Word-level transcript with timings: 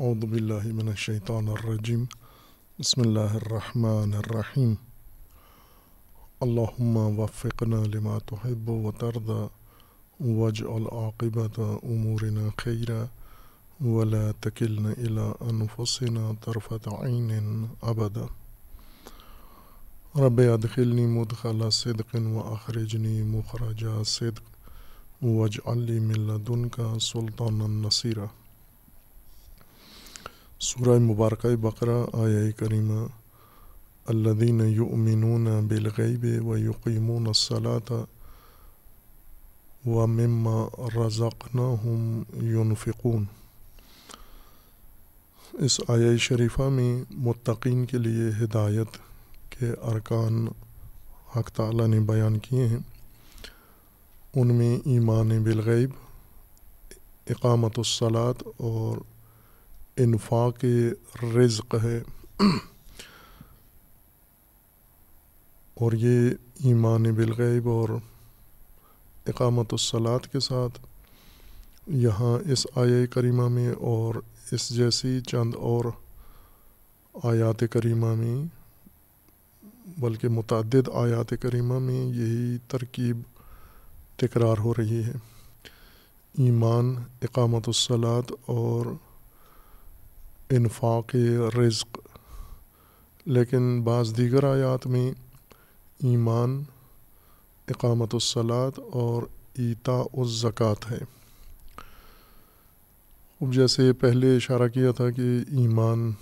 اعوذ 0.00 0.24
باللہ 0.24 0.66
من 0.74 0.88
الشیطان 0.88 1.48
الرجیم 1.48 2.04
بسم 2.78 3.00
اللہ 3.00 3.34
الرحمن 3.34 4.14
الرحیم 4.14 4.72
اللہم 6.46 6.96
وفقنا 7.18 7.80
لما 7.94 8.16
تحب 8.26 8.70
و 8.70 8.92
ترضى 9.00 9.42
واجعل 10.38 10.86
عاقبت 10.92 11.58
امورنا 11.58 12.48
خیرا 12.56 13.02
ولا 13.84 14.22
تکلنا 14.40 14.90
الى 14.96 15.28
انفسنا 15.50 16.30
طرفت 16.44 16.88
عین 16.88 17.66
ابدا 17.92 18.26
رب 20.24 20.40
ادخلنی 20.52 21.06
مدخل 21.06 21.70
صدق 21.70 22.14
و 22.14 22.48
اخرجنی 22.52 23.22
مخرج 23.36 23.86
صدق، 24.06 24.42
واجعل 25.22 25.78
لی 25.78 26.00
من 26.00 26.26
لدنک 26.26 26.80
سلطانا 27.12 27.66
نصیرا 27.66 28.26
سورہ 30.62 30.98
مبارکہ 30.98 31.56
بقرہ، 31.56 32.04
آیہ 32.12 32.50
کریمہ، 32.56 33.06
الذین 34.06 34.60
یؤمنون 34.64 35.44
بالغیب 35.44 36.46
و 36.46 36.58
یقیمون 36.58 37.26
الصلاة 37.26 38.02
و 39.86 40.06
مما 40.06 40.66
رزقناہم 40.96 42.22
ينفقون 42.42 43.24
اس 45.52 45.80
آیہ 45.88 46.16
شریفہ 46.16 46.62
میں 46.62 47.04
متقین 47.10 47.86
کے 47.86 47.98
لیے 47.98 48.44
ہدایت 48.44 48.98
کے 49.50 49.70
ارکان 49.82 50.46
حق 51.36 51.50
تعالیٰ 51.50 51.86
نے 51.86 52.00
بیان 52.00 52.38
کیے 52.38 52.66
ہیں۔ 52.66 52.78
ان 54.34 54.54
میں 54.54 54.78
ایمان 54.84 55.28
بالغیب، 55.28 55.90
اقامت 57.30 57.72
الصلاط 57.76 58.42
اور 58.56 58.98
انفاق 59.96 60.64
رزق 61.36 61.74
ہے۔ 61.82 62.02
اور 65.74 65.92
یہ 65.92 66.30
ایمان 66.64 67.02
بالغیب 67.02 67.68
اور 67.68 67.88
اقامت 69.26 69.66
الصلاط 69.72 70.26
کے 70.26 70.40
ساتھ 70.40 70.86
یہاں 71.86 72.50
اس 72.50 72.66
آیہ 72.74 73.06
کریمہ 73.06 73.48
میں 73.48 73.70
اور 73.70 74.14
اس 74.52 74.68
جیسی 74.68 75.20
چند 75.20 75.54
اور 75.54 75.84
آیات 77.22 77.64
کریمہ 77.70 78.14
میں، 78.14 78.44
بلکہ 79.98 80.28
متعدد 80.28 80.88
آیات 80.94 81.34
کریمہ 81.40 81.78
میں 81.78 82.04
یہی 82.04 82.58
ترکیب 82.68 83.20
تکرار 84.16 84.58
ہو 84.58 84.74
رہی 84.74 85.04
ہے۔ 85.04 85.12
ایمان، 86.38 86.94
اقامت 87.22 87.62
الصلاط 87.66 88.32
اور 88.46 88.86
انفاق، 90.50 91.16
رزق۔ 91.58 91.98
لیکن 93.26 93.82
بعض 93.82 94.16
دیگر 94.16 94.44
آیات 94.44 94.86
میں 94.86 95.10
ایمان، 96.02 96.62
اقامت 97.68 98.14
الصلاط 98.14 98.78
اور 98.78 99.22
ایتا 99.54 99.92
الزکوٰۃ 99.92 100.90
ہے 100.90 100.98
اب 103.40 103.52
جیسے 103.52 103.92
پہلے 103.92 104.36
اشارہ 104.36 104.68
کیا 104.68 104.90
تھا 104.90 105.10
کہ 105.10 105.38
ایمان 105.48 106.12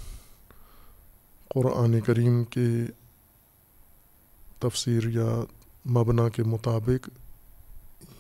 قرآن 1.49 2.01
کریم 2.01 2.45
کے 2.45 2.69
تفسیر 4.59 5.09
یا 5.09 5.45
مبنا 5.91 6.29
کے 6.29 6.43
مطابق 6.43 7.09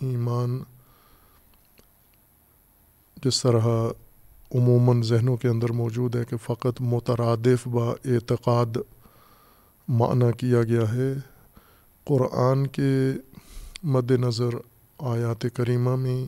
ایمان 0.00 0.62
جس 3.24 3.42
طرح 3.42 3.66
عموماً 4.54 5.02
ذہنوں 5.02 5.36
کے 5.36 5.48
اندر 5.48 5.72
موجود 5.72 6.16
ہے 6.16 6.24
کہ 6.24 6.36
فقط 6.36 6.80
مترادف 6.80 7.68
با 7.68 7.86
اعتقاد 8.04 8.76
معنی 9.88 10.24
کیا 10.38 10.62
گیا 10.62 10.92
ہے۔ 10.92 11.14
قرآن 12.04 12.66
کے 12.66 13.12
مد 13.82 14.10
نظر 14.10 14.48
آیات 14.98 15.46
کریمہ 15.54 15.96
میں 15.96 16.26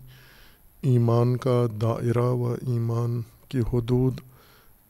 ایمان 0.83 1.37
کا 1.37 1.67
دائرہ 1.81 2.25
و 2.25 2.53
ایمان 2.53 3.23
کی 3.49 3.59
حدود 3.59 4.21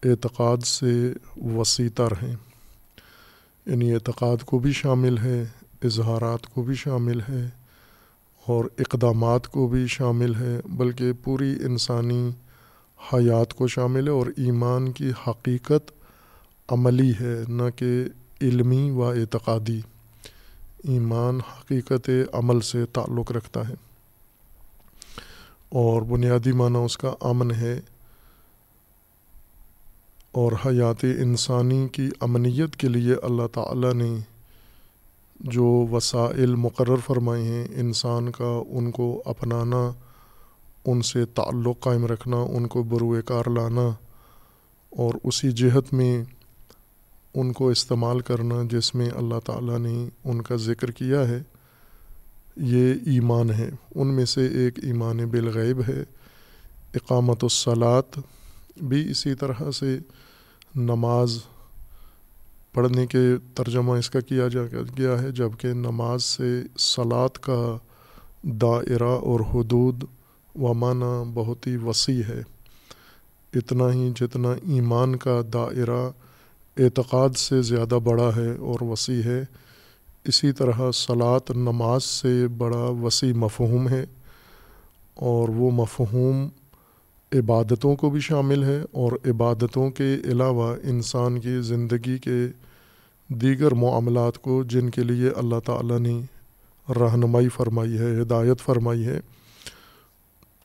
اعتقاد 0.04 0.56
سے 0.56 1.12
وسیع 1.36 1.88
تر 1.94 2.12
ہیں۔ 2.22 2.36
یعنی 3.66 3.94
اعتقاد 3.94 4.44
کو 4.44 4.58
بھی 4.58 4.72
شامل 4.72 5.19
ہے، 5.19 5.44
اظہارات 5.84 6.46
کو 6.46 6.62
بھی 6.62 6.74
شامل 6.74 7.20
ہے 7.20 7.48
اور 8.46 8.64
اقدامات 8.78 9.48
کو 9.48 9.69
بھی 9.69 9.86
شامل 9.86 10.34
ہے، 10.34 10.60
بلکہ 10.64 11.12
پوری 11.24 11.54
انسانی 11.64 12.30
حیات 13.12 13.55
کو 13.55 13.66
شامل 13.66 14.06
ہے 14.06 14.12
اور 14.12 14.27
ایمان 14.27 14.93
کی 14.93 15.11
حقیقت 15.27 15.93
عملی 16.69 17.11
ہے، 17.21 17.44
نہ 17.49 17.62
کہ 17.77 18.05
علمی 18.43 18.91
و 18.91 19.05
اعتقادی۔ 19.05 19.81
ایمان 20.84 21.41
حقیقت 21.59 22.11
عمل 22.33 22.61
سے 22.61 22.87
تعلق 22.87 23.33
رکھتا 23.33 23.69
ہے۔ 23.69 23.75
اور 25.69 26.03
بنیادی 26.03 26.53
معنی 26.53 26.78
اس 26.84 26.99
کا 26.99 27.15
امن 27.21 27.50
ہے۔ 27.50 27.81
اور 30.32 30.53
حیات 30.53 31.05
انسانی 31.05 31.88
کی 31.88 32.11
امنیت 32.21 32.77
کے 32.77 32.88
لیے 32.88 33.15
اللہ 33.22 33.47
تعالیٰ 33.53 33.94
نے 33.94 34.15
جو 35.41 35.87
وسائل 35.93 36.55
مقرر 36.55 36.97
فرمائے 36.97 37.43
ہیں، 37.43 37.69
انسان 37.71 38.32
کا 38.32 38.62
ان 38.69 38.91
کو 38.91 39.22
اپنانا 39.25 39.91
ان 40.86 41.02
سے 41.02 41.24
تعلق 41.24 41.80
قائم 41.80 42.06
رکھنا، 42.06 42.36
ان 42.36 42.66
کو 42.66 42.82
بروئے 42.82 43.22
کار 43.22 43.44
لانا 43.50 43.88
اور 44.91 45.14
اسی 45.24 45.52
جہت 45.52 45.94
میں 45.94 46.24
ان 47.34 47.52
کو 47.52 47.68
استعمال 47.68 48.20
کرنا 48.20 48.54
جس 48.70 48.94
میں 48.94 49.10
اللہ 49.14 49.40
تعالیٰ 49.44 49.78
نے 49.78 50.08
ان 50.24 50.42
کا 50.42 50.56
ذکر 50.56 50.90
کیا 50.90 51.28
ہے، 51.28 51.42
یہ 52.56 52.94
ایمان 53.06 53.50
ہے۔ 53.50 53.70
ان 53.94 54.06
میں 54.06 54.24
سے 54.24 54.46
ایک 54.46 54.78
ایمان 54.82 55.16
بالغیب 55.16 55.80
ہے، 55.88 56.02
اقامت 56.94 57.38
الصلاط 57.42 58.19
بھی 58.76 59.10
اسی 59.10 59.34
طرح 59.34 59.70
سے 59.70 59.98
نماز 60.76 61.38
پڑھنے 62.72 63.06
کے 63.06 63.19
ترجمہ 63.54 63.92
اس 63.92 64.10
کا 64.10 64.20
کیا 64.20 64.48
جا 64.48 64.62
گیا 64.98 65.22
ہے 65.22 65.30
جبکہ 65.30 65.69
نماز 65.69 66.24
سے 66.24 66.62
صلات 66.78 67.38
کا 67.38 67.76
دائرہ 68.42 69.12
اور 69.28 69.40
حدود 69.40 70.04
و 70.55 70.75
معنی 70.75 71.31
بہت 71.34 71.66
ہی 71.66 71.77
وسیع 71.77 72.22
ہے۔ 72.28 72.43
اتنا 73.55 73.93
ہی 73.93 74.11
جتنا 74.21 74.53
ایمان 74.53 75.16
کا 75.16 75.41
دائرہ 75.53 76.11
اعتقاد 76.77 77.28
سے 77.37 77.62
زیادہ 77.62 77.99
بڑا 78.05 78.31
ہے 78.37 78.56
اور 78.56 78.83
وسیع 78.83 79.22
ہے، 79.22 79.44
اسی 80.25 80.53
طرح 80.53 80.93
صلات 80.94 81.50
نماز 81.50 82.05
سے 82.05 82.49
بڑا 82.49 82.78
وسیع 82.78 83.33
مفہوم 83.33 83.88
ہے۔ 83.88 84.06
اور 85.15 85.49
وہ 85.49 85.71
مفہوم 85.71 86.49
عبادتوں 87.32 87.97
کو 87.97 88.11
بھی 88.11 88.21
شامل 88.21 88.65
ہے 88.65 88.81
اور 88.93 89.12
عبادتوں 89.12 89.91
کے 89.91 90.15
علاوہ 90.25 90.77
انسان 90.82 91.41
کی 91.41 91.61
زندگی 91.61 92.19
کے 92.19 92.47
دیگر 93.28 93.72
معاملات 93.72 94.38
کو 94.38 94.65
جن 94.65 94.91
کے 94.91 95.03
لیے 95.03 95.31
اللہ 95.37 95.61
تعالیٰ 95.65 95.99
نے 95.99 96.21
رہنمائی 96.88 97.49
فرمائی 97.49 97.99
ہے، 97.99 98.22
ہدایت 98.22 98.61
فرمائی 98.61 99.06
ہے 99.06 99.21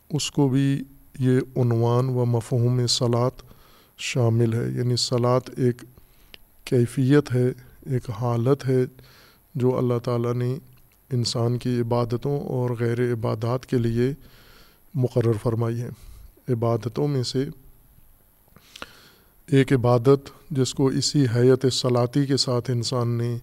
اس 0.10 0.32
کو 0.32 0.50
بھی 0.50 0.84
یہ 1.20 1.40
عنوان 1.56 2.10
و 2.10 2.26
مفہوم 2.26 2.88
صلات 2.88 3.32
شامل 3.98 4.54
ہے۔ 4.54 4.70
یعنی 4.78 4.96
صلات 4.96 5.42
ایک 5.58 5.82
کیفیت 6.66 7.36
ہے، 7.36 7.46
ایک 7.86 8.10
حالت 8.10 8.68
ہے 8.68 8.86
جو 9.56 9.78
اللہ 9.78 10.00
تعالیٰ 10.04 10.34
نے 10.34 10.58
انسان 11.12 11.58
کی 11.58 11.82
عبادتوں 11.82 12.40
اور 12.40 12.70
غیر 12.80 13.14
عبادات 13.14 13.66
کے 13.66 13.78
لیے 13.78 14.14
مقرر 14.94 15.34
فرمائی 15.44 15.82
ہے۔ 15.82 15.90
عبادتوں 16.50 17.08
میں 17.08 17.24
سے 17.24 17.46
ایک 19.48 19.74
عبادت 19.74 20.30
جس 20.52 20.74
کو 20.74 20.88
اسی 20.88 21.26
حیت 21.36 21.74
صلاتی 21.74 22.26
کے 22.26 22.38
ساتھ 22.38 22.72
انسان 22.72 23.08
نے 23.08 23.38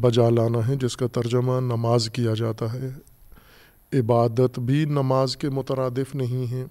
بجا 0.00 0.30
لانا 0.30 0.68
ہے، 0.68 0.76
جس 0.76 0.96
کا 0.96 1.06
ترجمہ 1.06 1.60
نماز 1.60 2.10
کیا 2.12 2.34
جاتا 2.34 2.72
ہے۔ 2.72 2.90
عبادت 3.92 4.58
بھی 4.58 4.84
نماز 4.84 5.36
کے 5.36 5.50
مترادف 5.50 6.14
نہیں 6.14 6.52
ہے، 6.52 6.64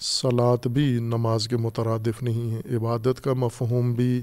صلات 0.00 0.66
بھی 0.66 0.98
نماز 1.00 1.48
کے 1.48 1.56
مترادف 1.56 2.22
نہیں 2.22 2.50
ہے 2.50 2.76
عبادت 2.76 3.24
کا 3.24 3.32
مفہوم 3.32 3.92
بھی 3.92 4.22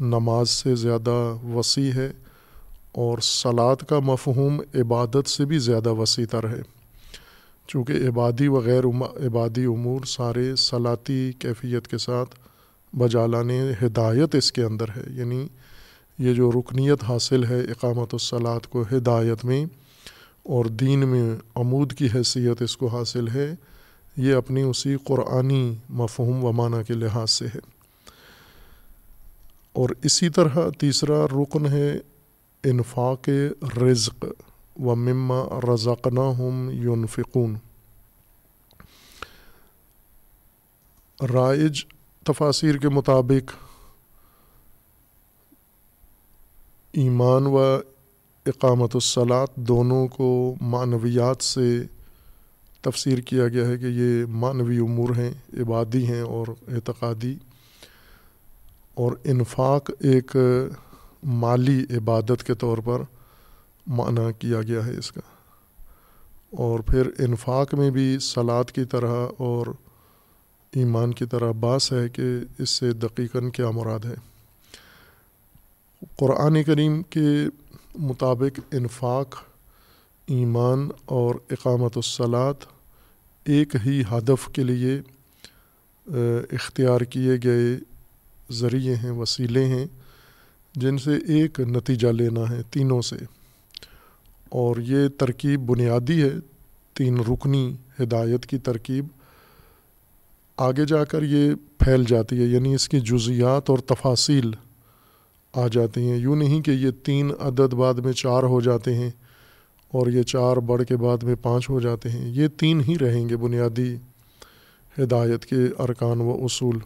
نماز 0.00 0.50
سے 0.50 0.74
زیادہ 0.74 1.36
وسیع 1.54 1.92
ہے 1.92 2.12
اور 2.92 3.18
صلات 3.18 3.88
کا 3.88 3.98
مفہوم 3.98 4.60
عبادت 4.74 5.28
سے 5.28 5.44
بھی 5.44 5.58
زیادہ 5.58 5.90
وسیع 5.90 6.26
تر 6.30 6.48
ہے۔ 6.48 6.62
چونکہ 7.68 7.92
عبادی 7.92 8.48
و 8.48 8.60
غیر 8.60 8.84
عبادی 9.26 9.64
امور 9.64 10.04
سارے 10.06 10.56
صلاتی 10.56 11.32
کیفیت 11.38 11.88
کے 11.88 11.98
ساتھ 11.98 12.34
بجالانے 12.96 13.72
ہدایت 13.82 14.34
اس 14.34 14.52
کے 14.52 14.62
اندر 14.62 14.88
ہے۔ 14.88 15.02
یعنی 15.10 15.46
یہ 16.18 16.32
جو 16.32 16.50
رکنیت 16.50 17.04
حاصل 17.04 17.44
ہے 17.44 17.60
اقامت 17.60 18.08
الصلاط 18.12 18.66
کو 18.66 18.84
ہدایت 18.92 19.44
میں 19.44 19.66
اور 20.42 20.64
دین 20.64 21.08
میں 21.08 21.36
عمود 21.54 21.92
کی 21.92 22.08
حیثیت 22.14 22.62
اس 22.62 22.76
کو 22.76 22.86
حاصل 22.86 23.28
ہے، 23.28 23.54
یہ 24.16 24.34
اپنی 24.34 24.62
اسی 24.62 24.96
قرآنی 25.04 25.74
مفہوم 25.88 26.44
و 26.44 26.52
معنی 26.52 26.84
کے 26.84 26.94
لحاظ 26.94 27.30
سے 27.30 27.46
ہے۔ 27.46 27.58
اور 29.72 29.88
اسی 30.02 30.28
طرح 30.28 30.58
تیسرا 30.78 31.26
رکن 31.26 31.66
ہے 31.66 31.98
انفاق 32.64 33.28
رزق 33.82 34.24
و 34.76 34.94
مما 34.94 35.60
رزقنا 35.74 36.30
ہم 36.38 36.70
یونفقون 36.72 37.56
رائج 41.32 41.84
تفاصیر 42.24 42.76
کے 42.76 42.88
مطابق 42.88 43.52
ایمان 46.92 47.42
و 47.46 47.78
اقامت 48.46 48.90
الصلاط 48.94 49.54
دونوں 49.56 50.08
کو 50.08 50.54
معنویات 50.60 51.42
سے 51.42 51.82
تفسیر 52.80 53.18
کیا 53.18 53.48
گیا 53.48 53.66
ہے 53.66 53.78
کہ 53.78 53.84
یہ 53.84 54.24
معنوی 54.26 54.78
امور 54.78 55.08
ہیں، 55.16 55.32
عبادی 55.60 56.06
ہیں 56.06 56.20
اور 56.20 56.46
اعتقادی۔ 56.68 57.34
اور 58.94 59.12
انفاق 59.24 59.90
ایک 60.00 60.36
مالی 61.24 61.84
عبادت 61.90 62.44
کے 62.46 62.54
طور 62.54 62.78
پر 62.78 63.02
معنی 63.86 64.32
کیا 64.38 64.62
گیا 64.62 64.86
ہے 64.86 64.98
اس 64.98 65.12
کا۔ 65.12 65.20
اور 66.50 66.80
پھر 66.80 67.10
انفاق 67.18 67.74
میں 67.74 67.90
بھی 67.90 68.18
سلاد 68.20 68.64
کی 68.64 68.84
طرح 68.84 69.26
اور 69.38 69.66
ایمان 70.72 71.14
کی 71.14 71.24
طرح 71.24 71.50
باس 71.50 71.92
ہے 71.92 72.08
کہ 72.08 72.22
اس 72.58 72.70
سے 72.70 72.92
دقیقاً 72.92 73.50
کیا 73.50 73.70
مراد 73.70 74.04
ہے۔ 74.04 74.14
قرآن 76.16 76.62
کریم 76.62 77.02
کے 77.02 77.28
مطابق 77.94 78.60
انفاق، 78.72 79.42
ایمان 80.26 80.88
اور 81.04 81.34
اقامت 81.50 81.92
الصلاط 81.96 82.56
ایک 83.44 83.76
ہی 83.86 84.02
ہدف 84.12 84.48
کے 84.52 84.62
لیے 84.62 85.00
اختیار 86.52 87.00
کیے 87.00 87.32
گئے 87.44 87.78
ذریعے 88.52 88.96
ہیں، 88.96 89.10
وسیلے 89.10 89.64
ہیں، 89.64 89.86
جن 90.74 90.98
سے 90.98 91.16
ایک 91.16 91.60
نتیجہ 91.60 92.08
لینا 92.08 92.50
ہے 92.50 92.62
تینوں 92.70 93.02
سے۔ 93.02 93.16
اور 94.48 94.76
یہ 94.76 95.08
ترکیب 95.18 95.60
بنیادی 95.60 96.22
ہے، 96.22 96.30
تین 96.94 97.20
رکنی 97.20 97.76
ہدایت 98.00 98.46
کی 98.46 98.58
ترکیب۔ 98.58 99.06
آگے 100.56 100.84
جا 100.84 101.04
کر 101.04 101.22
یہ 101.22 101.52
پھیل 101.78 102.04
جاتی 102.08 102.38
ہے 102.38 102.44
یعنی 102.44 102.74
اس 102.74 102.88
کی 102.88 103.00
جزیات 103.00 103.70
اور 103.70 103.78
تفاصیل۔ 103.78 104.50
آ 105.52 105.68
جاتی 105.68 106.10
ہیں۔ 106.10 106.16
یوں 106.16 106.36
نہیں 106.36 106.62
کہ 106.62 106.70
یہ 106.70 106.90
تین 106.90 107.32
عدد 107.40 107.74
بعد 107.74 107.94
میں 107.94 108.12
چار 108.12 108.42
ہو 108.42 108.60
جاتے 108.60 108.94
ہیں 108.94 109.10
اور 109.88 110.06
یہ 110.06 110.22
چار 110.22 110.56
بڑھ 110.56 110.84
کے 110.84 110.96
بعد 110.96 111.22
میں 111.22 111.34
پانچ 111.42 111.70
ہو 111.70 111.80
جاتے 111.80 112.10
ہیں۔ 112.10 112.28
یہ 112.28 112.48
تین 112.48 112.80
ہی 112.80 112.98
رہیں 112.98 113.28
گے 113.28 113.36
بنیادی 113.36 113.96
ہدایت 114.98 115.46
کے 115.46 115.56
ارکان 115.78 116.20
و 116.20 116.30
اصول۔ 116.30 116.78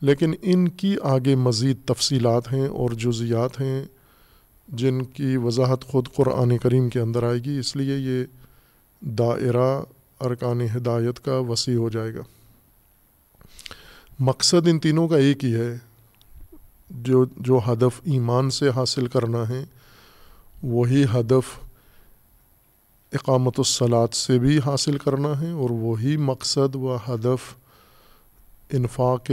لیکن 0.00 0.34
ان 0.42 0.68
کی 0.68 0.96
آگے 1.02 1.34
مزید 1.34 1.76
تفصیلات 1.84 2.52
ہیں 2.52 2.66
اور 2.66 2.90
جزیات 2.90 3.60
ہیں 3.60 3.84
جن 4.68 5.02
کی 5.02 5.36
وضاحت 5.36 5.84
خود 5.84 6.08
قرآن 6.14 6.58
کریم 6.58 6.88
کے 6.88 7.00
اندر 7.00 7.22
آئے 7.22 7.38
گی۔ 7.38 7.58
اس 7.58 7.76
لیے 7.76 7.96
یہ 7.96 8.24
دائرہ 9.00 9.82
ارکان 10.20 10.60
ہدایت 10.60 11.24
کا 11.24 11.38
وسیع 11.38 11.76
ہو 11.76 11.88
جائے 11.88 12.14
گا۔ 12.14 12.20
مقصد 14.18 14.68
ان 14.68 14.78
تینوں 14.78 15.08
کا 15.08 15.16
ایک 15.16 15.44
ہی 15.44 15.54
ہے۔ 15.54 15.78
جو 16.90 17.24
جو 17.36 17.58
ہدف 17.68 18.00
ایمان 18.04 18.50
سے 18.50 18.68
حاصل 18.68 19.06
کرنا 19.06 19.48
ہے، 19.48 19.64
وہی 20.62 21.04
ہدف 21.04 21.58
اقامت 23.12 23.58
الصلاط 23.58 24.14
سے 24.14 24.38
بھی 24.38 24.58
حاصل 24.66 24.98
کرنا 24.98 25.40
ہے، 25.40 25.50
اور 25.50 25.70
وہی 25.70 26.16
مقصد 26.16 26.74
و 26.74 26.96
ہدف 27.08 27.54
انفاق 28.70 29.30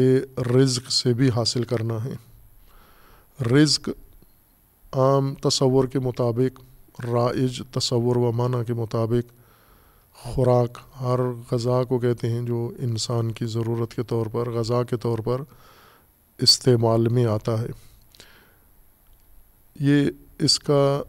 رزق 0.55 0.91
سے 0.91 1.13
بھی 1.13 1.29
حاصل 1.35 1.63
کرنا 1.63 2.03
ہے۔ 2.03 2.13
رزق 3.53 3.89
عام 4.93 5.33
تصور 5.35 5.85
کے 5.85 5.99
مطابق، 5.99 6.59
رائج 7.05 7.61
تصور 7.71 8.15
و 8.15 8.31
معنی 8.31 8.63
کے 8.67 8.73
مطابق 8.73 9.31
خوراک، 10.15 10.77
ہر 11.01 11.19
غذا 11.51 11.83
کو 11.83 11.99
کہتے 11.99 12.29
ہیں 12.29 12.41
جو 12.41 12.71
انسان 12.79 13.31
کی 13.31 13.45
ضرورت 13.45 13.93
کے 13.93 14.03
طور 14.03 14.25
پر، 14.25 14.49
غذا 14.49 14.83
کے 14.83 14.97
طور 14.97 15.19
پر 15.19 15.41
استعمال 16.37 17.07
میں 17.07 17.25
آتا 17.25 17.61
ہے۔ 17.61 17.67
یہ 19.79 20.09
اس 20.39 20.59
کا 20.59 21.01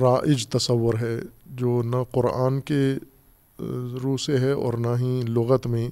رائج 0.00 0.48
تصور 0.48 0.94
ہے 1.00 1.20
جو 1.46 1.82
نہ 1.84 1.96
قرآن 2.12 2.60
کے 2.60 2.94
روح 4.02 4.16
سے 4.16 4.38
ہے 4.38 4.52
اور 4.52 4.74
نہ 4.74 4.88
ہی 5.00 5.20
لغت 5.28 5.66
میں 5.66 5.88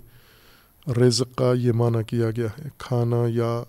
رزق 0.91 1.39
کا 1.39 1.53
یہ 1.53 1.73
معنی 1.73 1.99
کیا 2.07 2.31
گیا 2.31 2.47
ہے۔ 2.47 2.69
کھانا 2.79 3.25
یا 3.29 3.63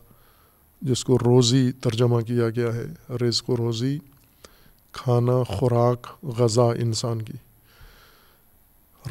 جس 0.82 1.04
کو 1.04 1.18
روزی 1.18 1.72
ترجمہ 1.72 2.22
کیا 2.22 2.50
گیا 2.50 2.76
ہے، 2.76 3.14
رزق 3.16 3.50
و 3.50 3.58
روزی، 3.58 4.00
کھانا، 4.92 5.44
خوراک، 5.44 6.08
غذا 6.24 6.64
انسان 6.64 7.22
کی۔ 7.22 7.34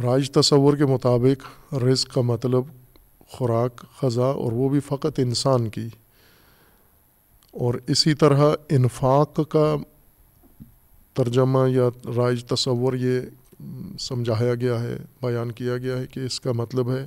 راج 0.02 0.30
تصور 0.30 0.76
کے 0.76 0.86
مطابق 0.86 1.74
رزق 1.74 2.14
کا 2.14 2.20
مطلب 2.20 2.62
خوراک، 3.28 3.84
غذا 4.02 4.26
اور 4.26 4.52
وہ 4.52 4.68
بھی 4.68 4.80
فقط 4.80 5.18
انسان 5.18 5.68
کی۔ 5.68 5.88
اور 7.52 7.74
اسی 7.86 8.14
طرح 8.14 8.54
انفاق 8.68 9.40
کا 9.48 9.76
ترجمہ 11.12 11.70
یا 11.70 11.88
رائج 12.16 12.44
تصور 12.44 12.92
یہ 12.94 13.20
سمجھایا 14.00 14.54
گیا 14.54 14.82
ہے، 14.82 14.96
بیان 15.22 15.52
کیا 15.52 15.78
گیا 15.78 15.98
ہے 15.98 16.06
کہ 16.06 16.20
اس 16.20 16.40
کا 16.40 16.52
مطلب 16.52 16.90
ہے 16.90 17.06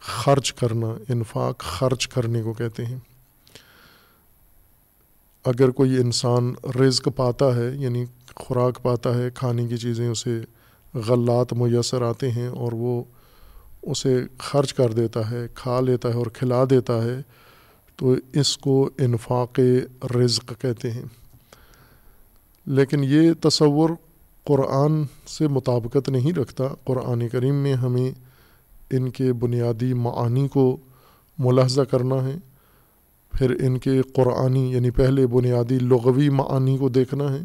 خرچ 0.00 0.52
کرنا، 0.52 0.86
انفاق 1.08 1.58
خرچ 1.58 2.08
کرنے 2.08 2.42
کو 2.42 2.52
کہتے 2.52 2.84
ہیں۔ 2.84 2.98
اگر 5.44 5.70
کوئی 5.70 5.96
انسان 5.96 6.54
رزق 6.80 7.08
پاتا 7.16 7.56
ہے 7.56 7.70
یعنی 7.74 8.04
خوراک 8.34 8.82
پاتا 8.82 9.14
ہے، 9.14 9.28
کھانے 9.34 9.66
کی 9.66 9.76
چیزیں 9.76 10.08
اسے 10.08 10.40
غلات، 10.94 11.52
میسر 11.52 12.02
آتے 12.02 12.30
ہیں 12.30 12.48
اور 12.48 12.72
وہ 12.72 13.04
اسے 13.86 14.22
خرچ 14.38 14.74
کر 14.74 14.92
دیتا 14.92 15.30
ہے، 15.30 15.46
کھا 15.54 15.80
لیتا 15.80 16.08
ہے 16.08 16.14
اور 16.14 16.26
کھلا 16.26 16.64
دیتا 16.70 17.04
ہے، 17.04 17.22
تو 17.96 18.14
اس 18.32 18.58
کو 18.58 18.90
انفاق 18.98 19.60
رزق 20.16 20.52
کہتے 20.60 20.90
ہیں۔ 20.90 21.02
لیکن 22.66 23.04
یہ 23.04 23.32
تصور 23.40 23.90
قرآن 24.44 25.04
سے 25.28 25.48
مطابقت 25.48 26.08
نہیں 26.08 26.32
رکھتا۔ 26.32 26.64
قرآن 26.84 27.28
کریم 27.28 27.54
میں 27.54 27.74
ہمیں 27.74 28.10
ان 28.90 29.10
کے 29.10 29.32
بنیادی 29.32 29.94
معانی 29.94 30.48
کو 30.48 30.76
ملاحظہ 31.38 31.82
کرنا 31.82 32.24
ہے۔ 32.24 32.36
پھر 33.32 33.50
ان 33.50 33.78
کے 33.78 34.02
قرآنی 34.02 34.72
یعنی 34.72 34.90
پہلے 34.90 35.26
بنیادی 35.26 35.78
لغوی 35.78 36.28
معانی 36.28 36.78
کو 36.78 36.88
دیکھنا 36.88 37.32
ہے۔ 37.32 37.40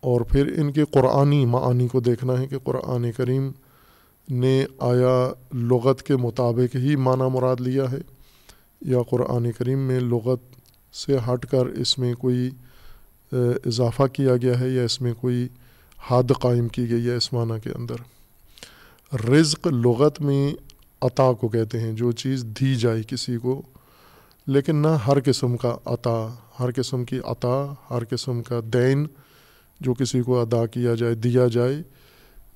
اور 0.00 0.20
پھر 0.20 0.58
ان 0.58 0.72
کے 0.72 0.84
قرآنی 0.84 1.46
معانی 1.46 1.88
کو 1.88 2.00
دیکھنا 2.00 2.40
ہے 2.40 2.46
کہ 2.46 2.58
قرآن 2.58 3.12
کریم 3.12 3.50
نے 4.30 4.64
آیا 4.78 5.32
لغت 5.54 6.02
کے 6.02 6.16
مطابق 6.16 6.76
ہی 6.76 6.96
معنی 6.96 7.30
مراد 7.32 7.56
لیا 7.60 7.92
ہے۔ 7.92 7.98
یا 8.80 9.02
قرآن 9.02 9.52
کریم 9.52 9.78
میں 9.78 10.00
لغت 10.00 10.40
سے 10.94 11.16
ہٹ 11.28 11.46
کر 11.46 11.66
اس 11.66 11.98
میں 11.98 12.14
کوئی 12.14 12.50
اضافہ 13.32 14.02
کیا 14.02 14.36
گیا 14.36 14.60
ہے 14.60 14.68
یا 14.68 14.82
اس 14.82 15.00
میں 15.00 15.12
کوئی 15.20 15.48
حد 16.10 16.32
قائم 16.40 16.68
کی 16.68 16.90
گئی 16.90 17.06
ہے 17.06 17.16
اس 17.16 17.32
معنی 17.32 17.60
کے 17.60 17.70
اندر۔ 17.70 17.94
رزق 19.28 19.66
لغت 19.66 20.20
میں 20.20 20.54
عطا 21.00 21.32
کو 21.32 21.48
کہتے 21.48 21.80
ہیں، 21.80 21.92
جو 21.92 22.12
چیز 22.12 22.44
دی 22.44 22.74
جائے 22.74 23.02
کسی 23.08 23.36
کو، 23.36 23.62
لیکن 24.46 24.76
نہ 24.76 24.88
ہر 24.88 25.18
قسم 25.24 25.56
کا 25.56 25.76
عطا، 25.84 26.34
ہر 26.60 26.68
قسم 26.76 27.04
کی 27.04 27.18
عطا، 27.24 27.74
ہر 27.90 28.04
قسم 28.04 28.42
کا 28.42 28.60
دین 28.64 29.06
جو 29.80 29.94
کسی 29.94 30.22
کو 30.22 30.40
ادا 30.40 30.66
کیا 30.66 30.94
جائے، 30.94 31.14
دیا 31.14 31.46
جائے، 31.46 31.82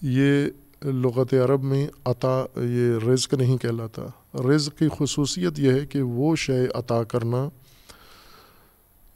یہ 0.03 0.47
لغت 0.85 1.35
عرب 1.35 1.63
میں 1.63 1.89
عطا، 2.05 2.45
یہ 2.57 3.09
رزق 3.09 3.35
نہیں 3.35 3.57
کہلاتا۔ 3.57 4.03
رزق 4.35 4.79
کی 4.79 4.89
خصوصیت 4.99 5.59
یہ 5.59 5.73
ہے 5.73 5.87
کہ 5.87 6.03
وہ 6.03 6.37
شے 6.37 6.67
عطا 6.75 7.03
کرنا 7.03 7.49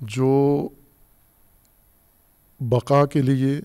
جو 0.00 0.68
بقا 2.60 3.06
کے 3.06 3.22
لیے، 3.22 3.60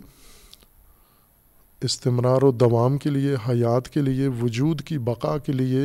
استمرار 1.82 2.42
و 2.42 2.52
دوام 2.52 2.98
کے 2.98 3.10
لیے، 3.10 3.36
حیات 3.50 3.90
کے 3.90 4.02
لیے، 4.02 4.28
وجود 4.28 4.82
کی 4.82 4.98
بقا 4.98 5.38
کے 5.38 5.52
لیے 5.52 5.82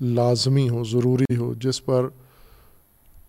لازمی 0.00 0.68
ہو، 0.68 0.84
ضروری 0.84 1.36
ہو، 1.36 1.54
جس 1.54 1.84
پر 1.84 2.08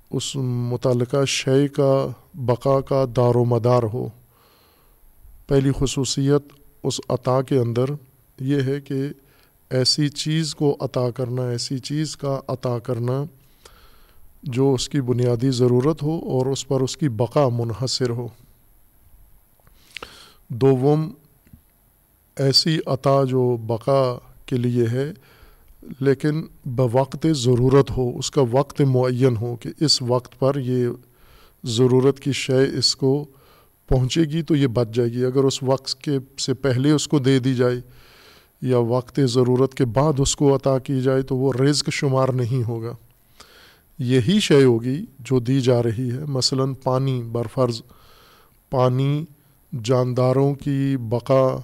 اس 0.10 0.36
متعلقہ 0.36 1.26
شے 1.26 1.68
کا، 1.68 2.08
بقا 2.34 2.82
کا 2.82 3.06
دار 3.16 3.36
و 3.36 3.46
مدار 3.46 3.84
ہو۔ 3.84 4.10
پہلی 5.48 5.72
خصوصیت 5.80 6.67
اس 6.88 7.00
عطا 7.10 7.42
کے 7.42 7.58
اندر 7.58 7.86
یہ 8.40 8.62
ہے 8.62 8.80
کہ 8.82 9.06
ایسی 9.70 10.10
چیز 10.10 10.56
کو 10.56 10.76
عطا 10.80 11.10
کرنا، 11.12 11.50
ایسی 11.50 11.78
چیز 11.80 12.16
کا 12.18 12.40
عطا 12.48 12.78
کرنا 12.80 13.24
جو 14.44 14.74
اس 14.74 14.90
کی 14.90 15.02
بنیادی 15.02 15.52
ضرورت 15.52 16.04
ہو 16.04 16.20
اور 16.26 16.46
اس 16.46 16.68
پر 16.68 16.82
اس 16.82 16.98
کی 16.98 17.10
بقا 17.10 17.48
منحصر 17.50 18.10
ہو۔ 18.10 18.28
دوم 20.50 21.10
ایسی 22.38 22.78
عطا 22.86 23.24
جو 23.24 23.58
بقا 23.68 24.02
کے 24.46 24.56
لیے 24.56 24.88
ہے، 24.88 25.12
لیکن 26.00 26.42
بوقت 26.66 27.28
ضرورت 27.36 27.92
ہو، 27.98 28.18
اس 28.18 28.32
کا 28.32 28.42
وقت 28.52 28.82
معین 28.82 29.38
ہو 29.38 29.56
کہ 29.56 29.70
اس 29.80 30.02
وقت 30.02 30.40
پر 30.40 30.60
یہ 30.60 30.88
ضرورت 31.64 32.20
کی 32.20 32.32
شے 32.32 32.64
اس 32.78 32.96
کو 32.96 33.26
پہنچے 33.88 34.22
گی 34.22 34.42
تو 34.42 34.56
یہ 34.56 34.68
بچ 34.68 34.88
جائے 34.94 35.10
گی۔ 35.10 35.26
اگر 35.26 35.44
اس 35.44 35.64
وقت 35.64 36.02
کے 36.02 36.20
سے 36.40 36.54
پہلے 36.54 36.92
اس 36.92 37.08
کو 37.08 37.20
دے 37.20 37.40
دی 37.40 37.56
جائے 37.56 37.82
یا 38.62 38.78
وقت 38.78 39.20
ضرورت 39.26 39.74
کے 39.74 39.86
بعد 39.86 40.14
اس 40.18 40.36
کو 40.36 40.56
عطا 40.56 40.80
کی 40.80 41.02
جائے 41.02 41.22
تو 41.22 41.36
وہ 41.36 41.54
رزق 41.54 41.90
شمار 41.92 42.30
نہیں 42.30 42.68
ہوگا۔ 42.68 42.92
یہی 44.00 44.40
شے 44.40 44.64
ہوگی 44.64 45.06
جو 45.20 45.40
دی 45.40 45.62
جا 45.62 45.84
رہی 45.84 46.12
ہے۔ 46.12 46.26
مثلا 46.28 46.64
پانی 46.84 47.24
برفرض، 47.24 47.82
پانی 48.70 49.26
جانداروں 49.84 50.54
کی 50.54 50.98
بقا 50.98 51.58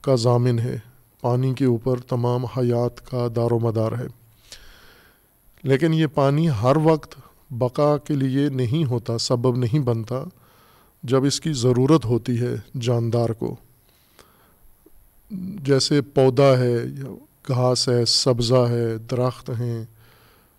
کا 0.00 0.14
ضامن 0.14 0.58
ہے۔ 0.58 0.78
پانی 1.20 1.54
کے 1.54 1.64
اوپر 1.64 1.98
تمام 1.98 2.44
حیات 2.44 3.10
کا 3.10 3.28
دار 3.36 3.50
و 3.50 3.58
مدار 3.58 3.92
ہے۔ 3.92 4.06
لیکن 5.62 5.94
یہ 5.94 6.06
پانی 6.06 6.48
ہر 6.48 6.76
وقت 6.84 7.14
بقا 7.50 7.96
کے 7.98 8.14
لیے 8.14 8.48
نہیں 8.48 8.84
ہوتا، 8.84 9.18
سبب 9.18 9.56
نہیں 9.56 9.78
بنتا۔ 9.78 10.24
جب 11.02 11.24
اس 11.24 11.40
کی 11.40 11.52
ضرورت 11.52 12.04
ہوتی 12.04 12.40
ہے 12.40 12.54
جاندار 12.80 13.28
کو، 13.28 13.56
جیسے 15.64 16.00
پودا 16.00 16.58
ہے، 16.58 16.76
گھاس 17.48 17.88
ہے، 17.88 18.04
سبزہ 18.04 18.66
ہے، 18.70 18.98
درخت 18.98 19.50
ہیں، 19.50 19.84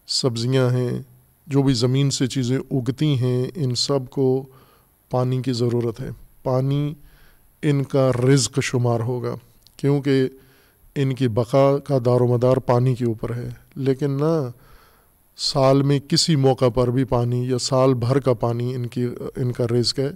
سبزیاں 0.08 0.69
ہیں، 0.69 1.01
جو 1.48 1.63
بھی 1.63 1.74
زمین 1.74 2.12
سے 2.12 2.27
چیزیں 2.27 2.58
اگتی 2.72 3.19
ہیں، 3.19 3.46
ان 3.55 3.75
سب 3.75 4.10
کو 4.10 4.46
پانی 5.10 5.41
کی 5.41 5.53
ضرورت 5.53 6.01
ہے۔ 6.01 6.10
پانی 6.43 6.93
ان 7.62 7.84
کا 7.84 8.12
رزق 8.12 8.60
شمار 8.62 9.00
ہوگا، 9.00 9.36
کیونکہ 9.77 10.27
ان 10.96 11.15
کی 11.15 11.27
بقا 11.27 11.77
کا 11.77 11.98
دار 12.05 12.22
و 12.22 12.27
مدار 12.27 12.58
پانی 12.58 12.96
کے 12.96 13.05
اوپر 13.05 13.36
ہے۔ 13.36 13.50
لیکن 13.75 14.12
نہ 14.12 14.50
سال 15.39 15.81
میں 15.81 16.00
کسی 16.00 16.36
موقع 16.36 16.69
پر 16.69 16.88
بھی 16.88 17.03
پانی 17.03 17.48
یا 17.48 17.58
سال 17.58 17.93
بھر 17.93 18.19
کا 18.19 18.34
پانی 18.34 18.75
ان 18.75 18.86
کی، 18.86 19.08
ان 19.36 19.51
کا 19.51 19.63
رزق 19.72 20.00
ہے۔ 20.00 20.10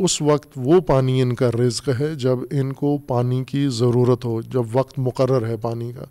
اس 0.00 0.22
وقت 0.22 0.48
وہ 0.56 0.80
پانی 0.80 1.22
ان 1.22 1.34
کا 1.34 1.50
رزق 1.50 1.88
ہے 2.00 2.14
جب 2.14 2.38
ان 2.50 2.72
کو 2.72 2.98
پانی 2.98 3.44
کی 3.44 3.68
ضرورت 3.68 4.24
ہو، 4.24 4.42
جب 4.42 4.62
وقت 4.72 4.98
مقرر 4.98 5.46
ہے 5.46 5.56
پانی 5.56 5.92
کا۔ 5.92 6.04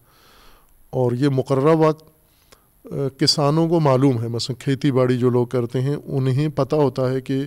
اور 0.89 1.11
یہ 1.11 1.29
مقررہ 1.29 1.75
وقت 1.75 2.11
کسانوں 3.19 3.69
کو 3.69 3.79
معلوم 3.79 4.21
ہے۔ 4.21 4.27
مثلا 4.27 4.63
کھیتی 4.63 4.91
باڑی 4.91 5.17
جو 5.17 5.29
لوگ 5.29 5.47
کرتے 5.47 5.81
ہیں، 5.81 5.95
انہیں 6.05 6.47
پتہ 6.49 6.75
ہوتا 6.75 7.11
ہے 7.11 7.21
کہ 7.21 7.41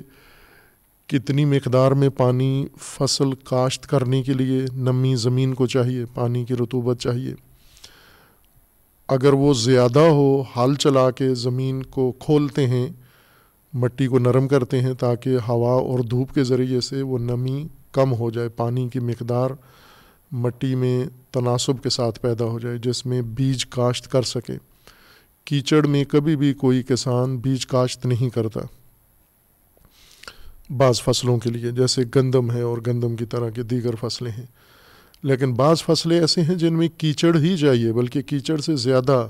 کتنی 1.07 1.45
مقدار 1.45 1.93
میں 1.93 2.09
پانی 2.09 2.67
فصل 2.81 3.33
کاشت 3.45 3.87
کرنے 3.87 4.23
کے 4.23 4.33
لیے 4.33 4.63
نمی 4.77 5.17
زمین 5.17 5.55
کو 5.55 5.67
چاہیے، 5.67 6.05
پانی 6.15 6.45
کی 6.45 6.55
رتوبت 6.55 6.99
چاہیے۔ 6.99 7.54
اگر 9.09 9.33
وہ 9.33 9.55
زیادہ 9.55 9.99
ہو 9.99 10.43
ہل 10.57 10.75
چلا 10.75 11.11
کے 11.11 11.35
زمین 11.35 11.83
کو 11.83 12.13
کھولتے 12.19 12.67
ہیں، 12.67 12.87
مٹی 13.73 14.07
کو 14.07 14.19
نرم 14.19 14.49
کرتے 14.49 14.81
ہیں 14.81 14.95
تاکہ 14.95 15.37
ہوا 15.49 15.73
اور 15.73 15.99
دھوپ 15.99 16.35
کے 16.35 16.45
ذریعے 16.45 16.81
سے 16.81 17.03
وہ 17.03 17.19
نمی 17.19 17.67
کم 17.93 18.13
ہو 18.13 18.31
جائے، 18.31 18.49
پانی 18.49 18.89
کی 18.89 19.01
مقدار 19.01 19.51
مٹی 20.33 20.75
میں 20.75 21.05
تناسب 21.31 21.83
کے 21.83 21.91
ساتھ 21.91 22.21
پیدا 22.21 22.45
ہو 22.45 22.59
جائے، 22.59 22.79
جس 22.79 23.07
میں 23.07 23.23
بیج 23.23 23.67
کاشت 23.67 24.13
کر 24.13 24.23
سکے۔ 24.23 24.53
کیچڑ 25.45 25.87
میں 25.87 26.05
کبھی 26.05 26.37
بھی 26.37 26.53
کوئی 26.53 26.83
کسان 26.83 27.37
بیج 27.37 27.67
کاشت 27.67 28.07
نہیں 28.07 28.35
کرتا۔ 28.35 28.61
بعض 30.77 31.03
فصلوں 31.03 31.39
کے 31.39 31.51
لیے، 31.51 31.71
جیسے 31.71 32.03
گندم 32.17 32.51
ہے 32.51 32.61
اور 32.61 32.79
گندم 32.87 33.17
کی 33.17 33.25
طرح 33.25 33.51
کے 33.51 33.63
دیگر 33.63 33.95
فصلیں 34.01 34.33
ہیں۔ 34.33 34.64
لیکن 35.25 35.55
بعض 35.55 35.83
فصلیں 35.83 36.21
ایسے 36.21 36.41
ہیں 36.41 36.55
جن 36.55 36.75
میں 36.75 36.89
کیچڑ 36.99 37.37
ہی 37.37 37.57
چاہیے، 37.57 37.93
بلکہ 37.93 38.23
کیچڑ 38.23 38.57
سے 38.57 38.77
زیادہ 38.77 39.29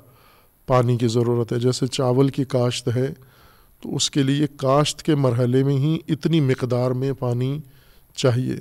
پانی 0.66 0.96
کی 0.96 1.08
ضرورت 1.08 1.52
ہے۔ 1.52 1.58
جیسے 1.58 1.86
چاول 1.86 2.28
کی 2.28 2.44
کاشت 2.44 2.88
ہے، 2.96 3.06
تو 3.82 3.96
اس 3.96 4.10
کے 4.10 4.22
لیے 4.22 4.46
کاشت 4.56 5.02
کے 5.02 5.14
مرحلے 5.14 5.62
میں 5.62 5.76
ہی 5.76 5.98
اتنی 6.08 6.40
مقدار 6.40 6.90
میں 6.90 7.12
پانی 7.12 7.58
چاہیے۔ 8.14 8.56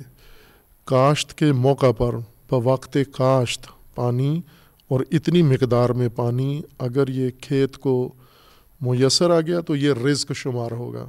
کاشت 0.84 1.38
کے 1.38 1.52
موقع 1.52 1.92
پر، 1.92 2.14
بوقت 2.50 2.98
کاشت 3.12 3.66
پانی 3.94 4.40
اور 4.88 5.00
اتنی 5.10 5.42
مقدار 5.42 5.90
میں 5.90 6.08
پانی، 6.08 6.62
اگر 6.78 7.08
یہ 7.08 7.30
کھیت 7.40 7.78
کو 7.78 8.12
میسر 8.80 9.30
آ 9.30 9.40
گیا 9.40 9.60
تو 9.60 9.76
یہ 9.76 9.92
رزق 9.92 10.32
شمار 10.34 10.70
ہوگا۔ 10.70 11.08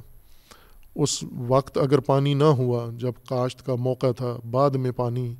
اس 0.94 1.24
وقت 1.38 1.78
اگر 1.78 1.98
پانی 1.98 2.34
نہ 2.34 2.44
ہوا، 2.44 2.90
جب 2.98 3.12
کاشت 3.28 3.66
کا 3.66 3.74
موقع 3.74 4.12
تھا، 4.16 4.36
بعد 4.50 4.70
میں 4.70 4.90
پانی 4.90 5.34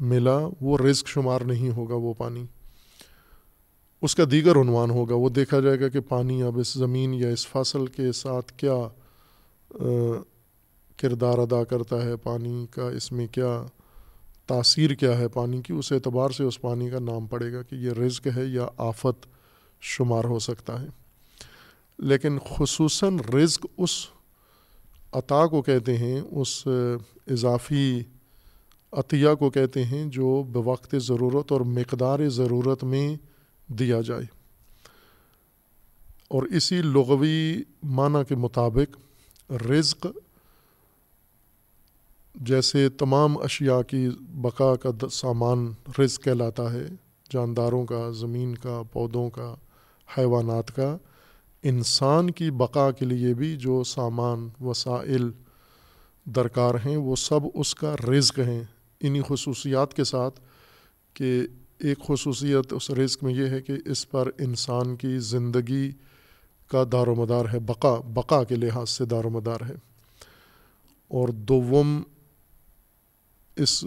ملا، 0.00 0.38
وہ 0.60 0.78
رزق 0.78 1.06
شمار 1.06 1.40
نہیں 1.40 1.70
ہوگا 1.70 1.94
وہ 1.94 2.14
پانی۔ 2.18 2.44
اس 4.02 4.14
کا 4.14 4.22
دیگر 4.30 4.60
عنوان 4.60 4.90
ہوگا، 4.90 5.14
وہ 5.14 5.28
دیکھا 5.28 5.60
جائے 5.60 5.80
گا 5.80 5.88
کہ 5.88 6.00
پانی 6.00 6.42
اب 6.42 6.58
اس 6.58 6.72
زمین 6.72 7.14
یا 7.14 7.28
اس 7.28 7.46
فصل 7.46 7.86
کے 7.86 8.12
ساتھ 8.12 8.52
کیا 8.52 8.74
کردار 10.96 11.38
ادا 11.38 11.64
کرتا 11.64 12.02
ہے، 12.02 12.16
پانی 12.16 12.66
کا 12.70 12.90
اس 12.90 13.12
میں 13.12 13.26
کیا 13.26 13.62
تاثیر 14.46 14.90
کیا 14.90 15.18
ہے، 15.18 15.28
پانی 15.28 15.62
کی؟ 15.62 15.72
اس 15.72 15.92
اعتبار 15.92 16.30
سے 16.30 16.44
اس 16.44 16.60
پانی 16.60 16.90
کا 16.90 16.98
نام 16.98 17.26
پڑے 17.26 17.52
گا 17.52 17.62
کہ 17.62 17.74
یہ 17.74 17.90
رزق 17.90 18.26
ہے 18.36 18.44
یا 18.44 18.66
آفت 18.76 19.26
شمار 19.80 20.24
ہو 20.24 20.38
سکتا 20.38 20.82
ہے۔ 20.82 20.86
لیکن 21.98 22.38
خصوصاً 22.50 23.18
رزق 23.34 23.66
اس 23.78 23.90
عطا 25.12 25.46
کو 25.46 25.62
کہتے 25.62 25.96
ہیں، 25.96 26.20
اس 26.30 26.68
اضافی 27.30 28.00
عطیہ 28.92 29.28
کو 29.38 29.50
کہتے 29.50 29.84
ہیں 29.84 30.06
جو 30.06 30.42
بوقت 30.42 30.94
ضرورت 30.98 31.52
اور 31.52 31.60
مقدار 31.60 32.28
ضرورت 32.28 32.84
میں 32.84 33.16
دیا 33.66 34.00
جائے۔ 34.00 34.24
اور 36.28 36.42
اسی 36.42 36.82
لغوی 36.82 37.56
معنی 37.82 38.18
کے 38.28 38.34
مطابق 38.34 38.98
رزق 39.52 40.06
جیسے 42.34 42.88
تمام 42.88 43.38
اشیاء 43.38 43.82
کی 43.82 44.08
بقا 44.20 44.76
کا 44.76 45.08
سامان 45.08 45.72
رزق 45.98 46.24
کہلاتا 46.24 46.72
ہے، 46.72 46.86
جانداروں 47.30 47.84
کا، 47.84 48.10
زمین 48.10 48.54
کا، 48.54 48.82
پودوں 48.92 49.30
کا، 49.30 49.54
حیوانات 50.18 50.76
کا۔ 50.76 50.96
انسان 51.62 52.30
کی 52.30 52.50
بقا 52.50 52.90
کے 52.90 53.04
لیے 53.04 53.34
بھی 53.34 53.56
جو 53.56 53.84
سامان، 53.84 54.48
وسائل، 54.60 55.30
درکار 56.24 56.74
ہیں، 56.74 56.96
وہ 56.96 57.16
سب 57.16 57.40
اس 57.54 57.74
کا 57.74 57.96
رزق 57.96 58.38
ہیں۔ 58.38 58.64
انہی 59.00 59.20
خصوصیات 59.28 59.94
کے 59.94 60.04
ساتھ 60.04 60.40
کہ 61.14 61.42
ایک 61.78 61.98
خصوصیت 61.98 62.72
اس 62.72 62.90
رزق 62.90 63.24
میں 63.24 63.34
یہ 63.34 63.46
ہے 63.46 63.62
کہ 63.62 63.72
اس 63.84 64.10
پر 64.10 64.30
انسان 64.38 64.96
کی 64.96 65.18
زندگی 65.18 65.90
کا 66.68 66.84
دار 66.92 67.06
و 67.06 67.14
مدار 67.14 67.44
ہے، 67.52 67.58
بقا 67.58 67.94
بقا 68.14 68.44
کے 68.44 68.54
لحاظ 68.54 68.90
سے 68.90 69.04
دار 69.04 69.24
و 69.24 69.30
مدار 69.30 69.60
ہے۔ 69.68 69.74
اور 71.08 71.28
دوم 71.28 72.02
اس، 73.56 73.84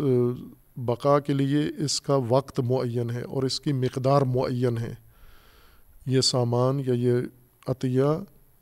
بقا 0.77 1.19
کے 1.19 1.33
لیے 1.33 1.83
اس 1.85 2.01
کا 2.01 2.15
وقت 2.15 2.59
معین 2.59 3.09
ہے 3.09 3.21
اور 3.21 3.43
اس 3.43 3.59
کی 3.59 3.73
مقدار 3.73 4.21
معین 4.21 4.77
ہے۔ 4.77 4.95
یہ 6.05 6.21
سامان 6.21 6.79
یا 6.79 6.93
یہ 6.93 7.13
عطیہ 7.67 8.03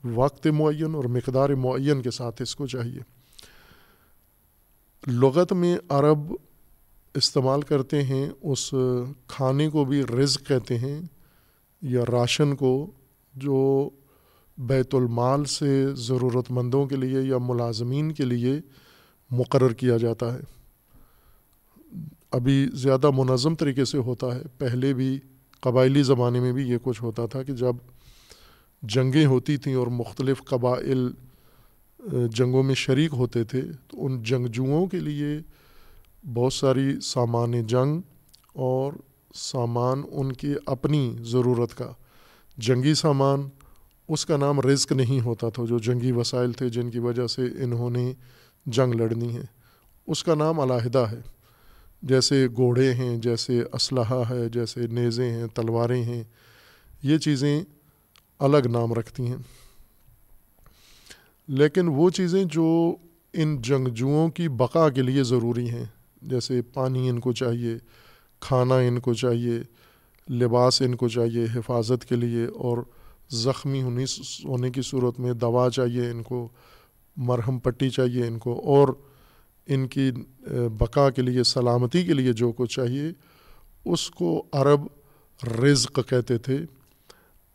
وقت 0.03 0.47
معین 0.47 0.95
اور 0.95 1.03
مقدار 1.03 1.49
معین 1.49 2.01
کے 2.01 2.11
ساتھ 2.11 2.41
اس 2.41 2.55
کو 2.55 2.67
چاہیے۔ 2.67 3.20
لغت 5.07 5.53
میں 5.53 5.77
عرب 5.89 6.33
استعمال 7.13 7.61
کرتے 7.61 8.03
ہیں، 8.03 8.29
اس 8.41 8.73
کھانے 9.27 9.69
کو 9.69 9.85
بھی 9.85 10.03
رزق 10.03 10.47
کہتے 10.47 10.77
ہیں 10.77 11.01
یا 11.81 12.03
راشن 12.11 12.55
کو، 12.55 12.91
جو 13.33 13.89
بیت 14.57 14.95
المال 14.95 15.45
سے 15.45 15.95
ضرورت 15.95 16.45
مندوں 16.49 16.85
کے 16.85 16.95
لیے 16.95 17.21
یا 17.21 17.37
ملازمین 17.37 18.11
کے 18.11 18.25
لیے 18.25 18.61
مقرر 19.31 19.73
کیا 19.73 19.97
جاتا 19.97 20.33
ہے۔ 20.33 20.39
ابھی 22.31 22.67
زیادہ 22.73 23.11
منظم 23.11 23.55
طریقے 23.55 23.85
سے 23.85 23.97
ہوتا 23.97 24.35
ہے۔ 24.35 24.41
پہلے 24.57 24.93
بھی 24.93 25.19
قبائلی 25.59 26.03
زمانے 26.03 26.39
میں 26.39 26.53
بھی 26.53 26.69
یہ 26.69 26.77
کچھ 26.83 27.03
ہوتا 27.03 27.25
تھا 27.25 27.43
کہ 27.43 27.53
جب 27.53 27.73
جنگیں 28.83 29.25
ہوتی 29.25 29.57
تھیں 29.57 29.75
اور 29.75 29.87
مختلف 29.87 30.43
قبائل 30.43 31.11
جنگوں 32.31 32.63
میں 32.63 32.75
شریک 32.75 33.13
ہوتے 33.13 33.43
تھے، 33.43 33.61
تو 33.87 34.05
ان 34.05 34.23
جنگجوؤں 34.23 34.87
کے 34.87 34.99
لیے 34.99 35.39
بہت 36.33 36.53
ساری 36.53 36.99
سامان 36.99 37.67
جنگ 37.67 38.01
اور 38.53 38.93
سامان 39.35 40.01
ان 40.11 40.33
کی 40.33 40.53
اپنی 40.65 41.15
ضرورت 41.21 41.77
کا۔ 41.77 41.91
جنگی 42.57 42.93
سامان، 42.93 43.49
اس 44.09 44.25
کا 44.25 44.37
نام 44.37 44.59
رزق 44.59 44.91
نہیں 44.91 45.25
ہوتا 45.25 45.49
تھا، 45.49 45.63
جو 45.65 45.79
جنگی 45.79 46.11
وسائل 46.11 46.51
تھے 46.51 46.69
جن 46.69 46.89
کی 46.89 46.99
وجہ 46.99 47.27
سے 47.27 47.41
انہوں 47.41 47.89
نے 47.89 48.13
جنگ 48.65 48.93
لڑنی 48.93 49.35
ہے۔ 49.35 49.43
اس 50.07 50.23
کا 50.23 50.35
نام 50.35 50.59
علیحدہ 50.59 51.05
ہے۔ 51.11 51.21
جیسے 52.01 52.47
گھوڑے 52.55 52.93
ہیں، 52.93 53.17
جیسے 53.17 53.61
اسلحہ 53.73 54.23
ہے، 54.29 54.49
جیسے 54.49 54.87
نیزیں 54.87 55.31
ہیں، 55.31 55.47
تلواریں 55.47 56.03
ہیں، 56.03 56.23
یہ 57.03 57.17
چیزیں 57.17 57.61
الگ 58.39 58.67
نام 58.71 58.93
رکھتی 58.93 59.27
ہیں۔ 59.27 59.60
لیکن 61.49 61.87
وہ 61.87 62.09
چیزیں 62.09 62.43
جو 62.43 62.95
ان 63.33 63.61
جنگجوؤں 63.61 64.29
کی 64.29 64.47
بقا 64.57 64.87
کے 64.89 65.01
لیے 65.01 65.23
ضروری 65.23 65.69
ہیں، 65.69 65.85
جیسے 66.21 66.61
پانی 66.73 67.09
ان 67.09 67.19
کو 67.19 67.31
چاہیے، 67.33 67.77
کھانا 68.41 68.75
ان 68.77 68.99
کو 68.99 69.13
چاہیے، 69.13 69.59
لباس 70.27 70.81
ان 70.81 70.95
کو 70.95 71.07
چاہیے 71.07 71.45
حفاظت 71.55 72.05
کے 72.05 72.15
لیے، 72.15 72.45
اور 72.45 72.77
زخمی 73.33 73.81
ہونی 73.81 74.05
ہونے 74.45 74.69
کی 74.71 74.81
صورت 74.81 75.19
میں 75.19 75.33
دوا 75.33 75.69
چاہیے 75.69 76.09
ان 76.11 76.21
کو، 76.23 76.47
مرہم 77.17 77.59
پٹی 77.59 77.89
چاہیے 77.89 78.27
ان 78.27 78.37
کو، 78.39 78.59
اور 78.67 78.87
ان 79.67 79.87
کی 79.87 80.11
بقا 80.77 81.09
کے 81.09 81.21
لیے، 81.21 81.43
سلامتی 81.43 82.03
کے 82.03 82.13
لیے 82.13 82.33
جو 82.33 82.51
کچھ 82.51 82.75
چاہیے، 82.75 83.11
اس 83.85 84.09
کو 84.11 84.43
عرب 84.51 84.87
رزق 85.61 85.99
کہتے 86.09 86.37
تھے۔ 86.37 86.57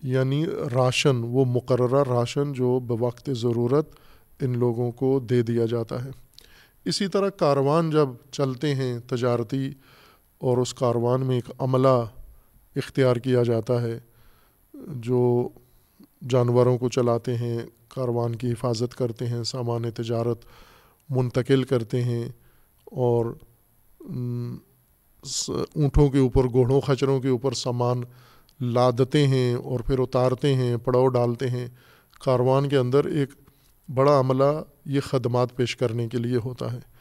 یعنی 0.07 0.47
راشن، 0.75 1.25
وہ 1.25 1.45
مقررہ 1.45 2.09
راشن 2.09 2.53
جو 2.53 2.81
بوقت 2.81 3.31
ضرورت 3.33 3.91
ان 4.41 4.59
لوگوں 4.59 4.93
کو 4.93 5.21
دے 5.21 5.43
دیا 5.43 5.67
جاتا 5.67 6.05
ہے۔ 6.05 6.11
اسی 6.85 7.09
طرح 7.09 7.29
کاروان 7.29 7.91
جب 7.91 8.09
چلتے 8.33 8.75
ہیں 8.75 8.99
تجارتی 9.07 9.73
اور 10.41 10.59
اس 10.59 10.75
کاروان 10.75 11.27
میں 11.27 11.35
ایک 11.35 11.51
عملہ 11.59 12.05
اختیار 12.77 13.17
کیا 13.17 13.43
جاتا 13.43 13.83
ہے، 13.83 13.99
جو 14.75 15.49
جانوروں 16.31 16.79
کو 16.79 16.89
چلاتے 16.89 17.37
ہیں، 17.37 17.59
کاروان 17.89 18.35
کی 18.35 18.53
حفاظت 18.53 18.95
کرتے 18.95 19.27
ہیں، 19.27 19.43
سامان 19.43 19.91
تجارت 19.91 20.39
منتقل 21.09 21.63
کرتے 21.63 22.05
ہیں 22.05 22.29
اور 22.85 23.27
اونٹوں 24.01 26.11
کے 26.11 26.19
اوپر، 26.19 26.45
گھوڑوں، 26.45 26.81
خچروں 26.81 27.21
کے 27.21 27.29
اوپر 27.29 27.53
سامان 27.53 28.01
لادتے 28.61 29.27
ہیں 29.27 29.55
اور 29.55 29.81
پھر 29.81 29.99
اتارتے 29.99 30.55
ہیں، 30.55 30.77
پڑاؤ 30.77 31.09
ڈالتے 31.09 31.51
ہیں۔ 31.51 31.69
کاروان 32.25 32.69
کے 32.69 32.77
اندر 32.77 33.05
ایک 33.05 33.29
بڑا 33.95 34.21
عملہ 34.21 34.63
یہ 34.85 35.01
خدمات 35.01 35.57
پیش 35.57 35.77
کرنے 35.77 36.09
کے 36.09 36.19
لیے 36.19 36.37
ہوتا 36.45 36.73
ہے۔ 36.73 36.97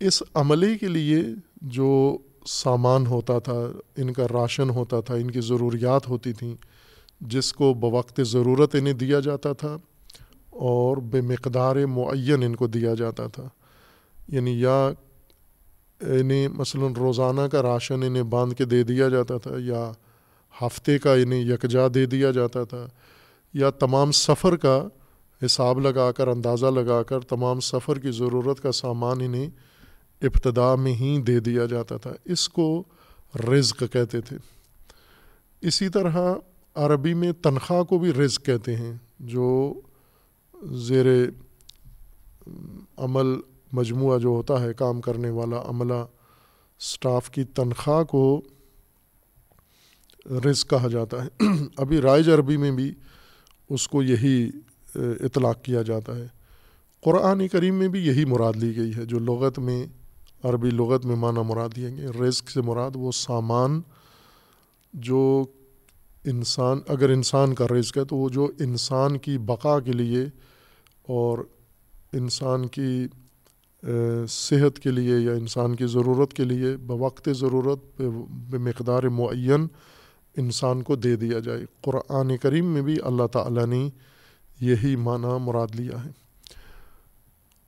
اس 0.00 0.22
عملے 0.34 0.78
کے 0.78 0.88
لیے 0.88 1.22
جو 1.62 2.18
سامان 2.46 3.06
ہوتا 3.06 3.38
تھا، 3.38 3.60
ان 3.96 4.12
کا 4.12 4.26
راشن 4.32 4.70
ہوتا 4.70 5.00
تھا، 5.00 5.14
ان 5.14 5.30
کی 5.30 5.40
ضروریات 5.40 6.08
ہوتی 6.08 6.32
تھیں، 6.32 6.54
جس 7.20 7.52
کو 7.52 7.74
بوقت 7.74 8.20
ضرورت 8.24 8.74
انہیں 8.74 8.94
دیا 8.94 9.20
جاتا 9.20 9.52
تھا 9.52 9.76
اور 10.50 10.96
بے 10.96 11.20
مقدار 11.20 11.76
معین 11.76 12.42
ان 12.42 12.56
کو 12.56 12.66
دیا 12.66 12.94
جاتا 12.94 13.26
تھا۔ 13.26 13.48
یعنی 14.28 14.60
یا 14.60 14.90
انہیں 16.06 16.48
مثلا 16.48 16.86
روزانہ 16.96 17.40
کا 17.40 17.62
راشن 17.62 18.02
انہیں 18.02 18.22
باندھ 18.22 18.54
کے 18.54 18.64
دے 18.64 18.82
دیا 18.82 19.08
جاتا 19.08 19.38
تھا، 19.38 19.50
یا 19.58 19.92
ہفتے 20.62 20.98
کا 20.98 21.12
انہیں 21.12 21.40
یکجا 21.40 21.86
دے 21.94 22.06
دیا 22.06 22.30
جاتا 22.30 22.64
تھا، 22.64 22.86
یا 23.54 23.70
تمام 23.70 24.12
سفر 24.12 24.56
کا 24.56 24.88
حساب 25.46 25.80
لگا 25.80 26.12
کر، 26.12 26.28
اندازہ 26.28 26.66
لگا 26.66 27.02
کر، 27.02 27.20
تمام 27.20 27.60
سفر 27.60 27.98
کی 27.98 28.10
ضرورت 28.10 28.60
کا 28.60 28.72
سامان 28.72 29.20
انہیں 29.20 29.50
ابتدا 30.22 30.74
میں 30.74 30.92
ہی 30.92 31.22
دے 31.22 31.40
دیا 31.40 31.66
جاتا 31.66 31.96
تھا۔ 31.96 32.12
اس 32.24 32.48
کو 32.48 32.84
رزق 33.48 33.82
کہتے 33.92 34.20
تھے۔ 34.20 34.36
اسی 35.60 35.88
طرح 35.88 36.16
عربی 36.74 37.14
میں 37.14 37.32
تنخواہ 37.32 37.82
کو 37.82 37.98
بھی 37.98 38.12
رزق 38.12 38.46
کہتے 38.46 38.76
ہیں، 38.76 38.94
جو 39.20 39.74
زیر 40.64 41.06
عمل 42.96 43.26
مجموعہ 43.74 44.18
جو 44.18 44.28
ہوتا 44.28 44.62
ہے 44.62 44.74
کام 44.74 45.00
کرنے 45.00 45.30
والا 45.30 45.56
عملہ 45.64 46.06
اسٹاف 46.80 47.30
کی 47.30 47.44
تنخواہ 47.44 48.04
کو 48.04 48.42
رزق 50.44 50.70
کہا 50.70 50.88
جاتا 50.88 51.24
ہے۔ 51.24 51.28
ابھی 51.76 51.98
رائج 51.98 52.30
عربی 52.30 52.56
میں 52.56 52.70
بھی 52.70 52.94
اس 53.70 53.88
کو 53.88 54.02
یہی 54.02 54.50
اطلاق 54.94 55.62
کیا 55.62 55.82
جاتا 55.82 56.16
ہے۔ 56.16 56.26
قرآن 57.00 57.48
کریم 57.48 57.74
میں 57.74 57.88
بھی 57.88 58.06
یہی 58.06 58.24
مراد 58.24 58.52
لی 58.56 58.76
گئی 58.76 58.94
ہے۔ 58.96 59.04
جو 59.04 59.18
لغت 59.18 59.58
میں، 59.58 59.86
عربی 60.44 60.70
لغت 60.70 61.06
میں 61.06 61.16
معنی 61.16 61.40
مراد 61.46 61.68
دیے 61.76 61.88
گئے، 61.96 62.06
رزق 62.06 62.50
سے 62.50 62.60
مراد 62.60 62.90
وہ 62.94 63.12
سامان 63.12 63.80
جو 64.92 65.44
انسان، 66.24 66.80
اگر 66.88 67.10
انسان 67.10 67.54
کا 67.54 67.66
رزق 67.78 67.98
ہے 67.98 68.04
تو 68.04 68.16
وہ 68.16 68.28
جو 68.28 68.50
انسان 68.58 69.18
کی 69.18 69.38
بقا 69.38 69.80
کے 69.80 69.92
لیے 69.92 70.22
اور 71.02 71.38
انسان 72.12 72.66
کی 72.66 73.06
صحت 74.28 74.78
کے 74.78 74.90
لیے 74.90 75.18
یا 75.18 75.32
انسان 75.32 75.76
کی 75.76 75.86
ضرورت 75.86 76.34
کے 76.34 76.44
لیے 76.44 76.76
بوقت 76.76 77.28
ضرورت 77.36 78.00
بے 78.50 78.58
مقدار 78.58 79.02
معین 79.02 79.66
انسان 80.36 80.82
کو 80.82 80.96
دے 80.96 81.16
دیا 81.16 81.38
جائے۔ 81.38 81.64
قرآن 81.80 82.36
کریم 82.36 82.66
میں 82.66 82.82
بھی 82.82 82.96
اللہ 83.04 83.26
تعالیٰ 83.26 83.66
نے 83.66 83.88
یہی 84.60 84.96
معنی 84.96 85.26
مراد 85.40 85.74
لیا 85.74 86.04
ہے۔ 86.04 86.10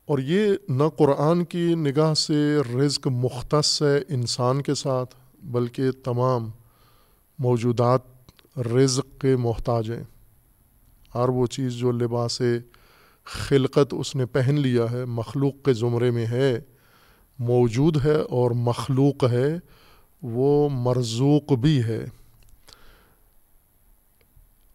اور 0.07 0.19
یہ 0.19 0.53
نہ 0.69 0.83
قرآن 0.97 1.45
کی 1.45 1.75
نگاہ 1.75 2.15
سے 2.15 2.59
رزق 2.79 3.07
مختص 3.07 3.83
ہے 3.83 4.15
انسان 4.15 4.63
کے 4.63 4.75
ساتھ، 4.75 5.15
بلکہ 5.45 5.91
تمام 5.91 6.51
موجودات 7.39 8.01
رزق 8.59 9.21
کے 9.21 9.37
محتاج 9.37 9.91
ہیں۔ 9.91 10.05
ہر 11.15 11.29
وہ 11.29 11.47
چیز 11.47 11.73
جو 11.73 11.93
لباس 11.93 12.43
خلقت 13.27 13.95
اس 13.99 14.17
نے 14.17 14.27
پہن 14.27 14.61
لیا 14.61 14.91
ہے، 14.91 15.05
مخلوق 15.05 15.55
کے 15.65 15.73
زمرے 15.73 16.11
میں 16.11 16.27
ہے، 16.27 16.61
موجود 17.39 18.05
ہے 18.05 18.15
اور 18.15 18.51
مخلوق 18.51 19.25
ہے، 19.25 19.59
وہ 20.23 20.69
مرزوق 20.73 21.53
بھی 21.53 21.83
ہے۔ 21.85 22.05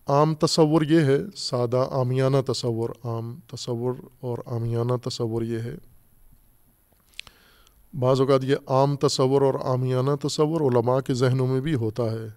عام 0.07 0.35
تصور 0.35 0.81
یہ 0.81 0.99
ہے، 0.99 1.17
سادہ 1.35 1.87
آمیانہ 1.91 2.37
تصور، 2.47 2.89
عام 3.03 3.39
تصور 3.47 3.93
اور 4.19 4.37
آمیانہ 4.45 5.09
تصور 5.09 5.41
یہ 5.41 5.59
ہے۔ 5.59 5.75
بعض 7.99 8.21
اوقات 8.21 8.43
یہ 8.43 8.55
عام 8.67 8.95
تصور 8.95 9.41
اور 9.41 9.53
آمیانہ 9.63 10.27
تصور 10.27 10.61
علماء 10.61 10.99
کے 10.99 11.13
ذہنوں 11.13 11.47
میں 11.47 11.61
بھی 11.61 11.75
ہوتا 11.75 12.03
ہے۔ 12.03 12.27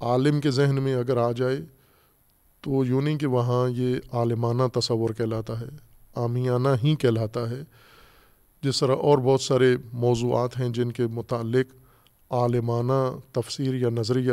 عالم 0.00 0.40
کے 0.40 0.50
ذہن 0.50 0.82
میں 0.82 0.94
اگر 0.94 1.16
آ 1.16 1.32
جائے 1.32 1.56
تو 2.60 2.84
یوں 2.84 3.02
نہیں 3.02 3.18
کہ 3.18 3.26
وہاں 3.26 3.68
یہ 3.70 3.96
عالمانہ 4.12 4.62
تصور 4.74 5.10
کہلاتا 5.10 5.60
ہے 5.60 5.66
آمیانہ 6.14 6.68
ہی 6.84 6.96
کہلاتا 6.96 7.50
ہے۔ 7.50 7.62
جس 8.62 8.80
طرح 8.80 8.96
اور 8.96 9.18
بہت 9.18 9.40
سارے 9.40 9.76
موضوعات 9.92 10.60
ہیں 10.60 10.68
جن 10.68 10.92
کے 10.92 11.06
متعلق 11.06 11.74
عالمانہ 12.30 13.16
تفسیر 13.32 13.74
یا 13.74 13.88
نظریہ 13.90 14.32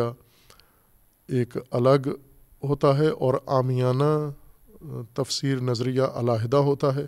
ایک 1.27 1.57
الگ 1.71 2.07
ہوتا 2.63 2.97
ہے 2.97 3.07
اور 3.07 3.33
آمیانہ 3.45 4.29
تفسیر 5.13 5.59
نظریہ 5.59 6.01
علیحدہ 6.01 6.57
ہوتا 6.57 6.95
ہے۔ 6.95 7.05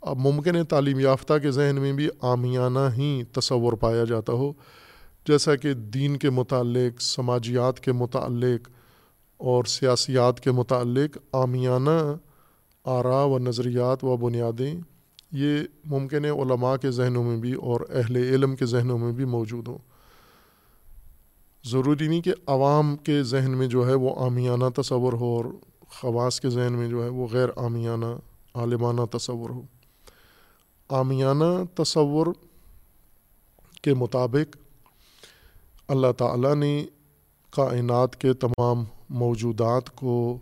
اب 0.00 0.18
ممکن 0.18 0.56
ہے 0.56 0.64
تعلیم 0.64 1.00
یافتہ 1.00 1.38
کے 1.42 1.50
ذہن 1.50 1.76
میں 1.76 1.92
بھی 1.92 2.08
آمیانہ 2.20 2.78
ہی 2.96 3.22
تصور 3.32 3.72
پایا 3.72 4.04
جاتا 4.04 4.32
ہو، 4.32 4.52
جیسا 5.26 5.56
کہ 5.56 5.74
دین 5.74 6.16
کے 6.16 6.30
متعلق، 6.30 7.00
سماجیات 7.00 7.80
کے 7.80 7.92
متعلق 7.92 8.68
اور 9.40 9.64
سیاسیات 9.64 10.40
کے 10.40 10.50
متعلق 10.50 11.18
آمیانہ 11.32 12.14
آرا 12.84 13.24
و 13.24 13.38
نظریات 13.38 14.04
و 14.04 14.16
بنیادیں 14.16 14.74
یہ 15.32 15.58
ممکن 15.84 16.24
ہے 16.24 16.30
علماء 16.30 16.76
کے 16.76 16.90
ذہنوں 16.90 17.24
میں 17.24 17.36
بھی 17.36 17.52
اور 17.52 17.80
اہل 17.88 18.16
علم 18.16 18.56
کے 18.56 18.66
ذہنوں 18.66 18.98
میں 18.98 19.12
بھی 19.12 19.24
موجود 19.24 19.68
ہوں۔ 19.68 19.78
ضروری 21.64 22.08
نہیں 22.08 22.20
کہ 22.20 22.32
عوام 22.46 22.96
کے 22.96 23.22
ذہن 23.22 23.50
میں 23.50 23.66
جو 23.66 23.88
ہے 23.88 23.94
وہ 23.94 24.24
آمیانہ 24.24 24.80
تصور 24.80 25.12
ہو 25.12 25.36
اور 25.36 25.44
خواص 25.88 26.40
کے 26.40 26.50
ذہن 26.50 26.72
میں 26.72 26.88
جو 26.88 27.04
ہے 27.04 27.08
وہ 27.08 27.26
غیر 27.32 27.48
آمیانہ 27.56 28.06
عالمانہ 28.54 29.16
تصور 29.16 29.50
ہو۔ 29.50 29.62
آمیانہ 30.88 31.64
تصور 31.74 32.26
کے 33.82 33.94
مطابق 33.94 34.56
اللہ 35.88 36.12
تعالیٰ 36.16 36.54
نے 36.54 36.86
کائنات 37.50 38.16
کے 38.16 38.32
تمام 38.32 38.84
موجودات 39.10 39.90
کو 39.90 40.38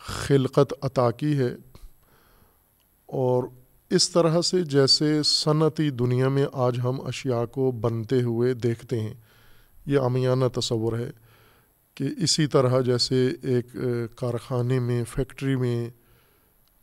خلقت 0.00 0.72
عطا 0.82 1.10
کی 1.10 1.38
ہے 1.38 1.54
اور 3.08 3.44
اس 3.90 4.10
طرح 4.10 4.40
سے 4.40 4.62
جیسے 4.64 5.22
صنعتی 5.22 5.90
دنیا 5.90 6.28
میں 6.28 6.46
آج 6.52 6.78
ہم 6.80 7.00
اشیاء 7.00 7.44
کو 7.44 7.70
بنتے 7.70 8.22
ہوئے 8.22 8.54
دیکھتے 8.54 9.00
ہیں، 9.00 9.14
یہ 9.86 9.98
عمیانہ 9.98 10.44
تصور 10.54 10.98
ہے 10.98 11.10
کہ 11.94 12.08
اسی 12.18 12.46
طرح 12.46 12.80
جیسے 12.80 13.26
ایک 13.42 13.76
کارخانے 14.16 14.78
میں، 14.80 15.04
فیکٹری 15.04 15.56
میں 15.56 15.88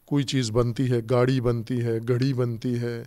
کوئی 0.06 0.23
چیز 0.23 0.52
بنتی 0.52 0.89
ہے، 0.91 0.99
گاڑی 1.10 1.41
بنتی 1.41 1.82
ہے، 1.82 1.97
گھڑی 2.08 2.34
بنتی 2.34 2.80
ہے، 2.80 3.04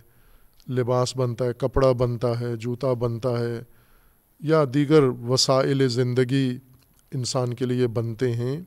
لباس 0.67 1.15
بنتا 1.17 1.45
ہے، 1.45 1.53
کپڑا 1.53 1.91
بنتا 1.91 2.39
ہے، 2.39 2.55
جوتا 2.55 2.93
بنتا 2.93 3.39
ہے 3.39 3.59
یا 4.39 4.63
دیگر 4.73 5.03
وسائل 5.03 5.87
زندگی 5.87 6.57
انسان 7.13 7.53
کے 7.53 7.65
لیے 7.65 7.87
بنتے 7.87 8.33
ہیں۔ 8.33 8.61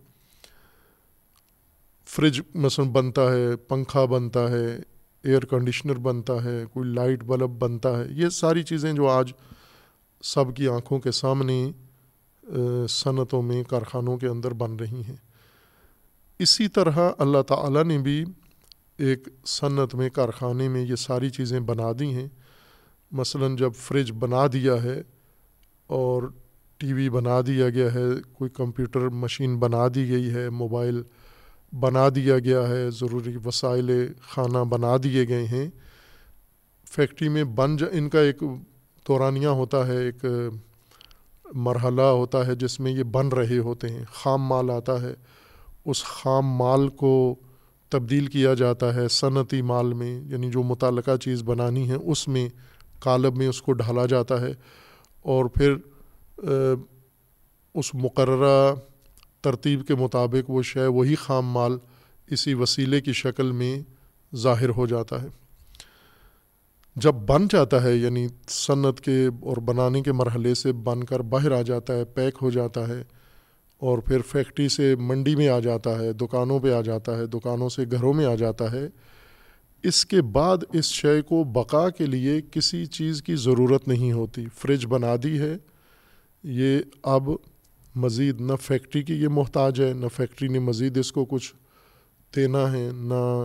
فریج 2.05 2.41
مثلا 2.55 2.85
بنتا 2.93 3.33
ہے، 3.33 3.57
پنکھا 3.57 4.05
بنتا 4.05 4.51
ہے 4.51 4.79
ایئر 5.23 5.45
کنڈیشنر 5.45 5.95
بنتا 5.95 6.45
ہے، 6.45 6.65
کوئی 6.73 6.89
لائٹ 6.91 7.25
بلب 7.25 7.51
بنتا 7.51 7.99
ہے۔ 7.99 8.05
یہ 8.11 8.29
ساری 8.29 8.63
چیزیں 8.63 8.93
جو 8.93 9.09
آج 9.09 9.33
سب 10.23 10.57
کی 10.57 10.69
آنکھوں 10.69 10.99
کے 10.99 11.13
سامنے 11.13 11.73
صنعتوں 12.89 13.43
میں، 13.43 13.63
کارخانوں 13.63 14.19
کے 14.19 14.27
اندر 14.27 14.53
بن 14.53 14.77
رہی 14.77 15.03
ہیں۔ 15.09 15.17
اسی 16.39 16.69
طرح 16.69 17.11
اللہ 17.19 17.43
تعالیٰ 17.43 17.85
نے 17.85 17.99
بھی 17.99 18.25
ایک 18.97 19.29
صنعت 19.47 19.95
میں، 19.95 20.11
کارخانے 20.11 20.69
میں 20.69 20.87
یہ 20.87 20.95
ساری 20.95 21.31
چیزیں 21.31 21.61
بنا 21.61 21.93
دی 21.99 22.15
ہیں۔ 22.15 22.29
مثلا 23.13 23.47
جب 23.59 23.73
فریج 23.75 24.13
بنا 24.19 24.47
دیا 24.53 24.83
ہے 24.83 25.03
اور 25.87 26.23
ٹی 26.79 26.93
وی 26.93 27.11
بنا 27.11 27.41
دیا 27.47 27.69
گیا 27.69 27.95
ہے، 27.95 28.05
کوئی 28.33 28.51
کمپیوٹر 28.51 29.09
مشین 29.09 29.59
بنا 29.59 29.87
دی 29.95 30.09
گئی 30.09 30.35
ہے، 30.35 30.51
موبائل 30.51 31.03
بنا 31.73 32.09
دیا 32.15 32.39
گیا 32.39 32.69
ہے، 32.69 32.91
ضروری 32.91 33.37
وسائل 33.45 33.91
خانہ 34.21 34.59
بنا 34.59 34.97
دیے 35.03 35.29
گئے 35.29 35.47
ہیں۔ 35.47 35.71
فیکٹری 36.91 37.29
میں 37.29 37.45
بن 37.45 37.77
جا 37.77 37.87
ان 37.93 38.09
کا 38.09 38.21
ایک 38.21 38.43
دورانیہ 39.09 39.49
ہوتا 39.49 39.87
ہے، 39.87 39.97
ایک 40.05 40.25
مرحلہ 41.55 42.03
ہوتا 42.03 42.47
ہے 42.47 42.55
جس 42.55 42.81
میں 42.81 42.93
یہ 42.93 43.03
بن 43.03 43.29
رہے 43.29 43.59
ہوتے 43.59 43.89
ہیں۔ 43.89 44.05
خام 44.13 44.43
مال 44.43 44.71
آتا 44.71 45.01
ہے، 45.03 45.15
اس 45.85 46.05
خام 46.05 46.47
مال 46.47 46.89
کو 46.89 47.35
تبدیل 47.93 48.27
کیا 48.27 48.55
جاتا 48.55 48.95
ہے 48.95 49.09
صنعتی 49.09 49.63
مال 49.63 49.93
میں 49.93 50.21
یعنی 50.25 50.51
جو 50.51 50.63
متعلقہ 50.63 51.17
چیز 51.17 51.43
بنانی 51.43 51.89
ہے، 51.89 51.95
اس 51.95 52.29
میں 52.29 52.49
کالب 53.01 53.37
میں 53.37 53.49
اس 53.49 53.63
کو 53.63 53.73
ڈھالا 53.73 54.07
جاتا 54.07 54.41
ہے 54.41 54.53
اور 55.23 55.45
پھر 55.45 55.75
اس 56.39 57.95
مقررہ 57.95 58.75
ترتیب 59.41 59.87
کے 59.87 59.95
مطابق 59.95 60.51
وہ 60.51 60.63
شے، 60.63 60.87
وہی 60.87 61.15
خام 61.15 61.51
مال 61.51 61.77
اسی 62.29 62.55
وسیلے 62.55 63.01
کی 63.01 63.13
شکل 63.13 63.53
میں 63.53 63.79
ظاہر 64.33 64.69
ہو 64.69 64.87
جاتا 64.87 65.23
ہے۔ 65.23 65.29
جب 66.97 67.15
بن 67.27 67.47
جاتا 67.51 67.83
ہے 67.83 67.95
یعنی 67.97 68.27
صنعت 68.49 69.01
کے 69.01 69.27
اور 69.27 69.57
بنانے 69.57 70.01
کے 70.03 70.13
مرحلے 70.13 70.55
سے 70.55 70.73
بن 70.73 71.05
کر 71.05 71.21
باہر 71.23 71.53
آ 71.53 71.61
جاتا 71.63 71.95
ہے، 71.95 72.05
پیک 72.05 72.39
ہو 72.43 72.51
جاتا 72.51 72.87
ہے، 72.89 73.03
اور 73.83 73.99
پھر 73.99 74.23
فیکٹری 74.23 74.69
سے 74.69 74.95
منڈی 74.99 75.35
میں 75.37 75.49
آ 75.49 75.59
جاتا 75.61 75.99
ہے، 75.99 76.13
دکانوں 76.13 76.59
پہ 76.61 76.73
آ 76.73 76.81
جاتا 76.81 77.17
ہے، 77.19 77.27
دکانوں 77.27 77.69
سے 77.69 77.85
گھروں 77.91 78.13
میں 78.15 78.27
آ 78.27 78.35
جاتا 78.35 78.71
ہے، 78.73 78.87
اس 79.85 80.05
کے 80.07 80.23
بعد 80.33 80.65
اس 80.73 80.87
شے 80.93 81.21
کو 81.23 81.43
بقا 81.53 81.89
کے 81.91 82.07
لیے 82.07 82.41
کسی 82.51 82.85
چیز 82.87 83.23
کی 83.23 83.37
ضرورت 83.37 83.89
نہیں 83.89 84.13
ہوتی۔ 84.13 84.45
فریج 84.57 84.87
بنا 84.87 85.15
دی 85.23 85.39
ہے 85.39 85.57
یہ 86.45 86.81
اب 87.03 87.29
مزید 87.95 88.41
نہ 88.41 88.53
فیکٹری 88.63 89.03
کی 89.03 89.15
یہ 89.15 89.29
محتاج 89.29 89.81
ہے، 89.81 89.93
نہ 89.93 90.07
فیکٹری 90.17 90.49
نے 90.49 90.59
مزید 90.59 90.99
اس 90.99 91.13
کو 91.13 91.25
کچھ 91.25 91.55
دینا 92.37 92.73
ہے، 92.73 92.91
نہ 92.95 93.45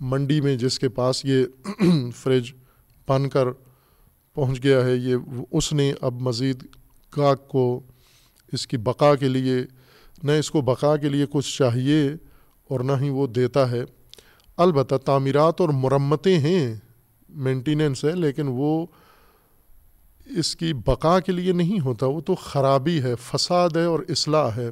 منڈی 0.00 0.40
میں 0.40 0.56
جس 0.56 0.78
کے 0.78 0.88
پاس 0.88 1.24
یہ 1.24 1.44
فریج 2.16 2.52
بن 3.08 3.28
کر 3.28 3.50
پہنچ 4.34 4.62
گیا 4.62 4.84
ہے، 4.84 4.96
یہ 4.96 5.16
اس 5.50 5.72
نے 5.72 5.92
اب 6.00 6.20
مزید 6.20 6.64
گاہک 7.16 7.48
کو 7.48 7.80
اس 8.52 8.66
کی 8.66 8.76
بقا 8.76 9.14
کے 9.14 9.28
لیے، 9.28 9.64
نہ 10.22 10.32
اس 10.32 10.50
کو 10.50 10.60
بقا 10.60 10.96
کے 10.96 11.08
لیے 11.08 11.26
کچھ 11.30 11.58
چاہیے 11.58 12.14
اور 12.68 12.80
نہ 12.80 12.92
ہی 13.00 13.08
وہ 13.08 13.26
دیتا 13.26 13.70
ہے۔ 13.70 13.82
البتہ 14.56 14.94
تعمیرات 14.94 15.60
اور 15.60 15.68
مرمتیں 15.68 16.38
ہیں 16.38 16.74
مینٹیننس 17.28 18.04
ہے، 18.04 18.12
لیکن 18.12 18.42
وہ 18.46 18.86
اس 20.36 20.56
کی 20.56 20.72
بقا 20.72 21.20
کے 21.20 21.32
لیے 21.32 21.52
نہیں 21.52 21.80
ہوتا، 21.80 22.06
وہ 22.06 22.20
تو 22.20 22.34
خرابی 22.34 23.02
ہے، 23.02 23.14
فساد 23.22 23.70
ہے 23.76 23.84
اور 23.84 24.00
اصلاح 24.08 24.50
ہے۔ 24.56 24.70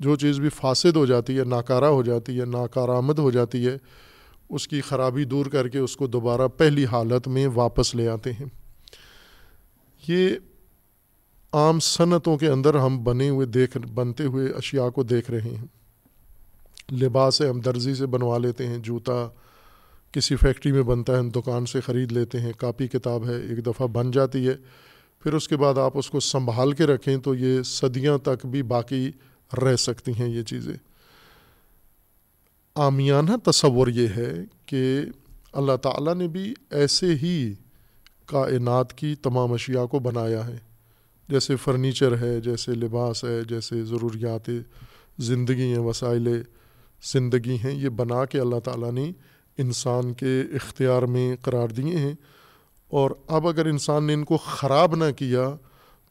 جو 0.00 0.16
چیز 0.16 0.40
بھی 0.40 0.48
فاسد 0.48 0.96
ہو 0.96 1.06
جاتی 1.06 1.38
ہے، 1.38 1.44
ناکارہ 1.44 1.84
ہو 1.84 2.02
جاتی 2.02 2.40
ہے، 2.40 2.44
ناکارآمد 2.44 3.18
ہو 3.18 3.30
جاتی 3.30 3.66
ہے، 3.66 3.76
اس 4.48 4.68
کی 4.68 4.80
خرابی 4.80 5.24
دور 5.24 5.46
کر 5.46 5.68
کے 5.68 5.78
اس 5.78 5.96
کو 5.96 6.06
دوبارہ 6.06 6.48
پہلی 6.48 6.86
حالت 6.86 7.28
میں 7.28 7.46
واپس 7.54 7.94
لے 7.94 8.08
آتے 8.08 8.32
ہیں۔ 8.32 8.46
یہ 10.08 10.30
عام 11.52 11.80
صنعتوں 11.80 12.38
کے 12.38 12.48
اندر 12.48 12.74
ہم 12.74 13.04
بنے 13.04 13.28
ہوئے 13.28 13.46
دیکھ، 13.46 13.78
بنتے 13.78 14.24
ہوئے 14.24 14.48
اشیاء 14.48 14.88
کو 14.88 15.02
دیکھ 15.02 15.30
رہے 15.30 15.50
ہیں۔ 15.50 15.66
لباس 16.92 17.40
ہم 17.40 17.60
درزی 17.60 17.94
سے 17.94 18.06
بنوا 18.06 18.38
لیتے 18.38 18.66
ہیں، 18.66 18.78
جوتا 18.78 19.28
کسی 20.16 20.36
فیکٹری 20.36 20.72
میں 20.72 20.82
بنتا 20.82 21.12
ہے، 21.12 21.18
ہم 21.18 21.28
دکان 21.28 21.66
سے 21.66 21.80
خرید 21.80 22.12
لیتے 22.12 22.40
ہیں، 22.40 22.52
کاپی 22.52 22.88
کتاب 22.88 23.28
ہے، 23.28 23.34
ایک 23.34 23.66
دفعہ 23.66 23.86
بن 23.86 24.10
جاتی 24.10 24.48
ہے، 24.48 24.54
پھر 25.22 25.32
اس 25.32 25.48
کے 25.48 25.56
بعد 25.56 25.78
آپ 25.78 25.98
اس 25.98 26.10
کو 26.10 26.20
سنبھال 26.20 26.72
کے 26.72 26.86
رکھیں 26.86 27.16
تو 27.18 27.34
یہ 27.34 27.62
صدیاں 27.62 28.18
تک 28.18 28.46
بھی 28.46 28.62
باقی 28.62 29.10
رہ 29.62 29.76
سکتی 29.76 30.12
ہیں 30.12 30.28
یہ 30.28 30.42
چیزیں۔ 30.42 30.74
آمیانہ 32.74 33.50
تصور 33.50 33.88
یہ 33.88 34.08
ہے 34.08 34.34
کہ 34.66 35.00
اللہ 35.52 35.76
تعالیٰ 35.76 36.14
نے 36.14 36.28
بھی 36.28 36.54
ایسے 36.70 37.14
ہی 37.14 37.54
کائنات 38.26 38.92
کی 38.92 39.14
تمام 39.14 39.52
اشیاء 39.52 39.84
کو 39.84 39.98
بنایا 39.98 40.46
ہے۔ 40.46 40.56
جیسے 41.28 41.56
فرنیچر 41.56 42.18
ہے، 42.18 42.40
جیسے 42.40 42.74
لباس 42.74 43.24
ہے، 43.24 43.42
جیسے 43.48 43.82
ضروریات 43.82 44.50
زندگی 45.18 45.72
ہیں، 45.72 45.78
وسائل 45.78 46.42
زندگی 47.12 47.56
ہیں، 47.64 47.72
یہ 47.72 47.88
بنا 47.88 48.24
کے 48.24 48.40
اللہ 48.40 48.60
تعالیٰ 48.60 48.92
نے 48.92 49.12
انسان 49.58 50.12
کے 50.12 50.42
اختیار 50.54 51.02
میں 51.02 51.36
قرار 51.42 51.68
دیے 51.68 51.96
ہیں۔ 51.96 52.14
اور 52.88 53.10
اب 53.26 53.48
اگر 53.48 53.66
انسان 53.66 54.04
نے 54.04 54.14
ان 54.14 54.24
کو 54.24 54.36
خراب 54.36 54.94
نہ 54.94 55.12
کیا، 55.16 55.54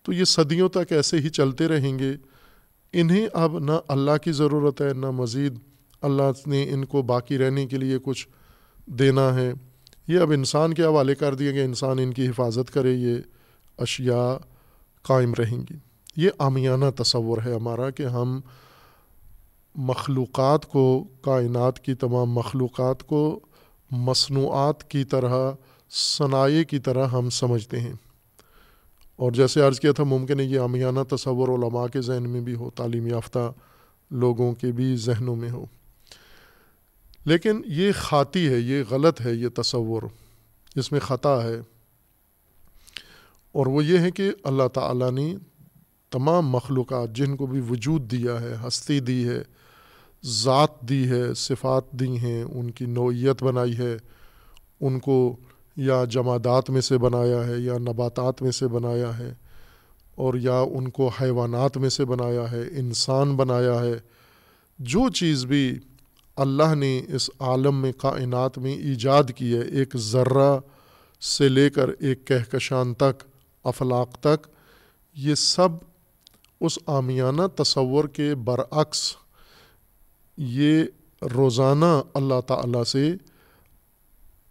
تو 0.04 0.14
یہ 0.14 0.24
صدیوں 0.24 0.70
تک 0.70 0.92
ایسے 0.92 1.18
ہی 1.18 1.30
چلتے 1.30 1.68
رہیں 1.68 2.00
گے۔ 2.00 2.14
انہیں 2.94 3.28
اب 3.34 3.60
نہ 3.60 3.72
اللہ 3.88 4.18
کی 4.24 4.32
ضرورت 4.32 4.82
ہے، 4.82 4.94
نہ 4.94 5.12
مزید۔ 5.12 5.60
اللہ 6.02 6.48
نے 6.48 6.70
ان 6.70 6.86
کو 6.86 7.02
باقی 7.02 7.38
رہنے 7.38 7.66
کے 7.66 7.78
لیے 7.78 7.98
کچھ 8.04 8.28
دینا 8.86 9.36
ہے۔ 9.36 9.54
یہ 10.08 10.20
اب 10.20 10.32
انسان 10.32 10.74
کے 10.74 10.84
حوالے 10.84 11.16
کر 11.16 11.36
دیا 11.36 11.52
کہ 11.52 11.64
انسان 11.64 12.00
ان 12.00 12.14
کی 12.14 12.28
حفاظت 12.28 12.74
کرے، 12.74 12.92
یہ 12.92 13.16
اشیاء 13.78 14.34
قائم 15.02 15.34
رہیں 15.34 15.58
گی 15.58 15.74
یہ 16.16 16.30
آمیانہ 16.38 16.86
تصور 16.96 17.38
ہے 17.46 17.54
ہمارا 17.54 17.90
کہ 17.90 18.04
ہم 18.04 18.42
مخلوقات 19.76 20.66
کو، 20.66 21.04
کائنات 21.22 21.80
کی 21.80 21.94
تمام 21.94 22.32
مخلوقات 22.32 23.04
کو 23.04 23.40
مصنوعات 23.92 24.90
کی 24.90 25.04
طرح، 25.04 25.52
صنائع 25.90 26.64
کی 26.64 26.80
طرح 26.80 27.08
ہم 27.08 27.30
سمجھتے 27.30 27.80
ہیں۔ 27.80 27.94
اور 29.16 29.32
جیسے 29.32 29.62
عرض 29.62 29.80
کیا 29.80 29.92
تھا، 29.92 30.04
ممکن 30.04 30.40
ہے 30.40 30.46
یہ 30.46 30.60
آمیانہ 30.60 31.00
تصور 31.10 31.48
علماء 31.48 31.88
کے 31.88 32.02
ذہن 32.02 32.30
میں 32.30 32.42
بھی 32.42 32.56
ہو، 32.56 32.70
تعلیم 32.70 33.08
یافتہ 33.08 33.54
لوگوں 34.12 34.54
کے 34.54 34.72
بھی 34.72 34.96
ذہنوں 34.96 35.36
میں 35.36 35.50
ہو۔ 35.50 35.66
لیکن 37.26 37.62
یہ 37.66 37.92
خاطی 37.96 38.50
ہے، 38.50 38.60
یہ 38.60 38.84
غلط 38.90 39.22
ہے، 39.22 39.34
یہ 39.34 39.48
تصور۔ 39.56 40.02
اس 40.76 40.92
میں 40.92 41.00
خطا 41.00 41.44
ہے۔ 41.44 41.60
اور 43.52 43.66
وہ 43.66 43.86
یہ 43.86 43.98
ہے 43.98 44.12
کہ 44.12 44.32
اللہ 44.44 44.68
تعالیٰ 44.68 45.12
نے 45.12 45.36
تمام 46.10 46.50
مخلوقات 46.50 47.16
جن 47.16 47.36
کو 47.36 47.46
بھی 47.46 47.62
وجود 47.70 48.12
دیا 48.12 48.42
ہے، 48.42 48.56
ہستی 48.68 49.00
دی 49.00 49.30
ہے 49.30 49.55
ذات 50.26 50.82
دی 50.82 51.10
ہے، 51.10 51.34
صفات 51.34 51.92
دی 51.92 52.18
ہیں، 52.18 52.44
ان 52.44 52.72
کی 52.72 52.86
نوعیت 52.86 53.44
بنائی 53.44 53.78
ہے، 53.78 53.98
ان 54.82 55.00
کو 55.00 55.36
یا 55.76 56.04
جمادات 56.10 56.70
میں 56.70 56.82
سے 56.82 56.98
بنایا 56.98 57.48
ہے، 57.48 57.60
یا 57.60 57.78
نباتات 57.78 58.42
میں 58.42 58.52
سے 58.52 58.68
بنایا 58.68 59.18
ہے، 59.18 59.34
اور 60.16 60.34
یا 60.34 60.60
ان 60.60 60.88
کو 60.88 61.08
حیوانات 61.08 61.78
میں 61.78 61.90
سے 61.90 62.06
بنایا 62.06 62.52
ہے، 62.52 62.62
انسان 62.62 63.36
بنایا 63.36 63.80
ہے۔ 63.80 63.94
جو 64.80 65.10
چیز 65.10 65.46
بھی 65.46 65.80
اللہ 66.36 66.76
نے 66.76 67.02
اس 67.08 67.30
عالم 67.40 67.82
میں، 67.82 67.92
کائنات 67.92 68.58
میں 68.58 68.74
ایجاد 68.74 69.24
کی 69.36 69.56
ہے، 69.56 69.62
ایک 69.62 69.98
ذرہ 69.98 70.60
سے 71.22 71.50
لے 71.50 71.70
کر 71.70 71.90
ایک 72.00 72.28
کہکشان 72.28 72.94
تک 72.94 73.24
افلاق 73.64 74.18
تک، 74.18 74.48
یہ 75.16 75.36
سب 75.36 75.70
اس 76.62 76.80
آمیانہ 76.86 77.42
تصور 77.56 78.06
کے 78.06 78.36
برعکس 78.36 79.16
یہ 80.38 80.84
روزانہ 81.22 82.02
اللہ 82.14 82.42
تعالیٰ 82.42 82.84
سے 82.84 83.16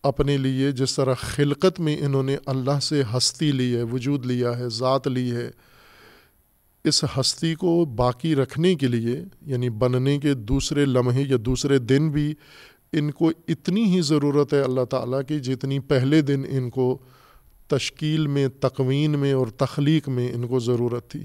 اپنے 0.02 0.36
لیے 0.36 0.72
جس 0.72 0.96
طرح 0.96 1.14
خلقت 1.14 1.80
میں 1.80 1.96
انہوں 2.00 2.22
نے 2.22 2.36
اللہ 2.46 2.80
سے 2.80 3.02
ہستی 3.16 3.52
لی 3.52 3.76
ہے، 3.76 3.82
وجود 3.82 4.26
لیا 4.26 4.58
ہے، 4.58 4.68
ذات 4.68 5.08
لی 5.08 5.30
ہے، 5.30 5.50
اس 6.84 7.04
ہستی 7.04 7.54
کو 7.54 7.84
باقی 7.84 8.34
رکھنے 8.34 8.74
کے 8.74 8.88
لیے 8.88 9.24
یعنی 9.46 9.70
بننے 9.70 10.18
کے 10.18 10.34
دوسرے 10.34 10.84
لمحے 10.84 11.22
یا 11.22 11.36
دوسرے 11.40 11.78
دن 11.78 12.10
بھی 12.10 12.34
ان 12.92 13.10
کو 13.10 13.30
اتنی 13.48 13.96
ہی 13.96 14.00
ضرورت 14.00 14.54
ہے 14.54 14.60
اللہ 14.60 14.84
تعالیٰ 14.84 15.20
کی 15.28 15.40
جتنی 15.40 15.78
پہلے 15.78 16.22
دن 16.22 16.42
ان 16.48 16.70
کو 16.70 16.98
تشکیل 17.66 18.26
میں 18.26 18.48
تقوین 18.60 19.10
میں 19.10 19.32
اور 19.32 19.46
تخلیق 19.46 20.08
میں 20.08 20.32
ان 20.32 20.46
کو 20.46 20.58
ضرورت 20.58 21.10
تھی۔ 21.10 21.24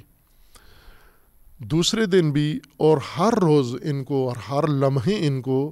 دوسرے 1.60 2.06
دن 2.06 2.32
بھی 2.32 2.60
اور 2.78 2.98
ہر 3.18 3.34
روز 3.34 3.76
ان 3.84 4.04
کو 4.04 4.30
اور 4.30 4.36
ہر 4.50 4.68
لمحے 4.68 5.28
ان 5.28 5.42
کو 5.42 5.72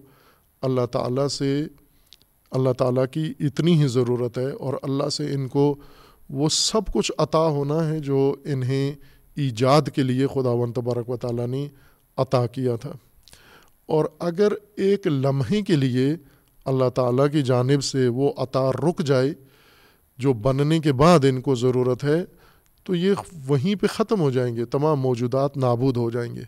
اللہ 0.61 0.85
تعالیٰ 0.85 1.27
سے 1.27 1.65
اللہ 2.51 2.73
تعالیٰ 2.73 3.05
کی 3.11 3.33
اتنی 3.39 3.81
ہی 3.83 3.87
ضرورت 3.87 4.37
ہے 4.37 4.51
اور 4.51 4.73
اللہ 4.81 5.09
سے 5.09 5.33
ان 5.33 5.47
کو 5.47 5.75
وہ 6.29 6.49
سب 6.49 6.81
کچھ 6.93 7.11
عطا 7.17 7.47
ہونا 7.47 7.89
ہے 7.89 7.99
جو 7.99 8.35
انہیں 8.43 8.95
ایجاد 9.35 9.81
کے 9.95 10.03
لیے 10.03 10.27
خدا 10.27 10.49
و 10.49 10.71
تبارک 10.71 11.09
و 11.09 11.17
تعالیٰ 11.17 11.47
نے 11.47 11.67
عطا 12.17 12.47
کیا 12.47 12.75
تھا۔ 12.75 12.91
اور 13.85 14.05
اگر 14.19 14.51
ایک 14.75 15.07
لمحے 15.07 15.61
کے 15.61 15.75
لیے 15.75 16.15
اللہ 16.65 16.89
تعالیٰ 16.89 17.31
کی 17.31 17.41
جانب 17.41 17.83
سے 17.83 18.07
وہ 18.07 18.31
عطا 18.37 18.71
رک 18.71 19.03
جائے، 19.03 19.33
جو 20.17 20.33
بننے 20.33 20.79
کے 20.79 20.93
بعد 20.93 21.19
ان 21.25 21.41
کو 21.41 21.55
ضرورت 21.55 22.03
ہے 22.03 22.25
تو 22.87 22.95
یہ 22.95 23.13
وہیں 23.47 23.75
پہ 23.75 23.87
ختم 23.87 24.19
ہو 24.19 24.31
جائیں 24.31 24.55
گے، 24.55 24.65
تمام 24.65 24.99
موجودات 24.99 25.57
نابود 25.57 25.97
ہو 25.97 26.09
جائیں 26.09 26.35
گے۔ 26.35 26.41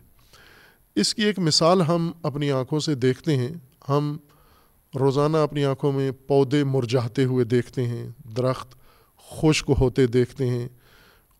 اس 0.95 1.15
کی 1.15 1.23
ایک 1.23 1.39
مثال 1.39 1.81
ہم 1.81 2.11
اپنی 2.23 2.51
آنکھوں 2.51 2.79
سے 2.79 2.95
دیکھتے 2.95 3.35
ہیں۔ 3.35 3.49
ہم 3.89 4.17
روزانہ 4.99 5.37
اپنی 5.37 5.65
آنکھوں 5.65 5.91
میں 5.91 6.11
پودے 6.11 6.63
مرجھاتے 6.63 7.23
ہوئے 7.23 7.45
دیکھتے 7.45 7.87
ہیں، 7.87 8.09
درخت 8.37 8.75
خشک 9.29 9.71
ہوتے 9.79 10.07
دیکھتے 10.07 10.47
ہیں 10.47 10.67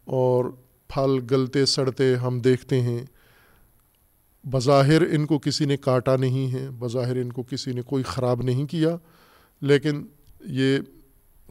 اور 0.05 0.45
پھل 0.87 1.19
گلتے، 1.31 1.65
سڑتے 1.65 2.15
ہم 2.15 2.39
دیکھتے 2.39 2.81
ہیں۔ 2.81 3.05
بظاہر 4.43 5.01
ان 5.01 5.25
کو 5.25 5.39
کسی 5.39 5.65
نے 5.65 5.77
کاٹا 5.77 6.15
نہیں 6.15 6.53
ہے، 6.53 6.67
بظاہر 6.79 7.15
ان 7.15 7.31
کو 7.31 7.43
کسی 7.43 7.71
نے 7.71 7.81
کوئی 7.81 8.03
خراب 8.03 8.41
نہیں 8.41 8.65
کیا، 8.65 8.97
لیکن 9.61 10.05
یہ 10.41 10.77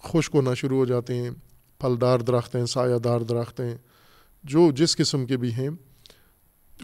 خشک 0.02 0.34
ہونا 0.34 0.54
شروع 0.54 0.78
ہو 0.78 0.84
جاتے 0.84 1.14
ہیں۔ 1.14 1.30
پھلدار 1.78 2.18
درخت 2.18 2.56
ہیں، 2.56 2.66
سایہ 2.66 2.98
دار 2.98 3.20
درخت 3.20 3.60
ہیں، 3.60 3.76
جو 4.44 4.70
جس 4.72 4.96
قسم 4.96 5.26
کے 5.26 5.36
بھی 5.36 5.52
ہیں، 5.52 5.68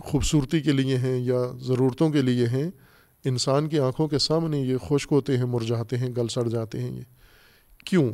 خوبصورتی 0.00 0.60
کے 0.60 0.72
لیے 0.72 0.96
ہیں 0.96 1.18
یا 1.18 1.42
ضرورتوں 1.60 2.10
کے 2.10 2.22
لیے 2.22 2.46
ہیں، 2.46 2.70
انسان 3.24 3.68
کی 3.68 3.78
آنکھوں 3.78 4.08
کے 4.08 4.18
سامنے 4.18 4.60
یہ 4.60 4.76
خشک 4.78 5.12
ہوتے 5.12 5.38
ہیں، 5.38 5.44
مرجھاتے 5.44 5.98
ہیں، 5.98 6.08
گل 6.16 6.28
سڑ 6.28 6.48
جاتے 6.48 6.80
ہیں 6.80 6.96
یہ۔ 6.96 7.02
کیوں؟ 7.84 8.10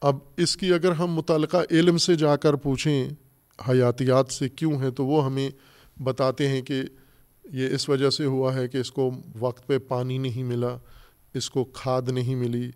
اب 0.00 0.16
اس 0.36 0.56
کی 0.56 0.72
اگر 0.72 0.92
ہم 0.92 1.14
متعلقہ 1.14 1.56
علم 1.70 1.98
سے 1.98 2.14
جا 2.14 2.36
کر 2.36 2.54
پوچھیں، 2.54 3.08
حیاتیات 3.68 4.32
سے 4.32 4.48
کیوں 4.48 4.72
ہیں، 4.72 4.90
تو 4.90 5.06
وہ 5.06 5.24
ہمیں 5.24 5.50
بتاتے 6.02 6.48
ہیں 6.48 6.62
کہ 6.62 6.82
یہ 7.52 7.68
اس 7.68 7.88
وجہ 7.88 8.10
سے 8.10 8.24
ہوا 8.24 8.54
ہے 8.54 8.68
کہ 8.68 8.78
اس 8.78 8.92
کو 8.92 9.10
وقت 9.38 9.66
پہ 9.66 9.78
پانی 9.78 10.18
نہیں 10.18 10.42
ملا، 10.42 10.76
اس 11.34 11.50
کو 11.50 11.64
کھاد 11.64 12.08
نہیں 12.08 12.34
ملی 12.34 12.70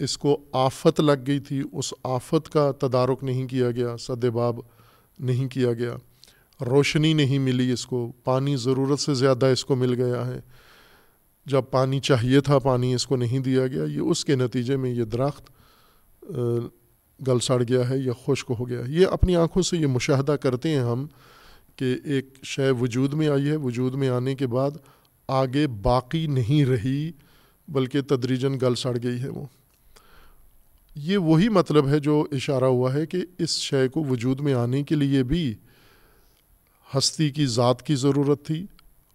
اس 0.00 0.16
کو 0.18 0.36
آفت 0.52 1.00
لگ 1.00 1.26
گئی 1.26 1.40
تھی، 1.40 1.62
اس 1.72 1.92
آفت 2.04 2.48
کا 2.52 2.70
تدارک 2.78 3.24
نہیں 3.24 3.46
کیا 3.48 3.70
گیا، 3.70 3.96
سد 3.96 4.24
باب 4.24 4.60
نہیں 5.18 5.48
کیا 5.48 5.72
گیا، 5.72 5.94
روشنی 6.60 7.12
نہیں 7.12 7.38
ملی 7.38 7.70
اس 7.72 7.86
کو، 7.86 8.12
پانی 8.24 8.56
ضرورت 8.56 9.00
سے 9.00 9.14
زیادہ 9.14 9.46
اس 9.46 9.64
کو 9.64 9.76
مل 9.76 9.94
گیا 9.94 10.26
ہے۔ 10.26 10.40
جب 11.46 11.62
پانی 11.70 12.00
چاہیے 12.00 12.40
تھا، 12.40 12.58
پانی 12.58 12.94
اس 12.94 13.06
کو 13.06 13.16
نہیں 13.16 13.38
دیا 13.38 13.66
گیا، 13.66 13.84
یہ 13.84 14.00
اس 14.00 14.24
کے 14.24 14.34
نتیجے 14.36 14.76
میں 14.76 14.90
یہ 14.90 15.04
درخت 15.04 15.50
گل 17.20 17.38
سڑ 17.38 17.62
گیا 17.62 17.88
ہے 17.88 17.98
یا 17.98 18.12
خشک 18.26 18.50
ہو 18.58 18.68
گیا 18.68 18.78
ہے۔ 18.78 18.90
یہ 18.90 19.06
اپنی 19.06 19.36
آنکھوں 19.36 19.62
سے 19.62 19.76
یہ 19.76 19.86
مشاہدہ 19.86 20.32
کرتے 20.32 20.68
ہیں 20.68 20.80
ہم 20.80 21.06
کہ 21.76 21.94
ایک 22.04 22.38
شے 22.44 22.70
وجود 22.70 23.14
میں 23.14 23.28
آئی 23.28 23.48
ہے، 23.48 23.56
وجود 23.56 23.94
میں 23.94 24.08
آنے 24.08 24.34
کے 24.34 24.46
بعد 24.46 24.70
آگے 25.28 25.66
باقی 25.82 26.26
نہیں 26.26 26.64
رہی، 26.64 27.10
بلکہ 27.68 28.00
تدریجن 28.00 28.58
گل 28.62 28.74
سڑ 28.74 28.96
گئی 29.02 29.20
ہے 29.22 29.28
وہ۔ 29.28 29.44
یہ 30.94 31.16
وہی 31.16 31.48
مطلب 31.48 31.88
ہے 31.88 31.98
جو 31.98 32.26
اشارہ 32.32 32.64
ہوا 32.64 32.94
ہے 32.94 33.06
کہ 33.06 33.18
اس 33.38 33.50
شے 33.50 33.88
کو 33.88 34.04
وجود 34.04 34.40
میں 34.40 34.54
آنے 34.54 34.82
کے 34.82 34.94
لیے 34.94 35.22
بھی 35.22 35.54
ہستی 36.96 37.30
کی 37.30 37.46
ذات 37.46 37.82
کی 37.82 37.94
ضرورت 37.94 38.46
تھی 38.46 38.66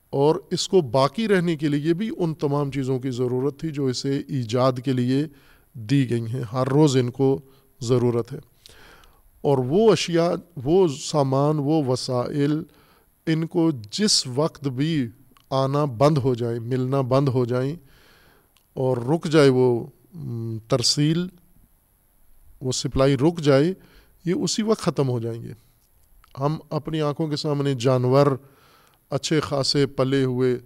اور 0.10 0.36
اس 0.52 0.70
کو 0.70 0.82
باقی 0.82 1.28
رہنے 1.28 1.56
کے 1.56 1.68
لیے 1.68 1.94
بھی 1.94 2.10
ان 2.18 2.34
تمام 2.34 2.72
چیزوں 2.72 3.00
کی 3.00 3.10
ضرورت 3.10 3.60
تھی 3.60 3.70
جو 3.70 3.86
اسے 3.86 4.22
ایجاد 4.28 4.74
کے 4.86 4.94
لیے 4.94 5.26
دی 5.74 6.10
گئی 6.10 6.22
ہیں۔ 6.22 6.42
ہر 6.42 6.68
روز 6.68 6.98
ان 6.98 7.10
کو 7.12 7.42
ضرورت 7.82 8.34
ہے۔ 8.34 8.40
اور 9.42 9.58
وہ 9.58 9.92
اشیاء، 9.92 10.32
وہ 10.64 10.88
سامان، 10.88 11.56
وہ 11.60 11.84
وسائل 11.84 12.64
ان 13.26 13.48
کو 13.48 13.72
جس 13.92 14.28
وقت 14.28 14.68
بھی 14.68 15.08
آنا 15.50 15.86
بند 15.86 16.18
ہو 16.18 16.36
جائے، 16.36 16.60
ملنا 16.60 17.02
بند 17.02 17.30
ہو 17.30 17.46
جائیں 17.46 17.76
اور 18.74 18.98
رک 18.98 19.28
جائے 19.28 19.50
وہ 19.50 19.86
ترسیل 20.68 21.28
وہ 22.62 22.72
سپلائی 22.72 23.18
رک 23.18 23.40
جائے، 23.40 23.74
یہ 24.26 24.34
اسی 24.34 24.64
وقت 24.64 24.82
ختم 24.82 25.10
ہو 25.10 25.20
جائیں 25.20 25.42
گے۔ 25.42 25.52
ہم 26.40 26.58
اپنی 26.70 27.02
آنکھوں 27.02 27.28
کے 27.28 27.36
سامنے 27.36 27.74
جانور، 27.74 28.28
اچھے 29.10 29.40
خاصے 29.40 29.86
پلے 29.86 30.24
ہوئے 30.24 30.58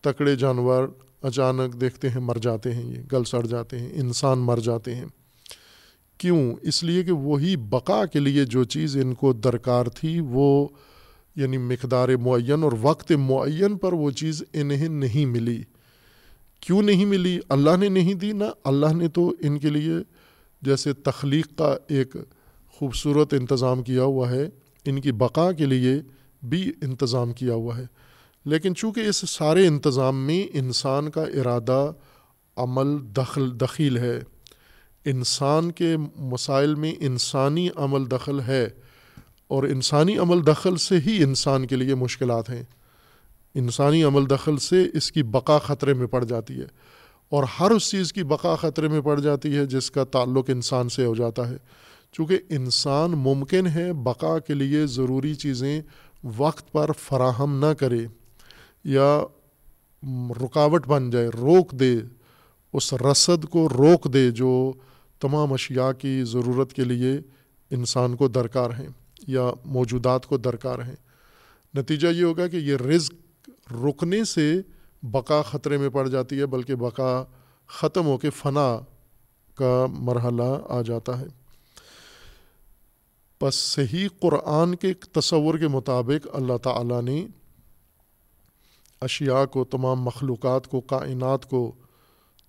تکڑے 0.00 0.36
جانور 0.36 0.88
اچانک 1.22 1.80
دیکھتے 1.80 2.10
ہیں، 2.10 2.20
مر 2.20 2.36
جاتے 2.42 2.74
ہیں، 2.74 2.82
یہ 2.82 3.02
گل 3.12 3.24
سڑ 3.24 3.46
جاتے 3.46 3.78
ہیں، 3.78 3.88
انسان 3.92 4.38
مر 4.38 4.58
جاتے 4.58 4.94
ہیں۔ 4.94 5.04
کیوں؟ 6.18 6.54
اس 6.62 6.82
لیے 6.82 7.02
کہ 7.02 7.12
وہی 7.12 7.56
بقا 7.56 8.06
کے 8.06 8.18
لیے 8.18 8.44
جو 8.44 8.64
چیز 8.64 8.96
ان 8.96 9.14
کو 9.14 9.32
درکار 9.32 9.86
تھی، 9.86 10.20
وہ 10.20 10.68
یعنی 11.36 11.58
مقدار 11.58 12.08
معین 12.08 12.62
اور 12.62 12.72
وقت 12.80 13.12
معین 13.12 13.76
پر 13.76 13.92
وہ 13.92 14.10
چیز 14.10 14.42
انہیں 14.52 14.88
نہیں 14.88 15.26
ملی۔ 15.26 15.62
کیوں 16.60 16.82
نہیں 16.82 17.04
ملی؟ 17.04 17.38
اللہ 17.48 17.76
نے 17.76 17.88
نہیں 17.88 18.14
دی، 18.14 18.32
نہ 18.32 18.44
اللہ 18.64 18.92
نے 18.92 19.08
تو 19.08 19.34
ان 19.40 19.58
کے 19.58 19.70
لیے 19.70 19.92
جیسے 20.64 20.92
تخلیق 20.92 21.58
کا 21.58 21.76
ایک 21.88 22.16
خوبصورت 22.68 23.34
انتظام 23.34 23.82
کیا 23.82 24.02
ہوا 24.02 24.30
ہے، 24.30 24.48
ان 24.84 25.00
کی 25.00 25.12
بقا 25.12 25.52
کے 25.52 25.66
لیے 25.66 25.94
بھی 26.42 26.72
انتظام 26.82 27.32
کیا 27.32 27.54
ہوا 27.54 27.78
ہے۔ 27.78 27.86
لیکن 28.44 28.74
چونکہ 28.74 29.00
اس 29.00 29.16
سارے 29.16 29.66
انتظام 29.66 30.26
میں 30.26 30.56
انسان 30.56 31.10
کا 31.10 31.22
ارادہ، 31.22 31.92
عمل 32.56 33.14
دخل، 33.16 33.60
دخیل 33.60 33.96
ہے، 33.96 34.20
انسان 35.04 35.72
کے 35.72 35.96
مسائل 36.16 36.74
میں 36.74 36.94
انسانی 37.00 37.68
عمل 37.76 38.10
دخل 38.10 38.40
ہے 38.40 38.68
اور 39.48 39.62
انسانی 39.62 40.18
عمل 40.18 40.46
دخل 40.46 40.76
سے 40.76 40.98
ہی 41.06 41.22
انسان 41.22 41.66
کے 41.66 41.76
لیے 41.76 41.94
مشکلات 41.94 42.50
ہیں۔ 42.50 42.62
انسانی 43.54 44.04
عمل 44.04 44.30
دخل 44.30 44.56
سے 44.56 44.84
اس 44.94 45.12
کی 45.12 45.22
بقا 45.22 45.58
خطرے 45.58 45.94
میں 45.94 46.06
پڑ 46.06 46.24
جاتی 46.24 46.60
ہے۔ 46.60 46.66
اور 47.34 47.44
ہر 47.60 47.70
اس 47.70 47.90
چیز 47.90 48.12
کی 48.12 48.22
بقا 48.22 48.54
خطرے 48.56 48.88
میں 48.88 49.00
پڑ 49.00 49.20
جاتی 49.20 49.56
ہے 49.56 49.66
جس 49.66 49.90
کا 49.90 50.04
تعلق 50.04 50.44
انسان 50.48 50.88
سے 50.88 51.04
ہو 51.04 51.14
جاتا 51.14 51.48
ہے۔ 51.48 51.56
چونکہ 52.12 52.38
انسان 52.50 53.10
ممکن 53.10 53.66
ہے 53.66 53.92
بقا 53.92 54.38
کے 54.38 54.54
لیے 54.54 54.86
ضروری 54.86 55.34
چیزیں 55.34 55.82
وقت 56.36 56.72
پر 56.72 56.90
فراہم 56.92 57.58
نہ 57.58 57.72
کرے 57.72 58.06
یا 58.84 59.24
رکاوٹ 60.44 60.86
بن 60.86 61.10
جائے، 61.10 61.28
روک 61.28 61.72
دے، 61.72 61.96
اس 62.72 62.92
رسد 62.92 63.44
کو 63.44 63.68
روک 63.68 64.12
دے 64.12 64.30
جو 64.30 64.72
تمام 65.20 65.52
اشیاء 65.52 65.92
کی 65.92 66.24
ضرورت 66.24 66.72
کے 66.72 66.84
لیے 66.84 67.20
انسان 67.70 68.16
کو 68.16 68.28
درکار 68.28 68.70
ہیں 68.70 68.88
یا 69.26 69.50
موجودات 69.64 70.26
کو 70.26 70.36
درکار 70.36 70.78
ہیں۔ 70.78 70.96
نتیجہ 71.74 72.08
یہ 72.08 72.24
ہوگا 72.24 72.48
کہ 72.48 72.56
یہ 72.56 72.76
رزق 72.76 73.50
رکنے 73.72 74.24
سے 74.24 74.60
بقا 75.04 75.42
خطرے 75.42 75.78
میں 75.78 75.88
پڑ 75.88 76.08
جاتی 76.08 76.38
ہے، 76.38 76.46
بلکہ 76.46 76.74
بقا 76.74 77.24
ختم 77.68 78.06
ہو 78.06 78.18
کے 78.18 78.30
فنا 78.30 78.78
کا 79.54 79.86
مرحلہ 79.88 80.58
آ 80.68 80.82
جاتا 80.82 81.20
ہے۔ 81.20 81.26
بس 83.42 83.54
صحیح 83.54 84.08
قرآن 84.20 84.74
کے 84.74 84.92
تصور 84.94 85.58
کے 85.58 85.68
مطابق 85.68 86.26
اللہ 86.32 86.56
تعالیٰ 86.56 87.02
نے 87.02 87.26
اشیاء 89.00 89.44
کو، 89.44 89.64
تمام 89.64 90.02
مخلوقات 90.02 90.68
کو، 90.68 90.80
کائنات 90.80 91.46
کو 91.46 91.72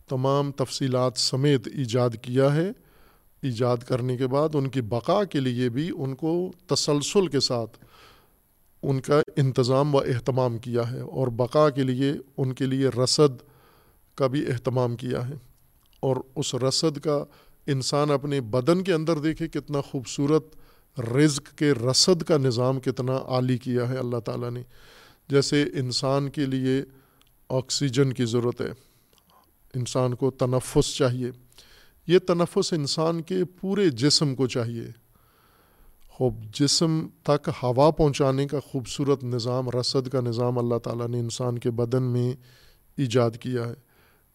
تمام 0.09 0.51
تفصیلات 0.51 1.17
سمیت 1.17 1.67
ایجاد 1.73 2.09
کیا 2.21 2.55
ہے۔ 2.55 2.71
ایجاد 3.41 3.77
کرنے 3.77 4.17
کے 4.17 4.27
بعد 4.27 4.49
ان 4.53 4.69
کی 4.69 4.81
بقا 4.81 5.23
کے 5.23 5.39
لیے 5.39 5.69
بھی 5.69 5.91
ان 5.97 6.15
کو 6.15 6.51
تسلسل 6.67 7.27
کے 7.27 7.39
ساتھ 7.39 7.85
ان 8.89 9.01
کا 9.01 9.21
انتظام 9.37 9.95
و 9.95 9.99
اہتمام 9.99 10.57
کیا 10.57 10.91
ہے 10.91 10.99
اور 10.99 11.27
بقا 11.27 11.69
کے 11.69 11.83
لیے 11.83 12.13
ان 12.37 12.53
کے 12.53 12.65
لیے 12.65 12.87
رسد 12.87 13.43
کا 14.15 14.27
بھی 14.27 14.47
اہتمام 14.47 14.95
کیا 14.95 15.29
ہے۔ 15.29 15.33
اور 15.99 16.15
اس 16.35 16.55
رسد 16.55 16.97
کا 16.97 17.23
انسان 17.67 18.11
اپنے 18.11 18.41
بدن 18.41 18.83
کے 18.83 18.93
اندر 18.93 19.19
دیکھے 19.19 19.47
کتنا 19.47 19.81
خوبصورت 19.81 20.45
رزق 20.99 21.57
کے 21.57 21.71
رسد 21.71 22.23
کا 22.23 22.37
نظام 22.37 22.79
کتنا 22.79 23.19
عالی 23.27 23.57
کیا 23.57 23.89
ہے 23.89 23.97
اللہ 23.97 24.17
تعالیٰ 24.17 24.51
نے۔ 24.51 24.63
جیسے 25.29 25.63
انسان 25.63 26.29
کے 26.29 26.45
لیے 26.45 26.83
آکسیجن 27.49 28.13
کی 28.13 28.25
ضرورت 28.25 28.61
ہے، 28.61 28.69
انسان 29.75 30.15
کو 30.15 30.31
تنفس 30.31 30.95
چاہیے۔ 30.95 31.31
یہ 32.07 32.19
تنفس 32.19 32.73
انسان 32.73 33.21
کے 33.21 33.45
پورے 33.61 33.89
جسم 33.89 34.35
کو 34.35 34.47
چاہیے۔ 34.47 35.04
خوب 36.17 36.43
جسم 36.53 37.07
تک 37.23 37.49
ہوا 37.63 37.91
پہنچانے 37.91 38.47
کا 38.47 38.59
خوبصورت 38.59 39.23
نظام، 39.23 39.69
رسد 39.69 40.07
کا 40.07 40.21
نظام 40.21 40.59
اللہ 40.59 40.77
تعالیٰ 40.77 41.07
نے 41.07 41.19
انسان 41.19 41.59
کے 41.59 41.71
بدن 41.71 42.03
میں 42.03 42.33
ایجاد 42.97 43.31
کیا 43.31 43.67
ہے۔ 43.67 43.73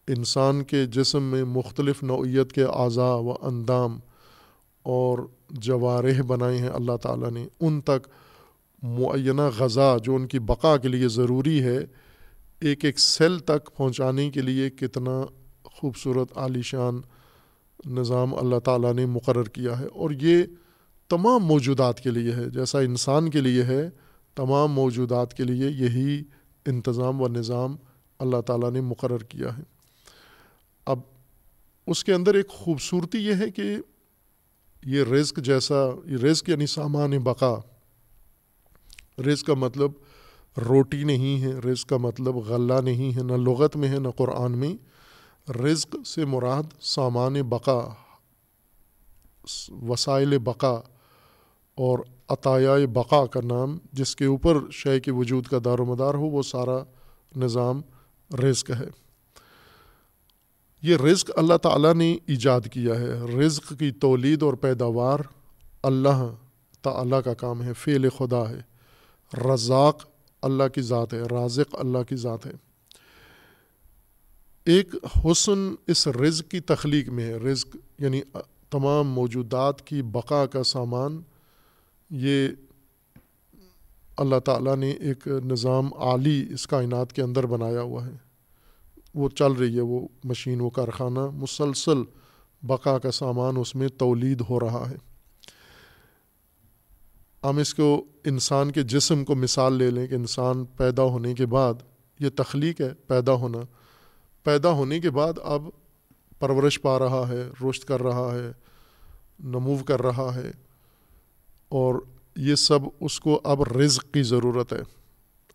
انسان 0.07 0.63
کے 0.63 0.85
جسم 0.85 1.23
میں 1.23 1.43
مختلف 1.43 2.03
نوعیت 2.03 2.51
کے 2.51 2.63
اعضاء 2.63 3.15
و 3.15 3.31
اندام 3.41 3.99
اور 4.83 5.19
جوارح 5.49 6.21
بنائے 6.27 6.57
ہیں 6.57 6.69
اللہ 6.69 6.97
تعالیٰ 6.97 7.31
نے۔ 7.31 7.47
ان 7.59 7.81
تک 7.81 8.07
معینہ 8.83 9.49
غذا 9.59 9.97
جو 10.03 10.15
ان 10.15 10.27
کی 10.27 10.39
بقا 10.39 10.77
کے 10.77 10.87
لیے 10.87 11.07
ضروری 11.07 11.63
ہے، 11.63 11.79
ایک 12.59 12.85
ایک 12.85 12.99
سیل 12.99 13.39
تک 13.39 13.77
پہنچانے 13.77 14.29
کے 14.29 14.41
لیے 14.41 14.69
کتنا 14.69 15.21
خوبصورت 15.63 16.37
عالی 16.37 16.61
شان 16.61 17.01
نظام 17.85 18.35
اللہ 18.35 18.59
تعالیٰ 18.59 18.93
نے 18.93 19.05
مقرر 19.05 19.43
کیا 19.43 19.79
ہے۔ 19.79 19.85
اور 19.85 20.11
یہ 20.21 20.43
تمام 21.11 21.45
موجودات 21.45 21.99
کے 21.99 22.09
لیے 22.09 22.31
ہے۔ 22.31 22.49
جیسا 22.49 22.79
انسان 22.79 23.29
کے 23.29 23.41
لیے 23.41 23.63
ہے، 23.63 23.89
تمام 24.35 24.71
موجودات 24.71 25.33
کے 25.33 25.43
لیے 25.43 25.69
یہی 25.69 26.23
انتظام 26.65 27.21
و 27.21 27.27
نظام 27.27 27.75
اللہ 28.19 28.41
تعالیٰ 28.41 28.71
نے 28.71 28.81
مقرر 28.81 29.17
کیا 29.17 29.57
ہے۔ 29.57 29.63
اب 30.85 30.99
اس 31.87 32.03
کے 32.03 32.13
اندر 32.13 32.35
ایک 32.35 32.49
خوبصورتی 32.49 33.17
یہ 33.17 33.33
ہے 33.33 33.51
کہ 33.51 33.63
یہ 34.85 35.03
رزق 35.03 35.39
جیسا، 35.39 35.75
یہ 36.05 36.17
رزق 36.17 36.49
یعنی 36.49 36.65
سامان 36.65 37.19
بقا، 37.19 37.55
رزق 39.21 39.47
کا 39.47 39.53
مطلب 39.53 39.91
روٹی 40.57 41.03
نہیں 41.03 41.41
ہے، 41.41 41.51
رزق 41.51 41.89
کا 41.89 41.97
مطلب 41.97 42.35
غلہ 42.35 42.81
نہیں 42.83 43.15
ہے، 43.15 43.23
نہ 43.23 43.33
لغت 43.33 43.75
میں 43.75 43.89
ہے، 43.89 43.99
نہ 43.99 44.09
قرآن 44.09 44.51
میں۔ 44.51 44.75
رزق 45.51 45.95
سے 46.07 46.25
مراد 46.25 46.63
سامان 46.81 47.41
بقا، 47.41 47.89
وسائل 49.69 50.37
بقا۔ 50.37 50.81
اور 51.81 51.99
عطایا 52.29 52.75
بقا 52.93 53.25
کا 53.25 53.39
نام، 53.43 53.77
جس 53.93 54.15
کے 54.15 54.25
اوپر 54.25 54.69
شے 54.71 54.99
کے 54.99 55.11
وجود 55.11 55.47
کا 55.47 55.57
دار 55.65 55.79
و 55.79 55.85
مدار 55.85 56.13
ہو، 56.13 56.25
وہ 56.25 56.43
سارا 56.43 56.79
نظام 57.35 57.81
رزق 58.43 58.71
ہے۔ 58.71 58.87
یہ 60.81 60.97
رزق 60.97 61.31
اللہ 61.35 61.57
تعالیٰ 61.57 61.93
نے 61.93 62.17
ایجاد 62.27 62.61
کیا 62.71 62.93
ہے۔ 62.93 63.37
رزق 63.37 63.73
کی 63.79 63.91
تولید 63.91 64.43
اور 64.43 64.53
پیداوار 64.53 65.19
اللہ 65.83 66.33
تعالیٰ 66.81 67.23
کا 67.23 67.33
کام 67.33 67.63
ہے، 67.63 67.73
فعل 67.73 68.09
خدا 68.09 68.49
ہے۔ 68.49 68.61
رزاق 69.53 70.03
اللہ 70.41 70.67
کی 70.75 70.81
ذات 70.81 71.13
ہے، 71.13 71.19
رازق 71.19 71.75
اللہ 71.79 72.03
کی 72.09 72.15
ذات 72.15 72.45
ہے۔ 72.45 72.51
ایک 74.65 74.95
حسن 75.25 75.75
اس 75.87 76.07
رزق 76.07 76.51
کی 76.51 76.59
تخلیق 76.59 77.09
میں 77.09 77.25
ہے۔ 77.25 77.37
رزق 77.37 77.77
یعنی 77.99 78.21
تمام 78.69 79.07
موجودات 79.07 79.87
کی 79.87 80.01
بقا 80.01 80.45
کا 80.45 80.63
سامان 80.63 81.21
یہ 82.11 82.47
اللہ 84.17 84.39
تعالیٰ 84.39 84.75
نے 84.75 84.91
ایک 84.91 85.27
نظام 85.27 85.93
عالی 85.93 86.45
اس 86.53 86.67
کائنات 86.67 87.13
کے 87.13 87.21
اندر 87.21 87.45
بنایا 87.45 87.81
ہوا 87.81 88.05
ہے۔ 88.05 88.11
وہ 89.13 89.29
چل 89.29 89.51
رہی 89.51 89.75
ہے، 89.75 89.81
وہ 89.81 90.07
مشین، 90.23 90.61
وہ 90.61 90.69
کارخانہ، 90.69 91.19
مسلسل 91.33 91.97
بقا 92.63 92.97
کا 92.97 93.11
سامان 93.11 93.57
اس 93.57 93.75
میں 93.75 93.87
تولید 93.87 94.41
ہو 94.49 94.59
رہا 94.59 94.89
ہے۔ 94.89 94.95
ہم 97.43 97.57
اس 97.57 97.73
کو، 97.73 98.05
انسان 98.25 98.71
کے 98.71 98.83
جسم 98.83 99.25
کو 99.25 99.35
مثال 99.35 99.73
لے 99.73 99.91
لیں 99.91 100.07
کہ 100.07 100.15
انسان 100.15 100.65
پیدا 100.65 101.03
ہونے 101.03 101.33
کے 101.33 101.45
بعد، 101.45 101.73
یہ 102.19 102.29
تخلیق 102.35 102.81
ہے 102.81 102.89
پیدا 103.07 103.33
ہونا۔ 103.33 103.57
پیدا 104.43 104.69
ہونے 104.69 104.99
کے 104.99 105.09
بعد 105.09 105.33
اب 105.43 105.63
پرورش 106.39 106.81
پا 106.81 106.99
رہا 106.99 107.27
ہے 107.29 107.69
رشت 107.69 107.85
کر 107.85 108.03
رہا 108.03 108.35
ہے، 108.35 108.51
نمو 109.39 109.77
کر 109.77 110.01
رہا 110.01 110.35
ہے۔ 110.35 110.70
اور 111.71 111.95
یہ 112.35 112.55
سب 112.55 112.79
اس 112.99 113.19
کو 113.19 113.41
اب 113.43 113.63
رزق 113.63 114.13
کی 114.13 114.23
ضرورت 114.23 114.73
ہے۔ 114.73 114.81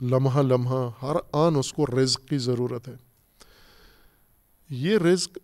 لمحہ 0.03 0.43
لمحہ، 0.43 0.91
ہر 1.03 1.17
آن 1.33 1.57
اس 1.57 1.73
کو 1.73 1.87
رزق 1.87 2.29
کی 2.29 2.39
ضرورت 2.39 2.89
ہے۔ 2.89 2.95
یہ 4.71 4.99
رزق 4.99 5.39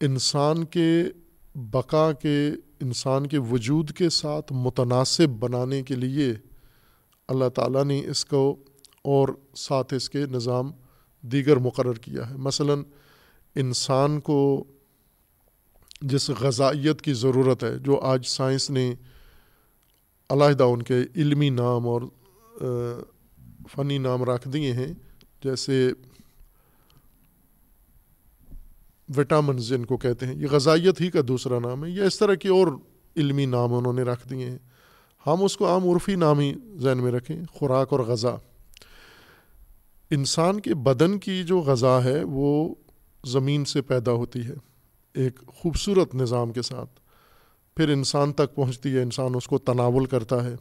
انسان 0.00 0.64
کے 0.64 1.02
بقا 1.54 2.12
کے، 2.12 2.50
انسان 2.80 3.26
کے 3.26 3.38
وجود 3.38 3.90
کے 3.92 4.08
ساتھ 4.08 4.52
متناسب 4.52 5.28
بنانے 5.28 5.82
کے 5.82 5.94
لیے 5.94 6.34
اللہ 7.28 7.48
تعالیٰ 7.48 7.84
نے 7.84 8.06
اس 8.06 8.24
کو 8.24 8.56
اور 9.02 9.28
ساتھ 9.54 9.94
اس 9.94 10.10
کے 10.10 10.18
نظام 10.18 10.70
دیگر 11.20 11.56
مقرر 11.56 11.94
کیا 11.94 12.30
ہے۔ 12.30 12.36
مثلا 12.36 12.74
انسان 13.56 14.20
کو 14.20 14.64
جس 16.00 16.30
غذائیت 16.30 17.02
کی 17.02 17.12
ضرورت 17.12 17.64
ہے، 17.64 17.78
جو 17.78 18.00
آج 18.00 18.26
سائنس 18.26 18.70
نے 18.70 18.94
علیحدہ 20.32 20.64
ان 20.64 20.82
کے 20.82 20.98
علمی 21.16 21.50
نام 21.50 21.88
اور 21.88 22.02
فنی 23.72 23.98
نام 23.98 24.22
رکھ 24.22 24.48
دیے 24.48 24.72
ہیں، 24.72 24.92
جیسے 25.44 25.92
وٹامنز 29.16 29.68
جن 29.68 29.84
کو 29.84 29.96
کہتے 29.96 30.26
ہیں، 30.26 30.34
یہ 30.34 30.46
غذائیت 30.50 31.00
ہی 31.00 31.10
کا 31.10 31.20
دوسرا 31.28 31.58
نام 31.58 31.84
ہے 31.84 31.90
یا 31.90 32.04
اس 32.04 32.18
طرح 32.18 32.34
کے 32.34 32.48
اور 32.48 32.66
علمی 33.16 33.46
نام 33.46 33.74
انہوں 33.74 33.92
نے 33.92 34.02
رکھ 34.02 34.28
دیے 34.28 34.50
ہیں۔ 34.50 34.58
ہم 35.26 35.44
اس 35.44 35.56
کو 35.56 35.66
عام 35.66 35.88
عرفی 35.88 36.14
نام 36.14 36.38
ہی 36.38 36.54
ذہن 36.76 36.98
میں 36.98 37.12
رکھیں، 37.12 37.42
خوراک 37.52 37.92
اور 37.92 38.00
غذا۔ 38.00 38.34
انسان 40.10 40.60
کے 40.60 40.74
بدن 40.74 41.18
کی 41.18 41.42
جو 41.44 41.58
غذا 41.60 42.04
ہے، 42.04 42.22
وہ 42.24 42.74
زمین 43.24 43.64
سے 43.64 43.82
پیدا 43.82 44.12
ہوتی 44.12 44.40
ہے، 44.40 44.54
ایک 45.14 45.46
خوبصورت 45.46 46.14
نظام 46.14 46.52
کے 46.52 46.62
ساتھ۔ 46.62 47.01
پھر 47.76 47.88
انسان 47.88 48.32
تک 48.32 48.54
پہنچتی 48.54 48.94
ہے، 48.94 49.02
انسان 49.02 49.34
اس 49.34 49.46
کو 49.46 49.58
تناول 49.58 50.06
کرتا 50.06 50.44
ہے۔ 50.44 50.56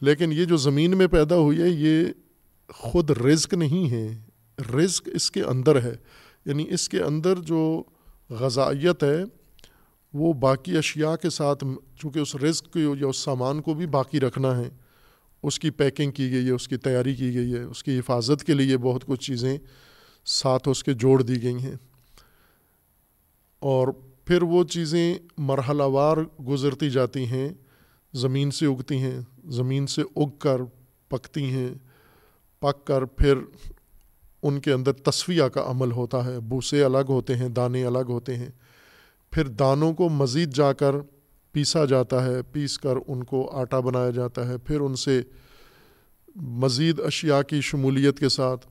لیکن 0.00 0.32
یہ 0.32 0.44
جو 0.44 0.56
زمین 0.56 0.98
میں 0.98 1.06
پیدا 1.06 1.36
ہوئی 1.36 1.62
ہے، 1.62 1.68
یہ 1.68 2.04
خود 2.68 3.10
رزق 3.10 3.54
نہیں 3.54 3.90
ہے۔ 3.90 4.18
رزق 4.74 5.08
اس 5.14 5.30
کے 5.30 5.42
اندر 5.42 5.82
ہے۔ 5.82 5.96
یعنی 6.46 6.66
اس 6.70 6.88
کے 6.88 7.00
اندر 7.00 7.36
جو 7.36 7.82
غذائیت 8.30 9.02
ہے، 9.02 9.24
وہ 10.12 10.32
باقی 10.32 10.76
اشیاء 10.76 11.16
کے 11.16 11.30
ساتھ، 11.30 11.64
چونکہ 11.98 12.18
اس 12.18 12.36
رزق 12.36 12.72
کو 12.72 12.78
یا 12.78 13.06
اس 13.06 13.16
سامان 13.16 13.62
کو 13.62 13.74
بھی 13.74 13.86
باقی 13.86 14.20
رکھنا 14.20 14.58
ہے۔ 14.58 14.68
اس 15.42 15.58
کی 15.58 15.70
پیکنگ 15.70 16.10
کی 16.10 16.30
گئی 16.30 16.46
ہے، 16.46 16.50
اس 16.50 16.68
کی 16.68 16.76
تیاری 16.76 17.14
کی 17.14 17.34
گئی 17.34 17.54
ہے، 17.54 17.62
اس 17.62 17.84
کی 17.84 17.98
حفاظت 17.98 18.44
کے 18.44 18.54
لیے 18.54 18.76
بہت 18.76 19.04
کچھ 19.06 19.20
چیزیں 19.20 19.58
ساتھ 20.24 20.68
اس 20.68 20.84
کے 20.84 20.92
جوڑ 20.92 21.22
دی 21.22 21.42
گئی 21.42 21.54
ہیں۔ 21.54 21.76
اور 23.58 23.88
پھر 24.32 24.42
وہ 24.42 24.64
چیزیں 24.64 25.18
مرحلہ 25.38 25.82
وار 25.82 26.16
گزرتی 26.48 26.90
جاتی 26.90 27.26
ہیں، 27.26 27.48
زمین 28.12 28.50
سے 28.50 28.66
اگتی 28.66 28.96
ہیں، 28.96 29.20
زمین 29.44 29.86
سے 29.86 30.02
اگ 30.16 30.28
کر 30.38 30.60
پکتی 31.08 31.44
ہیں، 31.44 31.68
پک 32.60 32.86
کر 32.86 33.04
پھر 33.04 33.38
ان 34.42 34.60
کے 34.60 34.72
اندر 34.72 34.92
تصفیہ 34.92 35.42
کا 35.42 35.62
عمل 35.66 35.92
ہوتا 35.92 36.24
ہے، 36.24 36.40
بوسے 36.40 36.84
الگ 36.84 37.08
ہوتے 37.08 37.36
ہیں، 37.36 37.48
دانے 37.48 37.84
الگ 37.84 38.08
ہوتے 38.08 38.36
ہیں۔ 38.36 38.48
پھر 39.30 39.48
دانوں 39.48 39.92
کو 39.92 40.08
مزید 40.08 40.54
جا 40.54 40.72
کر 40.72 40.94
پیسا 41.52 41.84
جاتا 41.84 42.26
ہے، 42.26 42.42
پیس 42.42 42.78
کر 42.78 42.94
ان 43.06 43.24
کو 43.24 43.50
آٹا 43.52 43.80
بنایا 43.80 44.10
جاتا 44.10 44.48
ہے۔ 44.48 44.58
پھر 44.58 44.80
ان 44.80 44.96
سے 44.96 45.22
مزید 46.36 47.00
اشیاء 47.00 47.42
کی 47.42 47.60
شمولیت 47.60 48.18
کے 48.18 48.28
ساتھ 48.28 48.66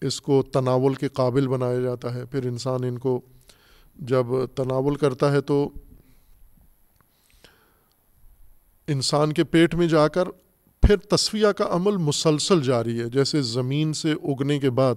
اس 0.00 0.20
کو 0.20 0.42
تناول 0.42 0.94
کے 0.94 1.08
قابل 1.08 1.48
بنایا 1.48 1.80
جاتا 1.80 2.14
ہے۔ 2.14 2.24
پھر 2.26 2.46
انسان 2.46 2.84
ان 2.84 2.98
کو 2.98 3.20
جب 3.98 4.26
تناول 4.54 4.96
کرتا 4.96 5.32
ہے 5.32 5.40
تو 5.40 5.70
انسان 8.86 9.32
کے 9.32 9.44
پیٹ 9.44 9.74
میں 9.74 9.86
جا 9.86 10.08
کر 10.08 10.24
پھر 10.82 10.96
تصفیہ 10.96 11.46
کا 11.46 11.64
عمل 11.70 11.96
مسلسل 11.96 12.62
جاری 12.62 13.00
ہے۔ 13.00 13.08
جیسے 13.08 13.42
زمین 13.42 13.92
سے 13.92 14.12
اگنے 14.12 14.58
کے 14.58 14.70
بعد 14.70 14.94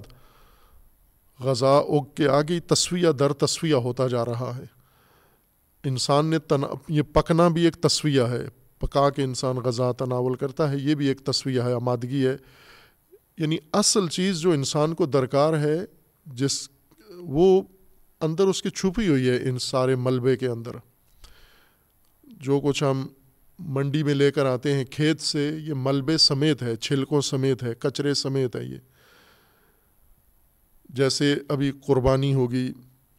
غذا 1.39 1.77
اگ 1.77 2.03
کے 2.15 2.27
آگے 2.27 2.59
تصویہ 2.59 3.09
در 3.09 3.33
تصویہ 3.33 3.75
ہوتا 3.75 4.07
جا 4.07 4.25
رہا 4.25 4.57
ہے۔ 4.57 4.63
انسان 5.83 6.25
نے 6.25 6.39
تنا 6.39 6.67
یہ 6.87 7.01
پکنا 7.01 7.47
بھی 7.47 7.65
ایک 7.65 7.75
تصویہ 7.75 8.21
ہے۔ 8.21 8.45
پکا 8.79 9.09
کے 9.09 9.23
انسان 9.23 9.55
غذا 9.55 9.91
تناول 9.91 10.35
کرتا 10.35 10.71
ہے، 10.71 10.77
یہ 10.77 10.95
بھی 10.95 11.07
ایک 11.07 11.25
تصویہ 11.25 11.61
ہے، 11.61 11.73
آمادگی 11.73 12.27
ہے۔ 12.27 12.37
یعنی 13.37 13.57
اصل 13.73 14.07
چیز 14.07 14.39
جو 14.39 14.51
انسان 14.51 14.93
کو 14.93 15.05
درکار 15.05 15.53
ہے، 15.53 15.79
جس 16.25 16.69
وہ 17.17 17.61
اندر 18.21 18.43
اس 18.43 18.61
کی 18.61 18.69
چھپی 18.69 19.07
ہوئی 19.07 19.29
ہے 19.29 19.49
ان 19.49 19.59
سارے 19.59 19.95
ملبے 19.95 20.37
کے 20.37 20.47
اندر۔ 20.47 20.71
جو 22.23 22.59
کچھ 22.59 22.83
ہم 22.83 23.07
منڈی 23.59 24.03
میں 24.03 24.13
لے 24.13 24.31
کر 24.31 24.45
آتے 24.45 24.73
ہیں، 24.73 24.85
کھیت 24.85 25.21
سے 25.21 25.57
یہ 25.61 25.73
ملبے 25.77 26.17
سمیت 26.17 26.63
ہے، 26.63 26.75
چھلکوں 26.75 27.21
سمیت 27.21 27.63
ہے، 27.63 27.73
کچرے 27.79 28.13
سمیت 28.13 28.55
ہے 28.55 28.63
یہ۔ 28.63 28.77
جیسے 30.89 31.35
ابھی 31.49 31.71
قربانی 31.85 32.33
ہوگی 32.33 32.73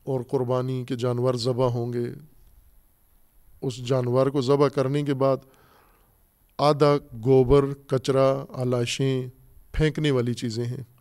اور 0.04 0.20
قربانی 0.28 0.84
کے 0.84 0.96
جانور 0.96 1.34
ذبح 1.34 1.66
ہوں 1.66 1.92
گے، 1.92 2.04
اس 3.62 3.76
جانور 3.76 4.26
کو 4.26 4.40
ذبح 4.40 4.68
کرنے 4.68 5.02
کے 5.02 5.14
بعد 5.14 5.36
آدھا 6.58 6.96
گوبر، 7.24 7.74
کچرا، 7.86 8.44
علاشیں 8.54 9.26
پھینکنے 9.72 10.10
والی 10.10 10.34
چیزیں 10.34 10.64
ہیں۔ 10.64 10.91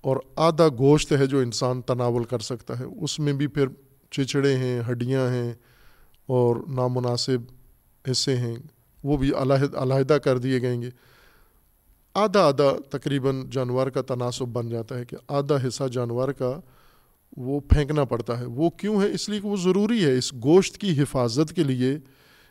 اور 0.00 0.16
آدھا 0.36 0.68
گوشت 0.68 1.12
ہے 1.12 1.26
جو 1.26 1.38
انسان 1.38 1.82
تناول 1.82 2.24
کر 2.24 2.38
سکتا 2.38 2.78
ہے، 2.78 2.84
اس 2.84 3.18
میں 3.18 3.32
بھی 3.32 3.46
پھر 3.46 3.66
چچڑے 4.10 4.56
ہیں، 4.56 4.82
ہڈیاں 4.90 5.28
ہیں 5.28 5.52
اور 6.26 6.56
نامناسب 6.74 7.38
حصے 8.10 8.36
ہیں، 8.36 8.56
وہ 9.04 9.16
بھی 9.16 9.32
علیحد 9.34 9.74
علیحدہ 9.74 10.12
کر 10.12 10.38
دیے 10.38 10.62
گئیں 10.62 10.82
گے۔ 10.82 10.90
آدھا 12.14 12.40
آدھا 12.40 12.98
تقریباً 12.98 13.50
جانور 13.50 13.86
کا 13.86 14.02
تناسب 14.02 14.44
بن 14.44 14.68
جاتا 14.68 14.98
ہے 14.98 15.04
کہ 15.04 15.16
آدھا 15.28 15.56
حصہ 15.68 15.88
جانور 15.92 16.28
کا 16.28 16.60
وہ 17.36 17.60
پھینکنا 17.60 18.04
پڑتا 18.04 18.40
ہے۔ 18.40 18.44
وہ 18.44 18.70
کیوں 18.70 19.02
ہے؟ 19.02 19.12
اس 19.12 19.28
لیے 19.28 19.40
کہ 19.40 19.48
وہ 19.48 19.56
ضروری 19.56 20.04
ہے۔ 20.04 20.18
اس 20.18 20.32
گوشت 20.32 20.78
کی 20.78 21.02
حفاظت 21.02 21.52
کے 21.52 21.62
لیے، 21.62 21.98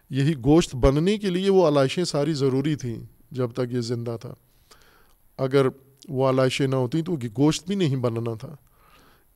یہی 0.10 0.34
گوشت 0.45 0.76
بننے 0.76 1.18
کے 1.18 1.30
لیے 1.30 1.50
وہ 1.50 1.68
علائشیں 1.68 2.04
ساری 2.04 2.34
ضروری 2.34 2.76
تھیں 2.76 2.95
جب 3.32 3.52
تک 3.52 3.74
یہ 3.74 3.82
زندہ 3.82 4.18
تھا۔ 4.22 4.34
اگر 5.38 5.68
وہ 6.10 6.30
علائشیں 6.30 6.68
نہ 6.68 6.76
ہوتیں 6.76 7.01
تو 7.01 7.18
گوشت 7.38 7.68
بھی 7.68 7.76
نہیں 7.76 7.95
بننا 7.95 8.34
تھا۔ 8.36 8.55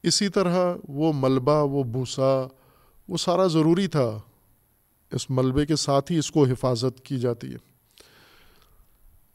اسی 0.03 0.30
طرح 0.30 0.74
وہ 0.89 1.13
ملبہ، 1.15 1.63
وہ 1.63 1.84
بھوسا، 1.84 2.47
وہ 3.07 3.17
سارا 3.17 3.47
ضروری 3.47 3.88
تھا۔ 3.88 4.19
اس 5.11 5.30
ملبے 5.30 5.65
کے 5.65 5.76
ساتھ 5.76 6.11
ہی 6.11 6.17
اس 6.17 6.32
کو 6.32 6.45
حفاظت 6.45 7.05
کی 7.05 7.19
جاتی 7.19 7.51
ہے۔ 7.51 7.57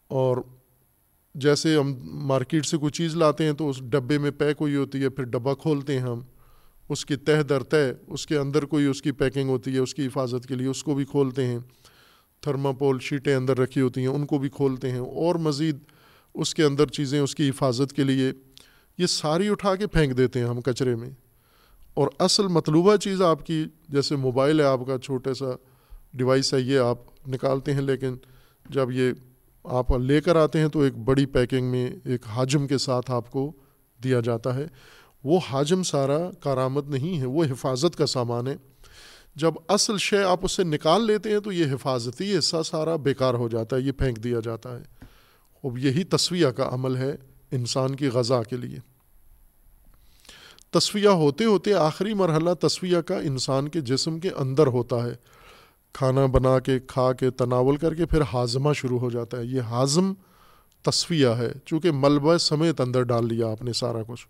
اور 0.08 0.36
جیسے 1.34 1.76
ہم 1.76 1.94
مارکیٹ 2.02 2.66
سے 2.66 2.76
کوئی 2.76 2.92
چیز 2.92 3.16
لاتے 3.16 3.44
ہیں 3.44 3.52
تو 3.52 3.68
اس 3.68 3.80
ڈبے 3.80 4.18
میں 4.18 4.30
پیک 4.30 4.56
ہوئی 4.60 4.76
ہوتی 4.76 5.02
ہے، 5.02 5.08
پھر 5.08 5.24
ڈبہ 5.24 5.54
کھولتے 5.54 5.92
ہیں 5.92 6.00
ہم۔ 6.00 6.20
اس 6.88 7.06
کی 7.06 7.16
تہ 7.16 7.42
در 7.42 7.62
تہ، 7.62 7.76
اس 8.06 8.26
کے 8.26 8.38
اندر 8.38 8.64
کوئی 8.64 8.84
اس 8.84 9.02
کی 9.02 9.12
پیکنگ 9.12 9.48
ہوتی 9.48 9.74
ہے، 9.74 9.78
اس 9.78 9.94
کی 9.94 10.06
حفاظت 10.06 10.46
کے 10.46 10.54
لیے 10.54 10.66
اس 10.66 10.84
کو 10.84 10.94
بھی 10.94 11.04
کھولتے 11.04 11.46
ہیں۔ 11.46 11.58
تھرماپول 12.40 12.98
شیٹیں 13.00 13.34
اندر 13.34 13.58
رکھی 13.58 13.80
ہوتی 13.80 14.00
ہیں، 14.00 14.08
ان 14.08 14.26
کو 14.26 14.38
بھی 14.38 14.48
کھولتے 14.48 14.90
ہیں۔ 14.90 14.98
اور 14.98 15.34
مزید 15.34 15.76
اس 16.38 16.54
کے 16.54 16.64
اندر 16.64 16.86
چیزیں، 16.86 17.20
اس 17.20 17.34
کی 17.34 17.48
حفاظت 17.48 17.92
کے 17.92 18.04
لیے 18.04 18.32
یہ 18.98 19.06
ساری 19.06 19.48
اٹھا 19.48 19.76
کے 19.76 19.86
پھینک 19.86 20.16
دیتے 20.16 20.40
ہیں 20.40 20.46
ہم 20.46 20.60
کچرے 20.60 20.94
میں۔ 20.94 21.10
اور 21.94 22.08
اصل 22.18 22.46
مطلوبہ 22.46 22.96
چیز 22.96 23.22
آپ 23.22 23.46
کی، 23.46 23.64
جیسے 23.88 24.16
موبائل 24.16 24.60
ہے 24.60 24.64
آپ 24.64 24.80
کا، 24.86 24.98
چھوٹا 24.98 25.34
سا 25.34 25.46
ڈیوائس 26.14 26.54
ہے، 26.54 26.60
یہ 26.60 26.78
آپ 26.78 27.28
نکالتے 27.28 27.74
ہیں، 27.74 27.80
لیکن 27.80 28.16
جب 28.70 28.90
یہ 28.90 29.12
آپ 29.64 29.92
لے 29.92 30.20
کر 30.20 30.36
آتے 30.36 30.58
ہیں 30.58 30.68
تو 30.68 30.80
ایک 30.80 30.96
بڑی 30.96 31.26
پیکنگ 31.26 31.70
میں 31.70 31.90
ایک 32.04 32.26
حاجم 32.26 32.66
کے 32.66 32.78
ساتھ 32.78 33.10
آپ 33.10 33.30
کو 33.30 33.52
دیا 34.04 34.20
جاتا 34.20 34.54
ہے۔ 34.54 34.66
وہ 35.24 35.40
حاجم 35.50 35.82
سارا 35.82 36.30
کارآمد 36.40 36.88
نہیں 36.88 37.18
ہے، 37.18 37.24
وہ 37.24 37.44
حفاظت 37.44 37.96
کا 37.96 38.06
سامان 38.06 38.46
ہے۔ 38.46 38.56
جب 39.36 39.52
اصل 39.68 39.98
شے 39.98 40.22
آپ 40.22 40.40
اسے 40.42 40.64
نکال 40.64 41.06
لیتے 41.06 41.30
ہیں 41.30 41.40
تو 41.40 41.52
یہ 41.52 41.72
حفاظتی 41.72 42.38
حصہ 42.38 42.56
سارا 42.64 42.96
بیکار 42.96 43.34
ہو 43.34 43.48
جاتا 43.48 43.76
ہے، 43.76 43.80
یہ 43.80 43.92
پھینک 43.92 44.24
دیا 44.24 44.38
جاتا 44.44 44.80
ہے۔ 44.80 44.97
اب 45.64 45.78
یہی 45.78 46.04
تصویہ 46.04 46.46
کا 46.46 46.68
عمل 46.72 46.96
ہے 46.96 47.16
انسان 47.52 47.96
کی 47.96 48.08
غذا 48.08 48.42
کے 48.42 48.56
لیے۔ 48.56 48.78
تصویہ 50.70 51.08
ہوتے 51.08 51.44
ہوتے 51.44 51.74
آخری 51.74 52.14
مرحلہ 52.14 52.50
تصویہ 52.60 52.98
کا 52.98 53.18
انسان 53.18 53.68
کے 53.68 53.80
جسم 53.80 54.20
کے 54.20 54.30
اندر 54.30 54.66
ہوتا 54.66 55.04
ہے۔ 55.04 55.12
کھانا 55.92 56.26
بنا 56.26 56.58
کے، 56.58 56.78
کھا 56.78 57.12
کے، 57.12 57.30
تناول 57.30 57.76
کر 57.76 57.94
کے 57.94 58.06
پھر 58.06 58.20
ہاضمہ 58.32 58.72
شروع 58.72 58.98
ہو 58.98 59.10
جاتا 59.10 59.38
ہے۔ 59.38 59.44
یہ 59.44 59.60
ہاضم 59.60 60.12
تصویہ 60.82 61.26
ہے، 61.26 61.52
چونکہ 61.64 61.90
ملبہ 61.92 62.36
سمیت 62.36 62.80
اندر 62.80 63.02
ڈال 63.02 63.28
لیا 63.28 63.46
آپ 63.46 63.62
نے 63.62 63.72
سارا 63.72 64.02
کچھ۔ 64.06 64.26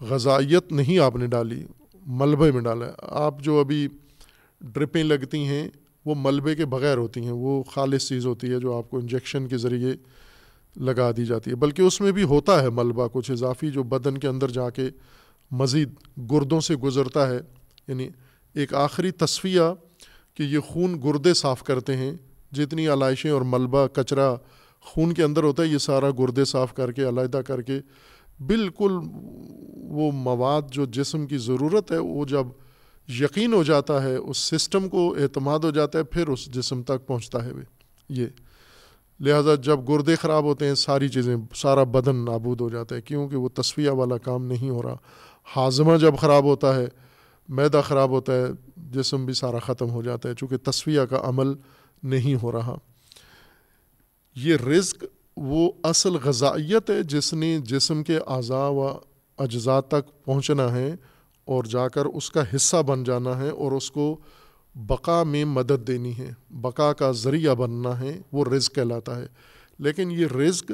غذائیت 0.00 0.72
نہیں 0.72 0.98
آپ 0.98 1.16
نے 1.16 1.26
ڈالی، 1.26 1.66
ملبے 2.06 2.52
میں 2.52 2.62
ڈالا۔ 2.62 2.86
ہے 2.86 2.90
آپ 3.00 3.40
جو 3.40 3.60
ابھی 3.60 3.88
ڈرپیں 4.60 5.02
لگتی 5.02 5.46
ہیں 5.46 5.68
وہ 6.04 6.14
ملبے 6.18 6.54
کے 6.54 6.64
بغیر 6.64 6.96
ہوتی 6.96 7.20
ہیں، 7.20 7.32
وہ 7.32 7.62
خالص 7.62 8.08
چیز 8.08 8.26
ہوتی 8.26 8.50
ہے 8.50 8.58
جو 8.60 8.76
آپ 8.76 8.90
کو 8.90 8.98
انجیکشن 8.98 9.48
کے 9.48 9.56
ذریعے 9.56 9.92
لگا 10.76 11.10
دی 11.16 11.26
جاتی 11.26 11.50
ہے۔ 11.50 11.56
بلکہ 11.56 11.82
اس 11.82 12.00
میں 12.00 12.12
بھی 12.12 12.22
ہوتا 12.22 12.62
ہے 12.62 12.70
ملبہ، 12.70 13.08
کچھ 13.12 13.30
اضافی 13.30 13.70
جو 13.70 13.82
بدن 13.82 14.18
کے 14.18 14.28
اندر 14.28 14.50
جا 14.50 14.70
کے 14.70 14.88
مزید 15.50 15.90
گردوں 16.30 16.60
سے 16.60 16.76
گزرتا 16.76 17.30
ہے۔ 17.30 17.38
یعنی 17.88 18.08
ایک 18.54 18.74
آخری 18.74 19.10
تصفیہ 19.10 19.60
کہ 20.34 20.42
یہ 20.42 20.58
خون 20.58 21.00
گردے 21.04 21.34
صاف 21.34 21.62
کرتے 21.62 21.96
ہیں، 21.96 22.14
جتنی 22.52 22.88
علائشیں 22.88 23.30
اور 23.30 23.42
ملبہ، 23.42 23.86
کچرا 23.86 24.34
خون 24.80 25.12
کے 25.12 25.22
اندر 25.22 25.44
ہوتا 25.44 25.62
ہے، 25.62 25.68
یہ 25.68 25.78
سارا 25.78 26.10
گردے 26.10 26.44
صاف 26.44 26.74
کر 26.74 26.92
کے، 26.92 27.08
علیحدہ 27.08 27.40
کر 27.46 27.62
کے، 27.62 27.80
بالکل 28.46 28.92
وہ 29.74 30.12
مواد 30.12 30.62
جو 30.72 30.84
جسم 30.84 31.26
کی 31.26 31.38
ضرورت 31.38 31.92
ہے، 31.92 31.98
وہ 31.98 32.24
جب 32.24 32.46
یقین 33.08 33.52
ہو 33.52 33.62
جاتا 33.62 34.02
ہے، 34.02 34.16
اس 34.16 34.38
سسٹم 34.38 34.88
کو 34.88 35.16
اعتماد 35.20 35.58
ہو 35.58 35.70
جاتا 35.70 35.98
ہے، 35.98 36.04
پھر 36.04 36.28
اس 36.28 36.46
جسم 36.46 36.82
تک 36.82 37.06
پہنچتا 37.06 37.44
ہے۔ 37.44 37.52
یہ۔ 38.08 38.26
لہٰذا 39.20 39.54
جب 39.54 39.88
گردے 39.88 40.16
خراب 40.16 40.44
ہوتے 40.44 40.66
ہیں، 40.66 40.74
ساری 40.74 41.08
چیزیں، 41.08 41.36
سارا 41.54 41.82
بدن 41.82 42.16
نابود 42.16 42.60
ہو 42.60 42.70
جاتا 42.70 42.96
ہے، 42.96 43.00
کیونکہ 43.00 43.36
وہ 43.36 43.48
تصفیہ 43.48 43.90
والا 43.90 44.18
کام 44.18 44.44
نہیں 44.44 44.70
ہو 44.70 44.82
رہا۔ 44.82 44.96
ہاضمہ 45.56 45.96
جب 45.96 46.14
خراب 46.16 46.44
ہوتا 46.44 46.76
ہے، 46.76 46.86
میدا 47.48 47.80
خراب 47.80 48.10
ہوتا 48.10 48.32
ہے، 48.32 48.44
جسم 48.76 49.24
بھی 49.24 49.34
سارا 49.34 49.58
ختم 49.58 49.90
ہو 49.90 50.02
جاتا 50.02 50.28
ہے، 50.28 50.34
چونکہ 50.34 50.56
تصفیہ 50.56 51.00
کا 51.00 51.20
عمل 51.24 51.52
نہیں 52.02 52.42
ہو 52.42 52.52
رہا۔ 52.52 52.76
یہ 54.36 54.56
رزق 54.56 55.04
وہ 55.36 55.72
اصل 55.82 56.16
غذائیت 56.24 56.90
ہے 56.90 57.02
جس 57.02 57.34
نے 57.34 57.58
جسم 57.58 58.02
کے 58.02 58.18
اعضاء 58.26 58.68
و 58.68 58.98
اجزاء 59.38 59.80
تک 59.80 60.24
پہنچنا 60.24 60.72
ہے۔ 60.72 60.96
اور 61.44 61.64
جا 61.64 61.88
کر 61.88 62.04
اس 62.04 62.30
کا 62.30 62.42
حصہ 62.56 62.76
بن 62.76 63.04
جانا 63.04 63.38
ہے 63.38 63.48
اور 63.48 63.72
اس 63.72 63.90
کو 63.90 64.16
بقا 64.74 65.22
میں 65.22 65.44
مدد 65.44 65.86
دینی 65.86 66.18
ہے۔ 66.18 66.34
بقا 66.50 66.92
کا 66.92 67.12
ذریعہ 67.12 67.54
بننا 67.54 68.00
ہے، 68.00 68.20
وہ 68.32 68.44
رزق 68.44 68.74
کہلاتا 68.74 69.18
ہے۔ 69.18 69.26
لیکن 69.78 70.10
یہ 70.10 70.26
رزق 70.26 70.72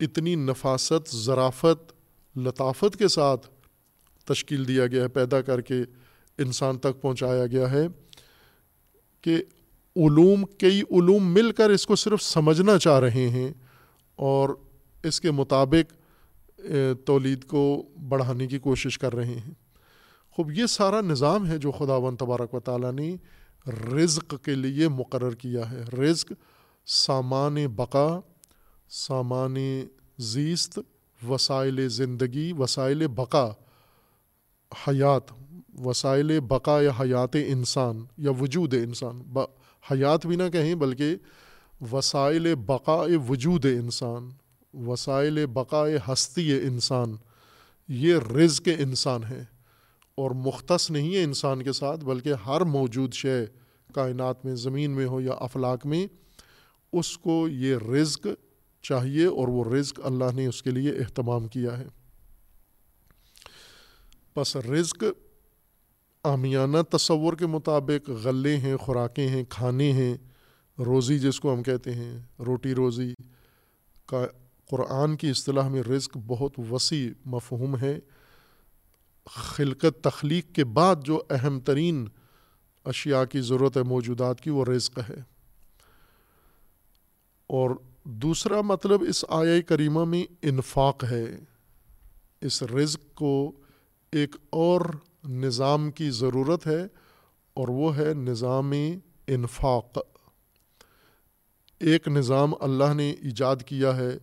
اتنی 0.00 0.34
نفاست 0.34 1.16
ذرافت 1.16 1.92
لطافت 2.38 2.96
کے 2.96 3.08
ساتھ 3.08 3.48
تشکیل 4.24 4.68
دیا 4.68 4.86
گیا 4.86 5.02
ہے، 5.02 5.08
پیدا 5.08 5.40
کر 5.42 5.60
کے 5.60 5.82
انسان 6.38 6.78
تک 6.78 7.02
پہنچایا 7.02 7.46
گیا 7.46 7.70
ہے 7.70 7.86
کہ 9.20 9.36
علوم، 9.96 10.44
کئی 10.58 10.80
علوم 10.80 11.32
مل 11.34 11.50
کر 11.50 11.70
اس 11.70 11.86
کو 11.86 11.96
صرف 11.96 12.22
سمجھنا 12.22 12.78
چاہ 12.78 13.00
رہے 13.00 13.28
ہیں 13.28 13.52
اور 14.16 14.48
اس 15.02 15.20
کے 15.20 15.30
مطابق 15.30 16.01
تولید 17.06 17.44
کو 17.44 17.88
بڑھانے 18.08 18.46
کی 18.46 18.58
کوشش 18.58 18.98
کر 18.98 19.14
رہے 19.14 19.34
ہیں۔ 19.34 19.54
خوب، 20.30 20.52
یہ 20.52 20.66
سارا 20.66 21.00
نظام 21.00 21.46
ہے 21.46 21.58
جو 21.58 21.70
خدا 21.70 21.96
و 21.96 22.16
تبارک 22.16 22.54
و 22.54 22.60
تعالیٰ 22.60 22.92
نے 22.92 23.16
رزق 23.92 24.34
کے 24.42 24.54
لیے 24.54 24.88
مقرر 24.88 25.30
کیا 25.30 25.70
ہے۔ 25.70 25.82
رزق، 25.96 26.32
سامان 26.86 27.56
بقا، 27.66 28.20
سامان 28.88 29.56
زیست، 30.18 30.78
وسائل 31.28 31.88
زندگی، 31.88 32.52
وسائل 32.52 33.06
بقا، 33.06 33.50
حیات، 34.88 35.22
وسائل 35.84 36.40
بقا 36.40 36.80
یا 36.80 36.90
حیات 37.00 37.36
انسان 37.46 38.04
یا 38.18 38.30
وجود 38.30 38.74
انسان۔ 38.74 39.22
حیات 39.92 40.26
بھی 40.26 40.36
نہ 40.36 40.42
کہیں 40.52 40.74
بلکہ 40.74 41.16
وسائل 41.92 42.54
بقا 42.54 43.06
وجود 43.28 43.64
انسان۔ 43.64 44.30
وسائل 44.74 45.46
بقا 45.46 45.84
ہستی 46.08 46.58
انسان، 46.58 47.16
یہ 47.88 48.14
رزق 48.16 48.68
انسان 48.78 49.24
ہے 49.24 49.44
اور 50.14 50.30
مختص 50.30 50.90
نہیں 50.90 51.14
ہے 51.14 51.22
انسان 51.22 51.62
کے 51.62 51.72
ساتھ، 51.72 52.04
بلکہ 52.04 52.32
ہر 52.46 52.60
موجود 52.60 53.14
شے 53.14 53.46
کائنات 53.94 54.44
میں، 54.44 54.54
زمین 54.54 54.90
میں 54.90 55.06
ہو 55.06 55.20
یا 55.20 55.32
افلاق 55.32 55.86
میں، 55.86 56.06
اس 56.92 57.18
کو 57.18 57.48
یہ 57.48 57.76
رزق 57.76 58.26
چاہیے 58.82 59.26
اور 59.26 59.48
وہ 59.48 59.64
رزق 59.74 60.00
اللہ 60.04 60.32
نے 60.34 60.46
اس 60.46 60.62
کے 60.62 60.70
لیے 60.70 60.90
اہتمام 60.90 61.48
کیا 61.48 61.78
ہے۔ 61.78 61.86
بس 64.36 64.56
رزق 64.56 65.04
آمیانہ 66.24 66.96
تصور 66.96 67.32
کے 67.32 67.46
مطابق 67.46 68.10
غلے 68.10 68.56
ہیں، 68.56 68.76
خوراکیں 68.76 69.28
ہیں، 69.28 69.44
کھانے 69.48 69.92
ہیں، 69.92 70.14
روزی 70.78 71.18
جس 71.18 71.40
کو 71.40 71.54
ہم 71.54 71.62
کہتے 71.62 71.94
ہیں، 71.94 72.18
روٹی 72.38 72.74
روزی 72.74 73.14
کا 74.06 74.26
قرآن 74.76 75.16
کی 75.16 75.30
اصطلاح 75.30 75.68
میں 75.68 75.82
رزق 75.82 76.18
بہت 76.26 76.52
وسیع 76.70 77.10
مفہوم 77.24 77.76
ہے۔ 77.78 77.98
خلقت 79.30 80.04
تخلیق 80.04 80.54
کے 80.54 80.64
بعد 80.64 80.96
جو 81.04 81.22
اہم 81.30 81.60
ترین 81.60 82.08
اشیاء 82.84 83.24
کی 83.24 83.40
ضرورت 83.40 83.76
ہے 83.76 83.82
موجودات 83.82 84.40
کی 84.40 84.50
وہ 84.50 84.64
رزق 84.64 84.98
ہے۔ 84.98 85.22
اور 87.46 87.70
دوسرا 88.04 88.60
مطلب 88.60 89.02
اس 89.08 89.24
آیا 89.28 89.60
کریمہ 89.60 90.04
میں 90.04 90.24
انفاق 90.42 91.04
ہے۔ 91.04 91.24
اس 92.40 92.62
رزق 92.62 93.14
کو 93.14 93.52
ایک 94.12 94.36
اور 94.50 94.80
نظام 95.24 95.90
کی 95.90 96.10
ضرورت 96.10 96.66
ہے 96.66 96.86
اور 97.54 97.68
وہ 97.68 97.96
ہے 97.96 98.14
نظام 98.14 98.72
انفاق۔ 99.26 99.98
ایک 101.80 102.08
نظام 102.08 102.52
اللہ 102.60 102.94
نے 102.94 103.10
ایجاد 103.10 103.56
کیا 103.66 103.96
ہے۔ 103.96 104.18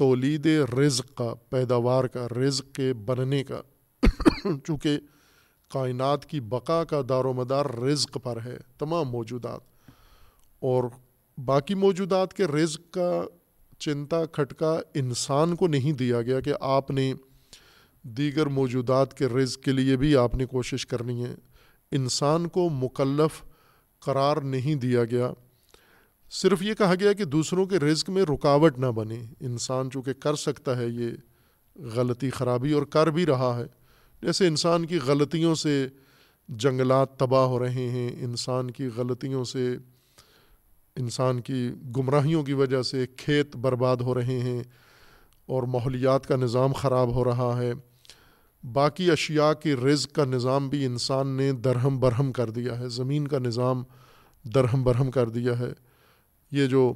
تولید 0.00 0.46
رزق 0.78 1.14
کا، 1.14 1.34
پیداوار 1.48 2.04
کا، 2.04 2.26
رزق 2.28 2.74
کے 2.74 2.94
بننے 2.94 3.44
کا۔ 3.44 3.60
چونکہ 4.64 4.98
کائنات 5.68 6.26
کی 6.26 6.40
بقا 6.40 6.84
کا 6.84 7.02
دار 7.08 7.24
و 7.24 7.32
مدار 7.32 7.66
رزق 7.66 8.18
پر 8.22 8.38
ہے، 8.44 8.56
تمام 8.78 9.08
موجودات۔ 9.08 9.60
اور 10.60 10.84
باقی 11.44 11.74
موجودات 11.74 12.34
کے 12.34 12.44
رزق 12.44 12.92
کا 12.92 13.22
چنتا 13.78 14.26
کھٹکا 14.26 14.80
انسان 14.94 15.56
کو 15.56 15.66
نہیں 15.66 15.92
دیا 15.92 16.22
گیا 16.22 16.40
کہ 16.40 16.52
آپ 16.60 16.90
نے 16.90 17.14
دیگر 18.02 18.46
موجودات 18.46 19.14
کے 19.14 19.26
رزق 19.26 19.62
کے 19.62 19.72
لیے 19.72 19.96
بھی 19.96 20.16
آپ 20.16 20.34
نے 20.34 20.46
کوشش 20.46 20.86
کرنی 20.86 21.24
ہے۔ 21.24 21.34
انسان 21.92 22.48
کو 22.48 22.68
مکلف 22.68 23.42
قرار 24.00 24.36
نہیں 24.36 24.74
دیا 24.74 25.04
گیا۔ 25.04 25.32
صرف 26.30 26.62
یہ 26.62 26.74
کہا 26.74 26.94
گیا 27.00 27.12
کہ 27.12 27.24
دوسروں 27.24 27.66
کے 27.66 27.78
رزق 27.78 28.10
میں 28.10 28.22
رکاوٹ 28.22 28.78
نہ 28.78 28.86
بنے۔ 28.86 29.24
انسان 29.40 29.90
چونکہ 29.90 30.12
کر 30.12 30.34
سکتا 30.34 30.76
ہے، 30.76 30.88
یہ 30.88 31.10
غلطی 31.76 32.30
خرابی 32.30 32.72
اور 32.72 32.82
کر 32.82 33.06
بھی 33.06 33.26
رہا 33.26 33.58
ہے۔ 33.58 33.66
جیسے 34.22 34.46
انسان 34.46 34.86
کی 34.86 34.98
غلطیوں 35.06 35.54
سے 35.54 35.86
جنگلات 36.48 37.18
تباہ 37.18 37.46
ہو 37.46 37.58
رہے 37.58 37.88
ہیں، 37.88 38.24
انسان 38.24 38.70
کی 38.70 38.88
غلطیوں 38.96 39.44
سے، 39.44 39.76
انسان 40.96 41.40
کی 41.40 41.70
گمراہیوں 41.96 42.42
کی 42.42 42.52
وجہ 42.52 42.82
سے 42.82 43.06
کھیت 43.16 43.56
برباد 43.56 43.96
ہو 43.96 44.14
رہے 44.14 44.38
ہیں 44.38 44.62
اور 45.46 45.62
ماحولیات 45.62 46.26
کا 46.26 46.36
نظام 46.36 46.72
خراب 46.72 47.14
ہو 47.14 47.24
رہا 47.24 47.58
ہے۔ 47.62 47.72
باقی 48.72 49.10
اشیاء 49.10 49.52
کی 49.52 49.74
رزق 49.74 50.12
کا 50.12 50.24
نظام 50.24 50.68
بھی 50.68 50.84
انسان 50.84 51.28
نے 51.36 51.52
درہم 51.52 52.00
برہم 52.00 52.32
کر 52.32 52.50
دیا 52.50 52.78
ہے۔ 52.78 52.88
زمین 52.88 53.28
کا 53.28 53.38
نظام 53.38 53.82
درہم 54.42 54.84
برہم 54.84 55.10
کر 55.10 55.28
دیا 55.28 55.58
ہے۔ 55.58 55.89
یہ 56.50 56.66
جو 56.66 56.92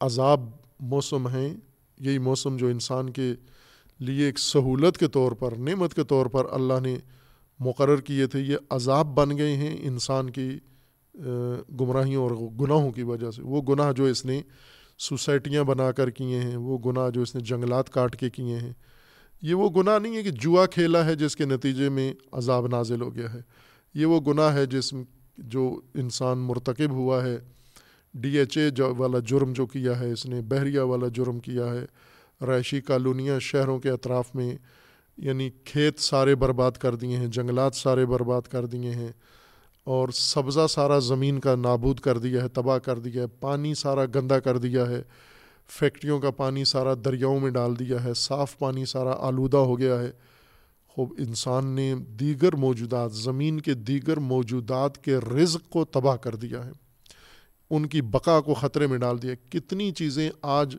عذاب 0.00 0.50
موسم 0.80 1.28
ہیں، 1.28 1.54
یہی 2.00 2.18
موسم 2.18 2.56
جو 2.56 2.66
انسان 2.66 3.10
کے 3.10 3.34
لیے 3.98 4.24
ایک 4.24 4.38
سہولت 4.38 4.98
کے 4.98 5.06
طور 5.06 5.32
پر، 5.32 5.52
نعمت 5.56 5.94
کے 5.94 6.04
طور 6.04 6.26
پر 6.26 6.46
اللہ 6.50 6.80
نے 6.82 6.96
مقرر 7.60 8.00
کیے 8.00 8.26
تھے، 8.26 8.40
یہ 8.40 8.56
عذاب 8.70 9.06
بن 9.06 9.38
گئے 9.38 9.56
ہیں 9.56 9.76
انسان 9.80 10.30
کی 10.30 10.58
گمراہیوں 11.80 12.22
اور 12.22 12.30
گناہوں 12.30 12.92
کی 12.92 13.02
وجہ 13.02 13.30
سے۔ 13.30 13.42
وہ 13.42 13.62
گناہ 13.62 13.92
جو 13.92 14.04
اس 14.04 14.24
نے 14.24 14.42
سوسائٹیاں 14.98 15.64
بنا 15.64 15.92
کر 15.92 16.10
کیے 16.10 16.40
ہیں، 16.40 16.56
وہ 16.56 16.78
گناہ 16.86 17.10
جو 17.10 17.22
اس 17.22 17.34
نے 17.34 17.40
جنگلات 17.40 17.90
کاٹ 17.90 18.16
کے 18.16 18.30
کیے 18.30 18.56
ہیں، 18.56 18.72
یہ 19.42 19.54
وہ 19.54 19.70
گناہ 19.70 19.98
نہیں 19.98 20.16
ہے 20.16 20.22
کہ 20.22 20.30
جوا 20.30 20.66
کھیلا 20.66 21.04
ہے 21.04 21.14
جس 21.14 21.36
کے 21.36 21.44
نتیجے 21.44 21.88
میں 21.88 22.14
عذاب 22.32 22.66
نازل 22.66 23.00
ہو 23.00 23.14
گیا 23.14 23.32
ہے۔ 23.32 23.40
یہ 23.94 24.06
وہ 24.06 24.20
گناہ 24.20 24.54
ہے 24.54 24.66
جس 24.66 24.94
جو 25.38 25.80
انسان 25.94 26.38
مرتکب 26.38 26.90
ہوا 26.90 27.24
ہے۔ 27.24 27.38
ڈی 28.20 28.38
ایچ 28.38 28.56
اے 28.58 28.70
والا 28.98 29.18
جرم 29.18 29.52
جو 29.52 29.66
کیا 29.66 29.98
ہے، 30.00 30.10
اس 30.12 30.26
نے 30.26 30.40
بحریہ 30.40 30.80
والا 30.80 31.08
جرم 31.08 31.38
کیا 31.38 31.66
ہے، 31.66 31.84
رائشی 32.40 32.80
کالونیاں 32.80 33.38
شہروں 33.40 33.78
کے 33.78 33.90
اطراف 33.90 34.34
میں 34.34 34.54
یعنی 35.18 35.50
کھیت 35.64 36.00
سارے 36.00 36.34
برباد 36.34 36.70
کر 36.70 36.94
دیے 36.94 37.16
ہیں، 37.16 37.26
جنگلات 37.26 37.74
سارے 37.74 38.06
برباد 38.06 38.42
کر 38.42 38.66
دیے 38.66 38.90
ہیں، 38.90 39.10
اور 39.84 40.08
سبزہ 40.08 40.66
سارا 40.70 40.98
زمین 40.98 41.38
کا 41.38 41.54
نابود 41.54 42.00
کر 42.00 42.18
دیا 42.18 42.42
ہے، 42.42 42.48
تباہ 42.48 42.78
کر 42.78 42.98
دیا 42.98 43.22
ہے، 43.22 43.26
پانی 43.40 43.74
سارا 43.74 44.04
گندا 44.14 44.38
کر 44.40 44.58
دیا 44.58 44.88
ہے، 44.88 45.02
فیکٹریوں 45.68 46.20
کا 46.20 46.30
پانی 46.30 46.64
سارا 46.64 46.94
دریاؤں 47.04 47.40
میں 47.40 47.50
ڈال 47.50 47.78
دیا 47.78 48.04
ہے، 48.04 48.14
صاف 48.14 48.58
پانی 48.58 48.84
سارا 48.84 49.14
آلودہ 49.18 49.56
ہو 49.56 49.78
گیا 49.78 50.00
ہے۔ 50.00 50.10
خوب 50.86 51.14
انسان 51.18 51.66
نے 51.66 51.94
دیگر 52.20 52.56
موجودات، 52.56 53.12
زمین 53.12 53.60
کے 53.60 53.74
دیگر 53.74 54.16
موجودات 54.16 54.98
کے 54.98 55.16
رزق 55.16 55.70
کو 55.70 55.84
تباہ 55.84 56.16
کر 56.16 56.36
دیا 56.36 56.64
ہے۔ 56.66 56.85
ان 57.70 57.86
کی 57.86 58.02
بقا 58.02 58.40
کو 58.40 58.54
خطرے 58.54 58.86
میں 58.86 58.98
ڈال 58.98 59.22
دیا 59.22 59.34
کتنی 59.50 59.90
چیزیں 59.92 60.30
آج 60.42 60.76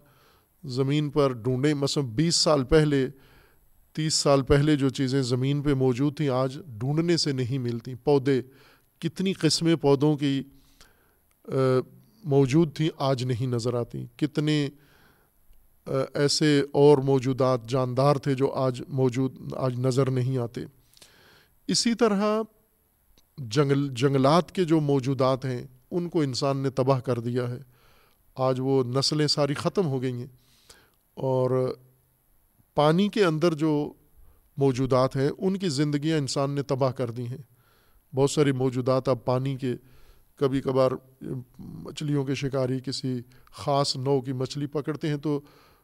زمین 0.63 1.09
پر 1.09 1.33
ڈھونڈیں 1.33 1.73
مثلا 1.73 2.03
بیس 2.15 2.35
سال 2.35 2.63
پہلے، 2.63 3.07
تیس 3.95 4.13
سال 4.13 4.41
پہلے 4.41 4.75
جو 4.75 4.89
چیزیں 4.89 5.21
زمین 5.21 5.61
پہ 5.61 5.73
موجود 5.73 6.17
تھیں، 6.17 6.29
آج 6.29 6.57
ڈھونڈنے 6.79 7.17
سے 7.17 7.31
نہیں 7.31 7.57
ملتی۔ 7.57 7.95
پودے، 7.95 8.41
کتنی 8.99 9.33
قسمیں 9.33 9.75
پودوں 9.75 10.15
کی 10.17 10.41
موجود 12.23 12.75
تھیں، 12.75 12.89
آج 12.97 13.23
نہیں 13.23 13.47
نظر 13.47 13.73
آتی۔ 13.73 14.05
کتنے 14.17 14.67
ایسے 16.13 16.61
اور 16.71 16.97
موجودات، 16.97 17.67
جاندار 17.69 18.15
تھے 18.15 18.33
جو 18.33 18.51
آج 18.53 18.81
موجود، 18.89 19.53
آج 19.55 19.79
نظر 19.79 20.09
نہیں 20.11 20.37
آتے۔ 20.37 20.65
اسی 21.67 21.93
طرح 21.93 22.41
جنگل، 23.37 23.87
جنگلات 23.93 24.51
کے 24.51 24.63
جو 24.63 24.79
موجودات 24.81 25.45
ہیں 25.45 25.61
ان 25.91 26.09
کو 26.09 26.21
انسان 26.21 26.57
نے 26.57 26.69
تباہ 26.69 26.99
کر 26.99 27.19
دیا 27.19 27.49
ہے۔ 27.49 27.59
آج 28.35 28.59
وہ 28.59 28.83
نسلیں 28.83 29.27
ساری 29.27 29.53
ختم 29.53 29.85
ہو 29.85 30.01
گئی 30.01 30.13
ہیں۔ 30.13 30.27
اور 31.13 31.73
پانی 32.75 33.09
کے 33.09 33.25
اندر 33.25 33.53
جو 33.53 33.93
موجودات 34.57 35.15
ہیں، 35.15 35.29
ان 35.37 35.57
کی 35.57 35.69
زندگیاں 35.69 36.17
انسان 36.17 36.51
نے 36.51 36.61
تباہ 36.61 36.91
کر 36.91 37.11
دی 37.11 37.27
ہیں۔ 37.27 37.37
بہت 38.15 38.31
ساری 38.31 38.51
موجودات 38.51 39.09
اب 39.09 39.25
پانی 39.25 39.55
کے، 39.55 39.75
کبھی 40.35 40.61
کبھار 40.61 40.91
مچھلیوں 41.59 42.25
کے 42.25 42.35
شکاری 42.35 42.79
کسی 42.79 43.19
خاص 43.45 43.95
نو 43.95 44.21
کی 44.21 44.33
مچھلی 44.33 44.67
پکڑتے 44.67 45.07
ہیں 45.07 45.17
تو 45.17 45.41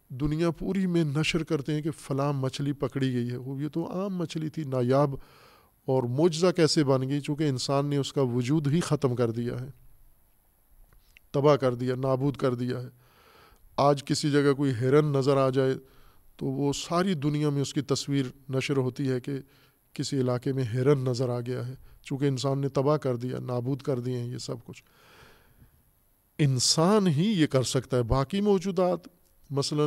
دنیا 0.10 0.51
پوری 0.51 0.88
میں 0.88 1.04
نشر 1.04 1.43
کرتے 1.43 1.74
ہیں 1.74 1.82
کہ 1.82 1.91
فلاں 1.91 2.34
مچھلی 2.34 2.74
پکڑی 2.74 3.14
گئی 3.14 3.32
ہے۔ 3.32 3.38
وہ 3.38 3.62
یہ 3.62 3.68
تو 3.68 3.91
عام 3.91 4.18
مچھلی 4.18 4.49
تھی، 4.49 4.64
نایاب 4.64 5.16
اور 5.86 6.04
معجزہ 6.04 6.47
کیسے 6.56 6.84
بن 6.84 7.10
گئی؟ 7.10 7.22
چونکہ 7.22 7.49
انسان 7.49 7.86
نے 7.86 7.97
اس 7.97 8.14
کا 8.14 8.22
وجود 8.22 8.68
ہی 8.68 8.80
ختم 8.80 9.16
کر 9.16 9.32
دیا 9.32 9.62
ہے۔ 9.62 9.83
تباہ 11.34 11.56
کر 11.56 11.74
دیا، 11.74 11.96
نابود 11.96 12.38
کر 12.38 12.54
دیا 12.54 12.82
ہے۔ 12.82 12.90
آج 13.78 14.04
کسی 14.04 14.32
جگہ 14.32 14.54
کوئی 14.54 14.72
ہرن 14.72 15.06
نظر 15.06 15.38
آ 15.38 15.50
جائے 15.50 15.74
تو 16.38 16.46
وہ 16.46 16.74
ساری 16.74 17.14
دنیا 17.14 17.50
میں 17.50 17.62
اس 17.62 17.74
کی 17.74 17.82
تصویر 17.82 18.26
نشر 18.50 18.78
ہوتی 18.78 19.10
ہے 19.10 19.20
کہ 19.20 19.32
کسی 19.94 20.20
علاقے 20.20 20.54
میں 20.54 20.64
ہرن 20.64 21.00
نظر 21.00 21.30
آ 21.30 21.40
گیا 21.40 21.68
ہے۔ 21.68 21.76
چونکہ 22.04 22.26
انسان 22.26 22.60
نے 22.60 22.70
تباہ 22.70 22.98
کر 22.98 23.16
دیا، 23.16 23.40
نابود 23.40 23.82
کر 23.82 24.00
دیے 24.00 24.18
ہیں 24.18 24.28
یہ 24.28 24.38
سب 24.38 24.56
کچھ۔ 24.66 24.84
انسان 26.40 27.08
ہی 27.08 27.42
یہ 27.42 27.48
کر 27.48 27.64
سکتا 27.64 27.98
ہے۔ 27.98 28.04
باقی 28.04 28.42
موجودات، 28.42 29.00
مثلا 29.50 29.84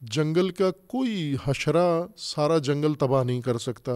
جنگل 0.00 0.50
کا 0.50 0.70
کوئی 0.70 1.36
حشرہ، 1.44 2.06
سارا 2.16 2.58
جنگل 2.58 2.94
تباہ 2.94 3.24
نہیں 3.24 3.40
کر 3.40 3.58
سکتا۔ 3.58 3.92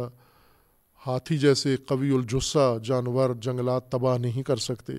ہاتھی 1.06 1.38
جیسے 1.38 1.76
قوی 1.76 2.10
الجسہ 2.10 2.78
جانور، 2.84 3.30
جنگلات 3.40 3.92
تباہ 3.92 4.18
نہیں 4.18 4.42
کر 4.42 4.56
سکتے۔ 4.56 4.92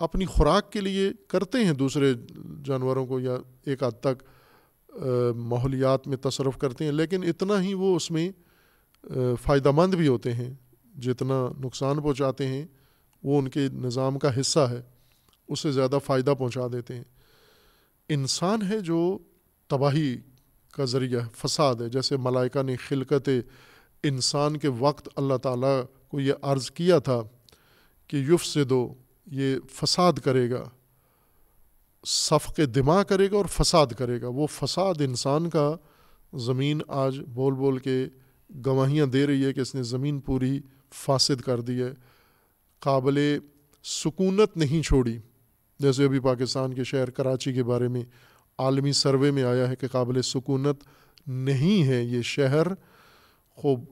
اپنی 0.00 0.24
خوراک 0.24 0.70
کے 0.72 0.80
لیے 0.80 1.10
کرتے 1.28 1.64
ہیں 1.64 1.72
دوسرے 1.72 2.12
جانوروں 2.64 3.06
کو 3.06 3.20
یا 3.20 3.36
ایک 3.66 3.82
حد 3.82 4.00
تک 4.00 4.22
ماحولیات 5.36 6.06
میں 6.08 6.16
تصرف 6.16 6.58
کرتے 6.58 6.84
ہیں، 6.84 6.92
لیکن 6.92 7.24
اتنا 7.24 7.60
ہی 7.62 7.72
وہ 7.74 7.94
اس 7.96 8.10
میں 8.10 8.30
فائدہ 9.42 9.70
مند 9.70 9.94
بھی 9.94 10.08
ہوتے 10.08 10.32
ہیں، 10.32 10.52
جتنا 11.00 11.46
نقصان 11.60 12.00
پہنچاتے 12.02 12.46
ہیں، 12.46 12.64
وہ 13.22 13.38
ان 13.38 13.48
کے 13.48 13.68
نظام 13.74 14.18
کا 14.18 14.40
حصہ 14.40 14.60
ہے، 14.70 14.80
اس 15.48 15.60
سے 15.60 15.72
زیادہ 15.72 15.98
فائدہ 16.04 16.34
پہنچا 16.38 16.66
دیتے 16.72 16.94
ہیں۔ 16.94 17.04
انسان 18.08 18.62
ہے 18.62 18.78
جو 18.80 19.18
تباہی 19.70 20.16
کا 20.74 20.84
ذریعہ 20.84 21.20
ہے، 21.20 21.28
فساد 21.36 21.80
ہے، 21.80 21.88
جیسے 21.88 22.16
ملائکہ 22.16 22.62
نے 22.62 22.76
خلقت 22.76 23.28
انسان 24.04 24.56
کے 24.56 24.68
وقت 24.78 25.08
اللہ 25.16 25.36
تعالیٰ 25.36 25.80
کو 26.08 26.20
یہ 26.20 26.32
عرض 26.42 26.70
کیا 26.70 26.98
تھا 26.98 27.20
کہ 28.10 28.16
یف 28.28 28.44
سے 28.46 28.64
دو 28.64 28.82
یہ 29.26 29.56
فساد 29.72 30.12
کرے 30.12 30.50
گا 30.50 30.68
صف 32.06 32.54
کے 32.56 32.66
دماغ 32.66 33.04
کرے 33.08 33.30
گا 33.30 33.36
اور 33.36 33.44
فساد 33.44 33.86
کرے 33.86 34.20
گا۔ 34.20 34.28
وہ 34.28 34.46
فساد 34.46 34.94
انسان 35.00 35.50
کا 35.50 35.76
زمین 36.34 36.80
آج 36.88 37.20
بول 37.28 37.54
بول 37.54 37.78
کے 37.78 38.06
گواہیاں 38.66 39.06
دے 39.06 39.26
رہی 39.26 39.44
ہے 39.44 39.52
کہ 39.52 39.60
اس 39.60 39.74
نے 39.74 39.82
زمین 39.82 40.20
پوری 40.20 40.60
فاسد 40.94 41.40
کر 41.40 41.60
دی 41.60 41.82
ہے۔ 41.82 41.92
قابل 42.80 43.38
سکونت 43.84 44.56
نہیں 44.56 44.82
چھوڑی۔ 44.82 45.18
جیسے 45.78 46.04
ابھی 46.04 46.20
پاکستان 46.20 46.74
کے 46.74 46.84
شہر 46.84 47.10
کراچی 47.10 47.52
کے 47.52 47.62
بارے 47.62 47.88
میں 47.88 48.02
عالمی 48.58 48.92
سروے 48.92 49.30
میں 49.30 49.42
آیا 49.42 49.68
ہے 49.68 49.76
کہ 49.76 49.88
قابل 49.88 50.22
سکونت 50.22 50.76
نہیں 51.26 51.88
ہے 51.88 52.02
یہ 52.02 52.22
شہر۔ 52.22 52.66
خوب 53.50 53.84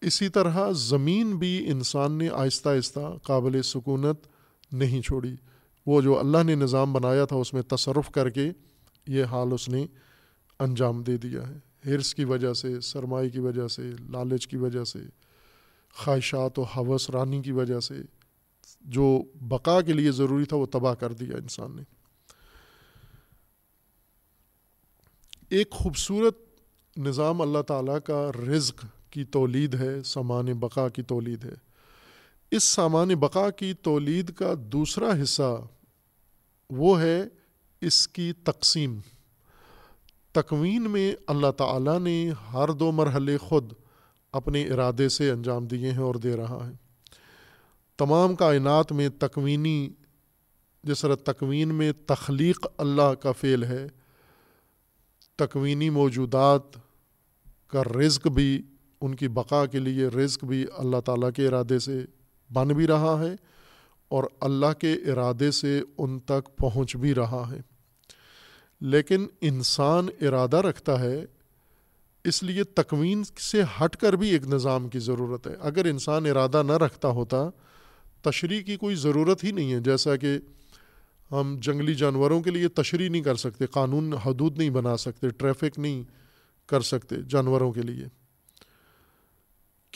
اسی 0.00 0.28
طرح 0.28 0.72
زمین 0.72 1.36
بھی 1.36 1.70
انسان 1.70 2.12
نے 2.12 2.28
آہستہ 2.28 2.68
آہستہ 2.68 3.16
قابل 3.22 3.62
سکونت 3.62 4.26
نہیں 4.72 5.02
چھوڑی۔ 5.02 5.34
وہ 5.86 6.00
جو 6.00 6.18
اللہ 6.18 6.42
نے 6.42 6.54
نظام 6.54 6.92
بنایا 6.92 7.24
تھا، 7.24 7.36
اس 7.36 7.52
میں 7.52 7.62
تصرف 7.62 8.10
کر 8.10 8.30
کے 8.30 8.50
یہ 9.06 9.24
حال 9.24 9.48
اس 9.52 9.68
نے 9.68 9.86
انجام 10.58 11.02
دے 11.02 11.16
دیا 11.16 11.48
ہے۔ 11.48 11.56
ہرس 11.86 12.14
کی 12.14 12.24
وجہ 12.24 12.52
سے، 12.52 12.80
سرمائی 12.80 13.30
کی 13.30 13.40
وجہ 13.40 13.68
سے، 13.68 13.90
لالچ 14.10 14.46
کی 14.46 14.56
وجہ 14.56 14.84
سے، 14.84 14.98
خواہشات 15.94 16.58
و 16.58 16.62
حوث 16.62 17.10
رانی 17.10 17.42
کی 17.42 17.52
وجہ 17.52 17.80
سے 17.80 17.94
جو 18.80 19.22
بقا 19.34 19.80
کے 19.80 19.92
لیے 19.92 20.10
ضروری 20.10 20.44
تھا، 20.44 20.56
وہ 20.56 20.66
تباہ 20.66 20.94
کر 20.94 21.12
دیا 21.12 21.36
انسان 21.36 21.76
نے۔ 21.76 21.82
ایک 25.48 25.70
خوبصورت 25.70 26.36
نظام 26.96 27.42
اللہ 27.42 27.62
تعالیٰ 27.62 27.98
کا 28.04 28.30
رزق 28.48 28.84
کی 29.16 29.24
تولید 29.24 29.74
ہے، 29.74 30.02
سامان 30.02 30.46
بقا 30.46 30.88
کی 30.88 31.02
تولید 31.02 31.44
ہے۔ 31.44 31.54
اس 32.50 32.64
سامان 32.64 33.08
بقا 33.08 33.50
کی 33.50 33.74
تولید 33.74 34.34
کا 34.34 34.54
دوسرا 34.58 35.22
حصہ 35.22 35.66
وہ 36.70 37.00
ہے 37.00 37.24
اس 37.80 38.08
کی 38.08 38.32
تقسیم۔ 38.32 38.98
تکوین 40.32 40.90
میں 40.90 41.14
اللہ 41.26 41.50
تعالیٰ 41.50 42.00
نے 42.00 42.30
ہر 42.52 42.68
دو 42.68 42.92
مرحلے 42.92 43.38
خود 43.38 43.72
اپنے 44.32 44.64
ارادے 44.64 45.08
سے 45.08 45.30
انجام 45.30 45.66
دیے 45.66 45.90
ہیں 45.90 45.98
اور 45.98 46.14
دے 46.14 46.36
رہا 46.36 46.70
ہے۔ 46.70 46.74
تمام 47.96 48.34
کائنات 48.34 48.92
میں 48.92 49.08
تکوینی، 49.08 49.88
جس 50.84 51.00
طرح 51.00 51.14
تکوین 51.14 51.74
میں 51.74 51.92
تخلیق 52.06 52.66
اللہ 52.78 53.14
کا 53.14 53.32
فعل 53.32 53.64
ہے، 53.64 53.86
تکوینی 55.36 55.90
موجودات 55.90 56.62
کا 57.66 57.82
رزق 57.84 58.26
بھی 58.26 58.62
ان 59.00 59.14
کی 59.14 59.28
بقا 59.28 59.66
کے 59.66 59.78
لیے 59.78 60.06
رزق 60.06 60.44
بھی 60.44 60.66
اللہ 60.76 61.00
تعالیٰ 61.00 61.32
کے 61.32 61.46
ارادے 61.46 61.78
سے 61.78 62.04
بن 62.52 62.68
بھی 62.68 62.86
رہا 62.86 63.24
ہے 63.24 63.34
اور 64.08 64.24
اللہ 64.40 64.72
کے 64.78 64.92
ارادے 64.92 65.50
سے 65.50 65.80
ان 65.98 66.18
تک 66.18 66.56
پہنچ 66.56 66.96
بھی 66.96 67.14
رہا 67.14 67.50
ہے۔ 67.50 67.60
لیکن 68.80 69.26
انسان 69.40 70.08
ارادہ 70.20 70.56
رکھتا 70.56 71.00
ہے، 71.00 71.24
اس 72.24 72.42
لیے 72.42 72.64
تکوین 72.64 73.24
سے 73.24 73.62
ہٹ 73.62 73.96
کر 73.96 74.12
بھی 74.12 74.30
ایک 74.30 74.46
نظام 74.46 74.88
کی 74.88 74.98
ضرورت 74.98 75.46
ہے۔ 75.46 75.54
اگر 75.60 75.84
انسان 75.84 76.26
ارادہ 76.26 76.62
نہ 76.62 76.72
رکھتا 76.72 77.08
ہوتا، 77.08 77.50
تشریح 78.22 78.62
کی 78.62 78.76
کوئی 78.76 78.94
ضرورت 78.94 79.44
ہی 79.44 79.52
نہیں 79.52 79.72
ہے۔ 79.72 79.80
جیسا 79.80 80.16
کہ 80.16 80.38
ہم 81.32 81.56
جنگلی 81.62 81.94
جانوروں 81.94 82.42
کے 82.42 82.50
لیے 82.50 82.68
تشریح 82.68 83.08
نہیں 83.08 83.22
کر 83.22 83.34
سکتے، 83.34 83.66
قانون 83.66 84.12
حدود 84.12 84.58
نہیں 84.58 84.70
بنا 84.70 84.96
سکتے، 84.96 85.28
ٹریفک 85.28 85.78
نہیں 85.78 86.02
کر 86.66 86.80
سکتے 86.80 87.16
جانوروں 87.28 87.72
کے 87.72 87.82
لیے۔ 87.82 88.25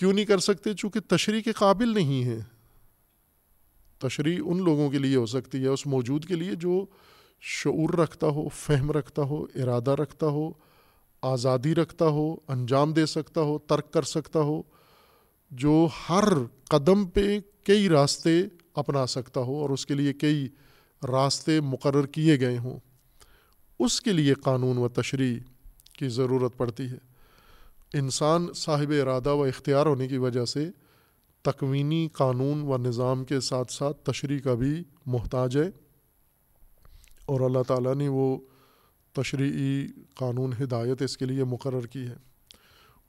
کیوں 0.01 0.13
نہیں 0.13 0.25
کر 0.25 0.39
سکتے 0.39 0.75
چونکہ 0.75 1.01
تشریح 1.09 1.41
کے 1.41 1.53
قابل 1.53 1.95
نہیں 1.95 2.25
ہے 2.25 2.39
تشریح 3.99 4.39
ان 4.45 4.63
لوگوں 4.65 4.91
کے 4.91 4.99
لیے 4.99 5.17
ہو 5.17 5.27
سکتی 5.27 5.63
ہے، 5.63 5.69
اس 5.69 5.87
موجود 5.87 6.25
کے 6.25 6.35
لیے 6.35 6.55
جو 6.55 6.87
شعور 7.41 7.95
رکھتا 7.95 8.27
ہو، 8.27 8.49
فہم 8.49 8.91
رکھتا 8.91 9.23
ہو، 9.23 9.43
ارادہ 9.43 9.91
رکھتا 9.91 10.27
ہو، 10.27 10.51
آزادی 11.23 11.75
رکھتا 11.75 12.07
ہو، 12.07 12.37
انجام 12.49 12.93
دے 12.93 13.07
سکتا 13.07 13.41
ہو، 13.41 13.59
ترک 13.59 13.93
کر 13.93 14.03
سکتا 14.03 14.41
ہو، 14.41 14.63
جو 15.51 15.89
ہر 16.09 16.29
قدم 16.69 17.07
پہ 17.07 17.39
کئی 17.65 17.89
راستے 17.89 18.43
اپنا 18.75 19.07
سکتا 19.07 19.41
ہو 19.41 19.61
اور 19.61 19.71
اس 19.71 19.87
کے 19.87 19.95
لیے 19.95 20.13
کئی 20.13 20.49
راستے 21.03 21.61
مقرر 21.61 22.07
کیے 22.07 22.41
گئے 22.41 22.59
ہوں، 22.59 22.79
اس 23.79 24.01
کے 24.01 24.13
لیے 24.13 24.35
قانون 24.35 24.79
و 24.79 24.89
تشریح 24.89 25.39
کی 25.93 26.09
ضرورت 26.09 26.57
پڑتی 26.57 26.91
ہے۔ 26.91 27.10
انسان 27.95 28.53
صاحب 28.53 28.93
ارادہ 29.03 29.33
و 29.33 29.45
اختیار 29.45 29.87
ہونے 29.87 30.09
کی 30.09 30.17
وجہ 30.17 30.45
سے 30.45 30.71
تکوینی 31.43 32.09
قانون 32.13 32.63
و 32.63 32.77
نظام 32.77 33.25
کے 33.25 33.41
ساتھ 33.41 33.73
ساتھ 33.73 34.05
تشریح 34.05 34.39
کا 34.39 34.55
بھی 34.55 34.83
محتاج 35.07 35.57
ہے 35.57 35.71
اور 37.27 37.41
اللہ 37.41 37.63
تعالیٰ 37.67 37.95
نے 37.95 38.09
وہ 38.09 38.39
تشریعی 39.13 39.87
قانون 40.15 40.53
ہدایت 40.63 41.03
اس 41.03 41.17
کے 41.17 41.25
لیے 41.25 41.45
مقرر 41.45 41.87
کی 41.87 42.07
ہے۔ 42.07 42.17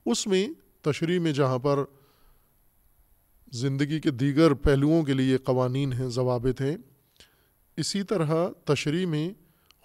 اس 0.06 0.28
میں 0.28 0.48
تشریح 0.82 1.20
میں 1.20 1.32
جہاں 1.32 1.60
پر 1.60 1.80
زندگی 3.52 4.00
کے 4.00 4.12
دیگر 4.12 4.54
پہلوؤں 4.54 5.04
کے 5.04 5.14
لیے 5.14 5.38
قوانین 5.38 5.94
ہیں، 5.94 6.08
ضوابط 6.08 6.62
ہیں، 6.62 6.78
اسی 7.78 8.04
طرح 8.04 8.48
تشریح 8.66 9.06
میں 9.06 9.30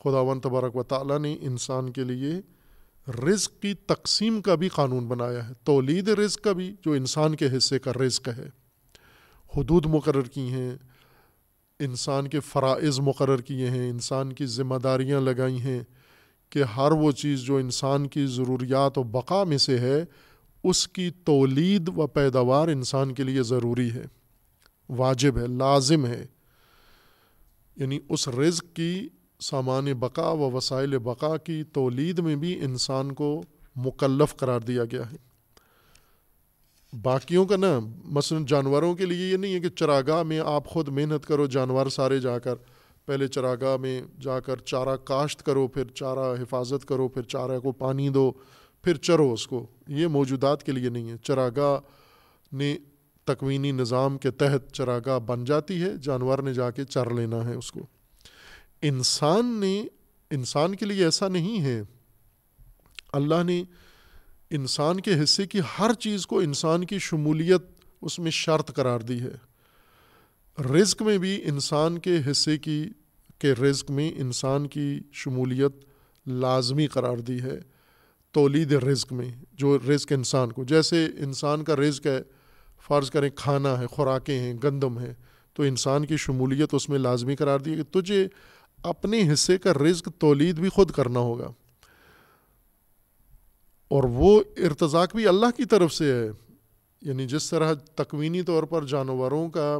خدا 0.04 0.20
و 0.20 0.40
تبارک 0.40 0.76
و 0.76 0.82
تعالیٰ 0.82 1.18
نے 1.18 1.36
انسان 1.40 1.92
کے 1.92 2.04
لیے 2.04 2.55
رزق 3.08 3.62
کی 3.62 3.74
تقسیم 3.74 4.42
کا 4.42 4.54
بھی 4.54 4.68
قانون 4.68 5.06
بنایا 5.06 5.48
ہے۔ 5.48 5.54
تولید 5.64 6.08
رزق 6.08 6.40
کا 6.40 6.52
بھی، 6.52 6.74
جو 6.84 6.92
انسان 6.92 7.36
کے 7.36 7.56
حصے 7.56 7.78
کا 7.78 7.92
رزق 7.92 8.28
ہے۔ 8.28 8.48
حدود 9.56 9.86
مقرر 9.86 10.22
کی 10.22 10.52
ہیں۔ 10.52 10.76
انسان 11.80 12.28
کے 12.28 12.40
فرائض 12.40 13.00
مقرر 13.00 13.40
کیے 13.40 13.70
ہیں۔ 13.70 13.90
انسان 13.90 14.32
کی 14.32 14.46
ذمہ 14.46 14.74
داریاں 14.74 15.20
لگائی 15.20 15.60
ہیں 15.60 15.82
کہ 16.50 16.62
ہر 16.62 16.92
وہ 16.92 17.12
چیز 17.12 17.40
جو 17.40 17.56
انسان 17.56 18.08
کی 18.08 18.26
ضروریات 18.26 18.98
و 18.98 19.02
بقا 19.02 19.44
میں 19.44 19.58
سے 19.58 19.78
ہے، 19.78 20.04
اس 20.64 20.88
کی 20.88 21.10
تولید 21.10 21.88
و 21.96 22.06
پیداوار 22.06 22.68
انسان 22.68 23.14
کے 23.14 23.22
لیے 23.22 23.42
ضروری 23.42 23.90
ہے۔ 23.90 24.04
واجب 24.88 25.38
ہے، 25.38 25.46
لازم 25.46 26.06
ہے۔ 26.06 26.26
یعنی 27.76 27.98
اس 28.08 28.28
رزق 28.28 28.64
کی 28.74 29.08
سامان 29.40 29.92
بقا 29.98 30.30
و 30.30 30.50
وسائل 30.50 30.98
بقا 30.98 31.36
کی 31.36 31.64
تولید 31.64 32.18
میں 32.18 32.36
بھی 32.36 32.64
انسان 32.64 33.12
کو 33.12 33.42
مکلف 33.76 34.36
قرار 34.36 34.60
دیا 34.60 34.84
گیا 34.84 35.12
ہے۔ 35.12 35.16
باقیوں 37.02 37.46
کا 37.46 37.56
نا 37.56 37.80
مثلاً 38.04 38.44
جانوروں 38.46 38.94
کے 38.94 39.06
لیے 39.06 39.28
یہ 39.28 39.36
نہیں 39.36 39.54
ہے 39.54 39.60
کہ 39.60 39.68
چراگاہ 39.68 40.22
میں 40.22 40.40
آپ 40.40 40.66
خود 40.66 40.88
محنت 40.88 41.26
کرو، 41.26 41.46
جانور 41.46 41.86
سارے 41.86 42.18
جا 42.18 42.38
کر، 42.38 42.54
پہلے 43.06 43.28
چراگاہ 43.28 43.76
میں 43.76 44.02
جا 44.20 44.40
کر 44.40 44.56
چارہ 44.56 44.96
کاشت 44.96 45.42
کرو، 45.42 45.68
پھر 45.68 45.84
چارہ 45.84 46.42
حفاظت 46.42 46.88
کرو، 46.88 47.08
پھر 47.08 47.22
چارہ 47.22 47.58
کو 47.58 47.72
پانی 47.72 48.08
دو، 48.08 48.32
پھر 48.82 48.94
چرو 48.96 49.32
اس 49.32 49.46
کو۔ 49.46 49.66
یہ 49.88 50.06
موجودات 50.06 50.62
کے 50.62 50.72
لیے 50.72 50.88
نہیں 50.88 51.10
ہے۔ 51.10 51.16
چراگاہ 51.22 51.78
نے 52.54 52.78
تکوینی 53.24 53.72
نظام 53.72 54.18
کے 54.18 54.30
تحت 54.30 54.72
چراگاہ 54.72 55.18
بن 55.18 55.44
جاتی 55.44 55.82
ہے، 55.82 55.96
جانور 56.02 56.38
نے 56.38 56.54
جا 56.54 56.70
کے 56.70 56.84
چر 56.84 57.10
لینا 57.10 57.48
ہے 57.48 57.54
اس 57.54 57.72
کو۔ 57.72 57.86
انسان 58.82 59.60
نے، 59.60 59.86
انسان 60.30 60.74
کے 60.74 60.86
لیے 60.86 61.04
ایسا 61.04 61.28
نہیں 61.28 61.62
ہے۔ 61.62 61.82
اللہ 63.12 63.42
نے 63.44 63.64
انسان 64.50 65.00
کے 65.00 65.22
حصے 65.22 65.46
کی 65.46 65.60
ہر 65.78 65.92
چیز 65.92 66.26
کو 66.26 66.38
انسان 66.38 66.84
کی 66.84 66.98
شمولیت 66.98 67.62
اس 68.02 68.18
میں 68.18 68.30
شرط 68.30 68.74
قرار 68.74 69.00
دی 69.00 69.20
ہے۔ 69.20 69.34
رزق 70.62 71.02
میں 71.02 71.18
بھی 71.18 71.42
انسان 71.44 71.98
کے 71.98 72.16
حصے 72.30 72.58
کی، 72.58 72.84
کے 73.38 73.52
رزق 73.52 73.90
میں 73.90 74.12
انسان 74.16 74.68
کی 74.68 75.00
شمولیت 75.12 75.72
لازمی 76.28 76.86
قرار 76.86 77.16
دی 77.16 77.40
ہے۔ 77.40 77.58
تولید 78.32 78.72
رزق 78.72 79.12
میں، 79.12 79.30
جو 79.52 79.78
رزق 79.78 80.12
انسان 80.12 80.52
کو، 80.52 80.64
جیسے 80.64 81.06
انسان 81.18 81.64
کا 81.64 81.76
رزق 81.76 82.06
ہے، 82.06 82.22
فرض 82.86 83.10
کریں 83.10 83.30
کھانا 83.34 83.80
ہے، 83.80 83.86
خوراکیں 83.86 84.38
ہیں، 84.38 84.54
گندم 84.64 84.98
ہے 84.98 85.14
تو 85.52 85.62
انسان 85.62 86.06
کی 86.06 86.16
شمولیت 86.16 86.68
اس 86.72 86.88
میں 86.88 86.98
لازمی 86.98 87.36
قرار 87.36 87.60
دی 87.60 87.70
ہے 87.70 87.76
کہ 87.76 88.00
تجھے 88.00 88.28
اپنے 88.88 89.32
حصے 89.32 89.58
کا 89.58 89.72
رزق 89.72 90.08
تولید 90.18 90.58
بھی 90.58 90.68
خود 90.68 90.90
کرنا 90.90 91.18
ہوگا۔ 91.18 91.48
اور 93.88 94.04
وہ 94.04 94.42
ارتزاق 94.56 95.16
بھی 95.16 95.28
اللہ 95.28 95.46
کی 95.56 95.64
طرف 95.64 95.92
سے 95.92 96.12
ہے۔ 96.12 96.30
یعنی 97.02 97.26
جس 97.26 97.50
طرح 97.50 97.74
تکوینی 97.74 98.42
طور 98.42 98.62
پر 98.62 98.84
جانوروں 98.84 99.48
کا 99.48 99.78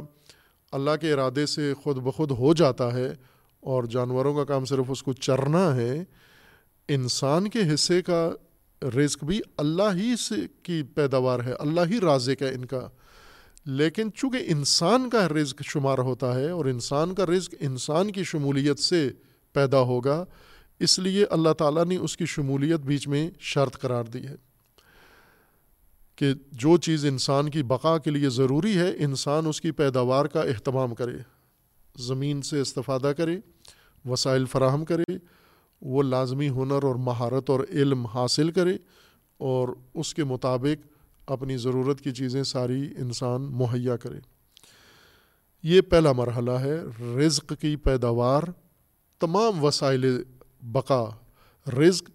اللہ 0.71 0.91
کے 1.01 1.13
ارادے 1.13 1.45
سے 1.45 1.73
خود 1.73 1.97
بخود 1.97 2.31
ہو 2.31 2.53
جاتا 2.53 2.93
ہے 2.93 3.13
اور 3.59 3.83
جانوروں 3.83 4.35
کا 4.35 4.43
کام 4.43 4.65
صرف 4.65 4.85
اس 4.89 5.03
کو 5.03 5.13
چرنا 5.13 5.75
ہے، 5.75 6.03
انسان 6.87 7.49
کے 7.49 7.59
حصے 7.73 8.01
کا 8.01 8.31
رزق 8.81 9.23
بھی 9.23 9.41
اللہ 9.57 9.95
ہی 9.95 10.15
سے 10.15 10.35
کی 10.63 10.83
پیداوار 10.83 11.39
ہے، 11.39 11.53
اللہ 11.53 11.81
ہی 11.89 11.99
رازق 11.99 12.41
ہے 12.41 12.49
ان 12.49 12.65
کا۔ 12.65 12.89
لیکن 13.67 14.09
چونکہ 14.15 14.43
انسان 14.47 15.09
کا 15.09 15.27
رزق 15.29 15.61
شمار 15.63 15.97
ہوتا 15.99 16.33
ہے 16.35 16.49
اور 16.49 16.65
انسان 16.65 17.13
کا 17.15 17.25
رزق 17.25 17.55
انسان 17.59 18.11
کی 18.11 18.23
شمولیت 18.23 18.79
سے 18.79 19.09
پیدا 19.55 19.79
ہوگا، 19.81 20.23
اس 20.79 20.97
لیے 20.99 21.25
اللہ 21.29 21.53
تعالیٰ 21.53 21.85
نے 21.85 21.97
اس 21.97 22.17
کی 22.17 22.25
شمولیت 22.25 22.79
بیچ 22.79 23.07
میں 23.07 23.29
شرط 23.39 23.77
قرار 23.77 24.03
دی 24.03 24.25
ہے 24.27 24.35
کہ 26.17 26.33
جو 26.53 26.77
چیز 26.77 27.05
انسان 27.05 27.49
کی 27.49 27.63
بقا 27.63 27.97
کے 27.97 28.11
لیے 28.11 28.29
ضروری 28.29 28.77
ہے، 28.77 28.91
انسان 28.97 29.47
اس 29.47 29.61
کی 29.61 29.71
پیداوار 29.71 30.25
کا 30.25 30.41
اہتمام 30.41 30.95
کرے، 30.95 31.17
زمین 31.99 32.41
سے 32.41 32.61
استفادہ 32.61 33.11
کرے، 33.17 33.37
وسائل 34.05 34.45
فراہم 34.45 34.85
کرے، 34.85 35.17
وہ 35.81 36.03
لازمی 36.03 36.49
ہنر 36.49 36.83
اور 36.83 36.95
مہارت 37.05 37.49
اور 37.49 37.59
علم 37.69 38.05
حاصل 38.05 38.51
کرے 38.51 38.77
اور 39.39 39.69
اس 39.93 40.13
کے 40.13 40.23
مطابق 40.23 40.85
اپنی 41.27 41.57
ضرورت 41.57 42.01
کی 42.01 42.11
چیزیں 42.11 42.43
ساری 42.43 42.89
انسان 42.97 43.41
مہیا 43.41 43.97
کرے۔ 43.97 44.19
یہ 45.63 45.81
پہلا 45.81 46.11
مرحلہ 46.11 46.51
ہے، 46.51 46.81
رزق 47.17 47.53
کی 47.61 47.75
پیداوار۔ 47.75 48.43
تمام 49.19 49.63
وسائل 49.63 50.23
بقا، 50.61 51.05
رزق۔ 51.79 52.09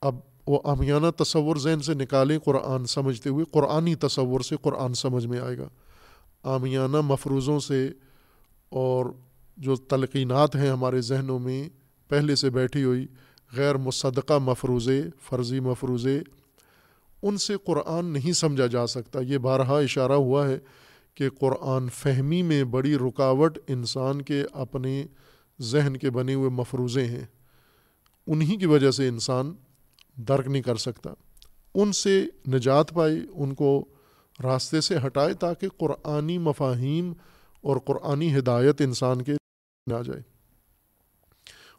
اب 0.00 0.16
وہ 0.46 0.60
امیانہ 0.64 1.22
تصور 1.22 1.56
ذہن 1.56 1.80
سے 1.80 1.94
نکالیں، 1.94 2.38
قرآن 2.38 2.86
سمجھتے 2.86 3.30
ہوئے، 3.30 3.44
قرآنی 3.50 3.94
تصور 3.94 4.40
سے 4.40 4.56
قرآن 4.62 4.94
سمجھ 4.94 5.26
میں 5.26 5.40
آئے 5.40 5.58
گا۔ 5.58 5.68
آمیانہ 6.42 7.00
مفروضوں 7.00 7.60
سے 7.60 7.88
اور 8.68 9.06
جو 9.56 9.76
تلقینات 9.76 10.56
ہیں 10.56 10.70
ہمارے 10.70 11.00
ذہنوں 11.00 11.38
میں 11.38 11.68
پہلے 12.08 12.34
سے 12.34 12.50
بیٹھی 12.50 12.84
ہوئی، 12.84 13.06
غیر 13.56 13.76
مصدقہ 13.76 14.38
مفروضے، 14.38 15.02
فرضی 15.22 15.60
مفروضے 15.60 16.20
ان 17.22 17.38
سے 17.38 17.56
قرآن 17.64 18.04
نہیں 18.04 18.32
سمجھا 18.32 18.66
جا 18.66 18.86
سکتا۔ 18.86 19.20
یہ 19.20 19.38
بارہا 19.38 19.78
اشارہ 19.78 20.12
ہوا 20.12 20.48
ہے 20.48 20.58
کہ 21.14 21.30
قرآن 21.30 21.88
فہمی 21.88 22.42
میں 22.42 22.64
بڑی 22.64 22.96
رکاوٹ 22.96 23.58
انسان 23.68 24.22
کے 24.22 24.44
اپنے 24.52 25.06
ذہن 25.60 25.96
کے 25.96 26.10
بنے 26.10 26.34
ہوئے 26.34 26.48
مفروضے 26.48 27.04
ہیں۔ 27.04 27.26
انہی 28.26 28.56
کی 28.56 28.66
وجہ 28.66 28.90
سے 28.90 29.08
انسان 29.08 29.54
درک 30.16 30.46
نہیں 30.46 30.62
کر 30.62 30.76
سکتا۔ 30.76 31.10
ان 31.74 31.92
سے 31.92 32.26
نجات 32.48 32.90
پائی 32.90 33.26
ان 33.32 33.54
کو 33.54 33.84
راستے 34.42 34.80
سے 34.80 34.96
ہٹائے 35.06 35.34
تاکہ 35.34 35.68
قرآنی 35.68 36.38
مفاہیم 36.38 37.12
اور 37.60 37.76
قرآنی 37.76 38.38
ہدایت 38.38 38.80
انسان 38.80 39.22
کے 39.22 39.32
آ 39.94 40.02
جائے۔ 40.02 40.22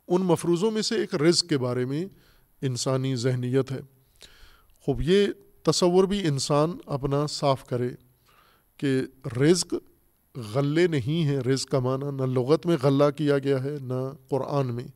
ان 0.07 0.21
مفروضوں 0.21 0.71
میں 0.71 0.81
سے 0.81 0.95
ایک 0.95 1.15
رزق 1.15 1.49
کے 1.49 1.57
بارے 1.57 1.85
میں 1.85 2.05
انسانی 2.61 3.15
ذہنیت 3.15 3.71
ہے۔ 3.71 4.00
خوب، 4.81 5.01
یہ 5.01 5.27
تصور 5.63 6.03
بھی 6.03 6.27
انسان 6.27 6.77
اپنا 6.85 7.27
صاف 7.27 7.67
کرے 7.67 7.89
کہ 8.77 9.01
رزق 9.41 9.73
غلے 10.35 10.87
نہیں 10.87 11.23
ہیں 11.23 11.37
رزق 11.37 11.69
کا 11.69 11.79
معنی 11.79 12.05
نہ 12.11 12.21
لغت 12.21 12.65
میں 12.65 12.77
غلہ 12.83 13.03
کیا 13.17 13.37
گیا 13.37 13.63
ہے، 13.63 13.75
نہ 13.81 14.13
قرآن 14.29 14.73
میں۔ 14.73 14.87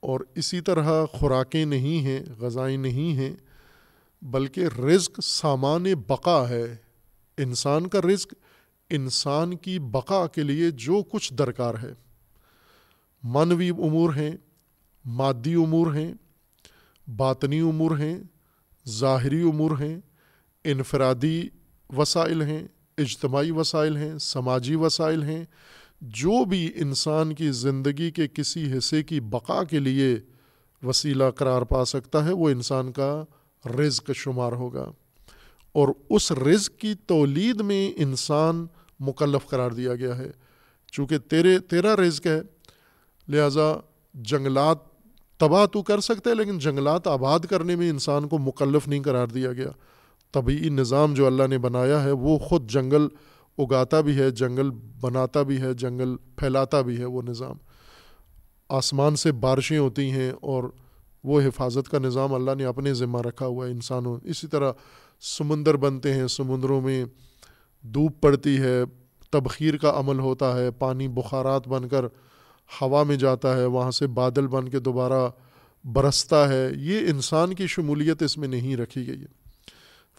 اور 0.00 0.20
اسی 0.34 0.60
طرح 0.60 1.04
خوراکیں 1.04 1.64
نہیں 1.64 2.00
ہیں، 2.00 2.20
غذائیں 2.38 2.76
نہیں 2.76 3.16
ہیں، 3.16 3.36
بلکہ 4.22 4.60
رزق 4.60 5.20
سامان 5.22 5.86
بقا 6.06 6.48
ہے۔ 6.48 6.76
انسان 7.38 7.86
کا 7.86 8.00
رزق 8.00 8.34
انسان 8.90 9.56
کی 9.56 9.78
بقا 9.78 10.26
کے 10.26 10.42
لیے 10.42 10.70
جو 10.70 11.02
کچھ 11.02 11.34
درکار 11.34 11.74
ہے۔ 11.82 11.92
منوی 13.22 13.70
امور 13.70 14.14
ہیں، 14.14 14.32
مادی 15.04 15.54
امور 15.54 15.94
ہیں، 15.94 16.14
باطنی 17.16 17.60
امور 17.60 17.98
ہیں 17.98 18.18
ظاہری 18.88 19.42
امور 19.42 19.70
ہیں، 19.70 20.00
انفرادی 20.64 21.42
وسائل 21.96 22.42
ہیں، 22.42 22.68
اجتماعی 22.98 23.50
وسائل 23.50 23.96
ہیں، 23.96 24.18
سماجی 24.18 24.74
وسائل 24.74 25.22
ہیں۔ 25.22 25.44
جو 26.00 26.44
بھی 26.44 26.72
انسان 26.74 27.34
کی 27.34 27.50
زندگی 27.50 28.10
کے 28.10 28.28
کسی 28.28 28.78
حصے 28.78 29.02
کی 29.02 29.20
بقا 29.20 29.64
کے 29.64 29.78
لیے 29.78 30.18
وسیلہ 30.82 31.24
قرار 31.36 31.62
پا 31.62 31.84
سکتا 31.84 32.24
ہے، 32.24 32.32
وہ 32.32 32.50
انسان 32.50 32.92
کا 32.92 33.24
رزق 33.78 34.10
شمار 34.14 34.52
ہوگا۔ 34.52 34.92
اور 35.72 35.88
اس 36.10 36.32
رزق 36.32 36.80
کی 36.80 36.94
تولید 36.94 37.60
میں 37.60 37.92
انسان 37.96 38.66
مکلف 39.00 39.46
قرار 39.46 39.70
دیا 39.70 39.94
گیا 39.94 40.18
ہے۔ 40.18 40.30
چونکہ 40.92 41.18
تیرے، 41.18 41.58
تیرا 41.58 41.96
رزق 41.96 42.26
ہے، 42.26 42.40
لہٰذا 43.28 43.74
جنگلات 44.14 44.89
تباہ 45.40 45.66
تو 45.66 45.82
کر 45.82 46.00
سکتے 46.00 46.34
لیکن 46.34 46.58
جنگلات 46.58 47.06
آباد 47.06 47.40
کرنے 47.40 47.76
میں 47.76 47.90
انسان 47.90 48.28
کو 48.28 48.38
مکلف 48.38 48.88
نہیں 48.88 49.02
قرار 49.02 49.26
دیا 49.26 49.52
گیا۔ 49.52 49.70
طبعی 50.32 50.68
نظام 50.68 51.14
جو 51.14 51.26
اللہ 51.26 51.46
نے 51.46 51.58
بنایا 51.58 52.04
ہے، 52.04 52.10
وہ 52.10 52.38
خود 52.38 52.70
جنگل 52.70 53.08
اگاتا 53.58 54.00
بھی 54.00 54.16
ہے، 54.16 54.30
جنگل 54.30 54.70
بناتا 55.00 55.42
بھی 55.42 55.60
ہے، 55.60 55.74
جنگل 55.74 56.16
پھیلاتا 56.36 56.80
بھی 56.80 56.98
ہے، 56.98 57.04
وہ 57.04 57.22
نظام۔ 57.22 57.56
آسمان 58.68 59.16
سے 59.16 59.32
بارشیں 59.32 59.78
ہوتی 59.78 60.10
ہیں 60.10 60.32
اور 60.40 60.64
وہ 61.24 61.40
حفاظت 61.40 61.88
کا 61.88 61.98
نظام 61.98 62.34
اللہ 62.34 62.50
نے 62.58 62.64
اپنے 62.64 62.94
ذمہ 62.94 63.20
رکھا 63.20 63.46
ہوا 63.46 63.66
ہے۔ 63.66 63.72
انسانوں 63.72 64.18
اسی 64.24 64.46
طرح 64.46 64.72
سمندر 65.20 65.76
بنتے 65.76 66.14
ہیں، 66.14 66.26
سمندروں 66.26 66.80
میں 66.80 67.04
دھوپ 67.82 68.20
پڑتی 68.20 68.58
ہے، 68.58 68.82
تبخیر 69.30 69.76
کا 69.76 69.92
عمل 69.96 70.18
ہوتا 70.18 70.56
ہے، 70.56 70.70
پانی 70.70 71.08
بخارات 71.08 71.68
بن 71.68 71.88
کر 71.88 72.04
ہوا 72.82 73.02
میں 73.02 73.16
جاتا 73.16 73.56
ہے، 73.56 73.64
وہاں 73.64 73.90
سے 73.90 74.06
بادل 74.06 74.46
بن 74.46 74.68
کے 74.68 74.78
دوبارہ 74.78 75.30
برستا 75.84 76.48
ہے۔ 76.48 76.70
یہ 76.76 76.98
انسان 76.98 77.54
کی 77.54 77.66
شمولیت 77.66 78.22
اس 78.22 78.38
میں 78.38 78.48
نہیں 78.48 78.76
رکھی 78.76 79.06
گئی 79.06 79.20
ہے۔ 79.20 79.40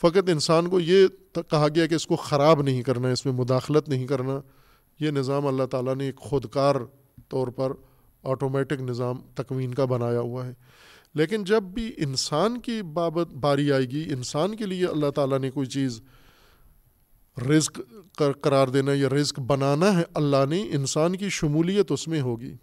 فقط 0.01 0.29
انسان 0.29 0.69
کو 0.69 0.79
یہ 0.79 1.07
کہا 1.33 1.67
گیا 1.75 1.87
کہ 1.87 1.95
اس 1.95 2.07
کو 2.07 2.15
خراب 2.15 2.61
نہیں 2.61 2.81
کرنا، 2.81 3.07
اس 3.07 3.25
میں 3.25 3.33
مداخلت 3.33 3.89
نہیں 3.89 4.07
کرنا۔ 4.07 4.39
یہ 4.99 5.11
نظام 5.11 5.47
اللہ 5.47 5.63
تعالیٰ 5.63 5.95
نے 5.95 6.05
ایک 6.05 6.15
خودکار 6.15 6.75
طور 7.29 7.47
پر 7.47 7.71
آٹومیٹک 8.23 8.81
نظام 8.81 9.15
تکوین 9.35 9.73
کا 9.73 9.85
بنایا 9.85 10.19
ہوا 10.19 10.47
ہے۔ 10.47 10.53
لیکن 11.15 11.43
جب 11.43 11.63
بھی 11.63 11.93
انسان 11.97 12.59
کی 12.59 12.81
بابت 12.81 13.33
باری 13.33 13.71
آئے 13.71 13.85
گی، 13.85 14.13
انسان 14.13 14.55
کے 14.55 14.65
لیے 14.65 14.85
اللہ 14.85 15.09
تعالیٰ 15.09 15.39
نے 15.39 15.51
کوئی 15.51 15.67
چیز 15.67 16.01
رزق 17.37 17.79
قرار 18.41 18.67
دینا 18.67 18.93
یا 18.93 19.09
رزق 19.09 19.39
بنانا 19.39 19.97
ہے، 19.97 20.03
اللہ 20.13 20.45
نے 20.49 20.61
انسان 20.61 21.15
کی 21.15 21.29
شمولیت 21.29 21.91
اس 21.91 22.07
میں 22.07 22.21
ہوگی۔ 22.21 22.55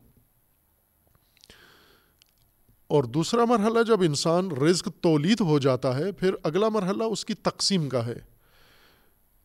اور 2.87 3.05
دوسرا 3.05 3.45
مرحلہ، 3.45 3.83
جب 3.83 4.03
انسان 4.03 4.51
رزق 4.51 4.89
تولید 5.01 5.41
ہو 5.41 5.59
جاتا 5.59 5.99
ہے، 5.99 6.13
پھر 6.13 6.35
اگلا 6.43 6.69
مرحلہ 6.69 7.03
اس 7.03 7.25
کی 7.25 7.35
تقسیم 7.35 7.89
کا 7.89 8.07
ہے۔ 8.07 8.19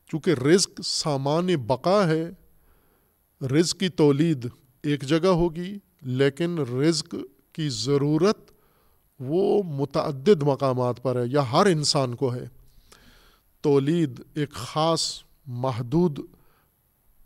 چونکہ 0.07 0.29
رزق 0.29 0.81
سامان 0.83 1.47
بقا 1.67 2.07
ہے، 2.07 2.29
رزق 3.41 3.79
کی 3.79 3.89
تولید 3.89 4.47
ایک 4.83 5.01
جگہ 5.01 5.27
ہوگی، 5.27 5.77
لیکن 6.01 6.59
رزق 6.59 7.15
کی 7.53 7.69
ضرورت 7.69 8.51
وہ 9.19 9.63
متعدد 9.63 10.43
مقامات 10.43 11.03
پر 11.03 11.21
ہے، 11.21 11.27
یا 11.27 11.51
ہر 11.51 11.65
انسان 11.65 12.15
کو 12.15 12.33
ہے۔ 12.33 12.62
تولید 13.63 14.21
ایک 14.33 14.51
خاص 14.51 15.23
محدود 15.47 16.19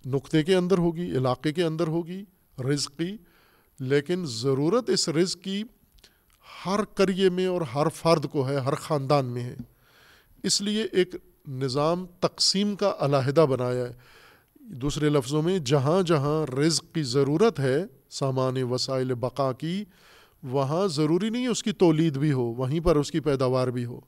نقطے 0.06 0.44
کے 0.44 0.56
اندر 0.56 0.78
ہوگی، 0.78 1.18
علاقے 1.18 1.52
کے 1.52 1.64
اندر 1.64 1.88
ہوگی 1.88 2.24
رزق 2.60 2.98
کی 2.98 3.18
لیکن 3.80 4.24
ضرورت 4.26 4.90
اس 4.90 5.10
رزق 5.10 5.42
کی 5.42 5.64
ہر 6.66 6.84
کریے 6.84 7.30
میں 7.30 7.46
اور 7.46 7.62
ہر 7.62 7.90
فرد 7.90 8.26
کو 8.26 8.50
ہے، 8.50 8.56
ہر 8.56 8.76
خاندان 8.76 9.26
میں 9.26 9.44
ہے۔ 9.44 9.56
اس 10.44 10.62
لیے 10.62 10.84
ایک 10.92 11.16
نظام 11.48 12.06
تقسیم 12.20 12.76
کا 12.76 12.94
علیحدہ 13.00 13.46
بنایا 13.50 13.86
ہے۔ 13.86 13.94
دوسرے 14.60 15.10
لفظوں 15.10 15.42
میں، 15.42 15.60
جہاں 15.60 16.02
جہاں 16.02 16.52
رزق 16.52 16.84
کی 16.94 17.04
ضرورت 17.04 17.60
ہے، 17.60 17.86
سامان، 18.10 18.64
وسائل، 18.64 19.14
بقا 19.14 19.52
کی، 19.52 19.84
وہاں 20.44 20.88
ضروری 20.88 21.30
نہیں 21.30 21.48
اس 21.48 21.64
کی 21.64 21.72
تولید 21.72 22.18
بھی 22.18 22.32
ہو، 22.32 22.42
وہیں 22.42 22.80
پر 22.80 22.96
اس 22.96 23.12
کی 23.12 23.20
پیداوار 23.20 23.68
بھی 23.68 23.86
ہو۔ 23.86 24.00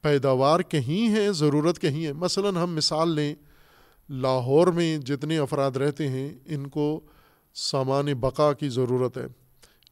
پیداوار 0.00 0.60
کہیں 0.60 1.14
ہے 1.14 1.32
ضرورت 1.32 1.78
کہیں 1.78 2.06
ہے 2.06 2.12
مثلا 2.12 2.62
ہم 2.62 2.74
مثال 2.74 3.08
لیں، 3.08 3.34
لاہور 4.08 4.66
میں 4.66 4.98
جتنے 4.98 5.38
افراد 5.38 5.70
رہتے 5.70 6.08
ہیں، 6.08 6.34
ان 6.46 6.66
کو 6.66 7.00
سامان 7.54 8.06
بقا 8.20 8.52
کی 8.52 8.68
ضرورت 8.68 9.18
ہے۔ 9.18 9.26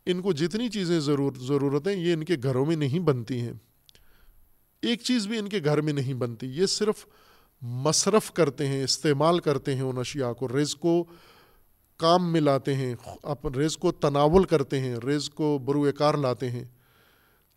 ان 0.07 0.23
کو 0.23 0.33
جتنی 0.33 0.69
چیزیں 0.69 1.01
ضرور 1.01 1.33
ضرورت 1.41 1.89
ہیں 1.89 1.95
یہ 1.95 2.13
ان 2.13 2.25
کے 2.25 2.37
گھروں 2.43 2.67
میں 2.67 2.77
نہیں 2.77 2.99
بنتی 2.99 3.41
ہیں۔ 3.41 3.53
ایک 4.83 5.03
چیز 5.03 5.27
بھی 5.27 5.39
ان 5.39 5.49
کے 5.49 5.61
گھر 5.65 5.81
میں 5.81 5.93
نہیں 5.93 6.15
بنتی، 6.15 6.47
یہ 6.47 6.67
صرف 6.67 7.07
مصرف 7.63 8.33
کرتے 8.33 8.67
ہیں، 8.67 8.85
استعمال 8.85 9.39
کرتے 9.39 9.75
ہیں 9.75 9.83
ان 9.83 9.99
اشیاء 9.99 10.33
کو 10.33 10.49
ریز 10.49 10.77
کو 10.77 11.05
کام 11.97 12.33
میں 12.33 12.41
لاتے 12.41 12.75
ہیں 12.75 12.95
ریز 13.57 13.77
کو 13.77 13.93
تناول 13.93 14.45
کرتے 14.45 14.81
ہیں 14.81 14.97
ریز 15.07 15.31
کو 15.31 15.59
بروئے 15.59 15.93
کار 15.93 16.15
لاتے 16.15 16.51
ہیں۔ 16.51 16.65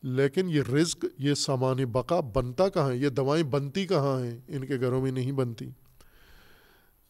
لیکن 0.03 0.49
یہ 0.49 0.61
رزق، 0.61 1.05
یہ 1.17 1.33
سامان 1.33 1.85
بقا 1.85 2.19
بنتا 2.19 2.69
کہاں 2.69 2.91
ہے؟ 2.91 2.97
یہ 2.97 3.09
دوائیں 3.09 3.43
بنتی 3.43 3.87
کہاں 3.87 4.25
ہیں؟ 4.25 4.37
ان 4.47 4.65
کے 4.65 4.79
گھروں 4.79 5.01
میں 5.01 5.11
نہیں 5.11 5.31
بنتی۔ 5.31 5.69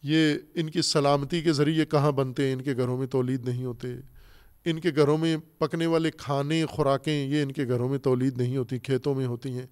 یہ 0.03 0.35
ان 0.55 0.69
کی 0.69 0.81
سلامتی 0.81 1.41
کے 1.41 1.53
ذریعے 1.53 1.85
کہاں 1.85 2.11
بنتے 2.11 2.45
ہیں؟ 2.45 2.53
ان 2.53 2.61
کے 2.61 2.75
گھروں 2.75 2.97
میں 2.97 3.07
تولید 3.07 3.47
نہیں 3.47 3.65
ہوتے۔ 3.65 3.87
ان 4.65 4.79
کے 4.79 4.91
گھروں 4.95 5.17
میں 5.17 5.37
پکنے 5.57 5.85
والے 5.85 6.11
کھانے، 6.11 6.65
خوراکیں، 6.65 7.27
یہ 7.27 7.41
ان 7.41 7.51
کے 7.51 7.67
گھروں 7.67 7.89
میں 7.89 7.97
تولید 7.97 8.37
نہیں 8.37 8.57
ہوتی، 8.57 8.79
کھیتوں 8.79 9.15
میں 9.15 9.25
ہوتی 9.25 9.49
ہیں۔ 9.49 9.67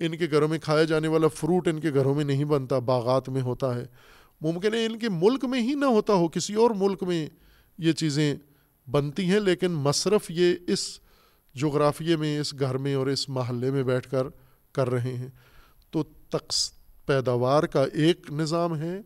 ان 0.00 0.16
کے 0.16 0.26
گھروں 0.30 0.48
میں 0.48 0.58
کھایا 0.58 0.84
جانے 0.84 1.08
والا 1.08 1.28
فروٹ 1.28 1.68
ان 1.68 1.80
کے 1.80 1.90
گھروں 1.94 2.14
میں 2.14 2.24
نہیں 2.24 2.44
بنتا، 2.44 2.78
باغات 2.78 3.28
میں 3.28 3.42
ہوتا 3.42 3.74
ہے۔ 3.74 3.84
ممکن 4.40 4.74
ہے 4.74 4.86
ان 4.86 4.98
کے 4.98 5.08
ملک 5.08 5.44
میں 5.44 5.62
ہی 5.62 5.74
نہ 5.74 5.84
ہوتا 5.84 6.12
ہو، 6.12 6.28
کسی 6.28 6.54
اور 6.54 6.70
ملک 6.70 7.02
میں 7.02 7.26
یہ 7.78 7.92
چیزیں 7.92 8.34
بنتی 8.90 9.24
ہیں، 9.24 9.40
لیکن 9.40 9.70
مصرف 9.70 10.30
یہ 10.30 10.54
اس 10.66 11.00
جغرافیے 11.54 12.16
میں 12.16 12.40
اس 12.40 12.54
گھر 12.60 12.78
میں 12.78 12.94
اور 12.94 13.06
اس 13.06 13.28
محلے 13.28 13.70
میں 13.70 13.82
بیٹھ 13.82 14.10
کر 14.10 14.26
کر 14.72 14.90
رہے 14.90 15.16
ہیں۔ 15.16 15.28
تو 15.90 16.02
تقس 16.02 16.72
پیداوار 17.06 17.62
کا 17.62 17.84
ایک 17.92 18.30
نظام 18.30 18.76
ہے۔ 18.76 19.00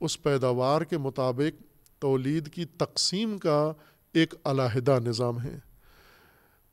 اس 0.00 0.22
پیداوار 0.22 0.82
کے 0.82 0.98
مطابق 0.98 1.62
تولید 1.98 2.48
کی 2.52 2.64
تقسیم 2.64 3.38
کا 3.38 3.72
ایک 4.14 4.34
علیحدہ 4.44 4.98
نظام 5.04 5.42
ہے۔ 5.42 5.58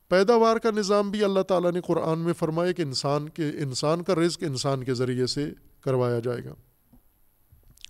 پیداوار 0.07 0.57
کا 0.57 0.71
نظام 0.71 1.11
بھی 1.11 1.23
اللہ 1.23 1.39
تعالیٰ 1.39 1.71
نے 1.71 1.81
قرآن 1.81 2.19
میں 2.19 2.33
فرمایا 2.33 2.71
کہ 2.71 2.81
انسان 2.81 3.29
کے، 3.29 3.49
انسان 3.49 4.03
کا 4.03 4.15
رزق 4.15 4.43
انسان 4.47 4.83
کے 4.83 4.93
ذریعے 4.93 5.25
سے 5.25 5.51
کروایا 5.81 6.19
جائے 6.19 6.43
گا۔ 6.45 6.53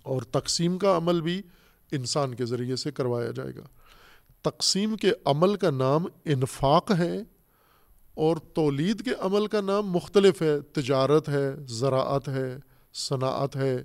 اور 0.02 0.22
تقسیم 0.22 0.78
کا 0.78 0.96
عمل 0.96 1.20
بھی 1.20 1.42
انسان 1.92 2.34
کے 2.34 2.44
ذریعے 2.44 2.76
سے 2.76 2.90
کروایا 2.90 3.30
جائے 3.30 3.54
گا۔ 3.56 3.66
تقسیم 4.42 4.96
کے 4.96 5.12
عمل 5.24 5.56
کا 5.56 5.70
نام 5.70 6.06
انفاق 6.24 6.92
ہے 6.98 7.18
اور 8.14 8.36
تولید 8.36 9.04
کے 9.04 9.10
عمل 9.18 9.46
کا 9.46 9.60
نام 9.60 9.90
مختلف 9.90 10.42
ہے۔ 10.42 10.60
تجارت 10.60 11.28
ہے، 11.28 11.50
زراعت 11.66 12.28
ہے، 12.28 12.56
صنعت 12.94 13.56
ہے، 13.56 13.82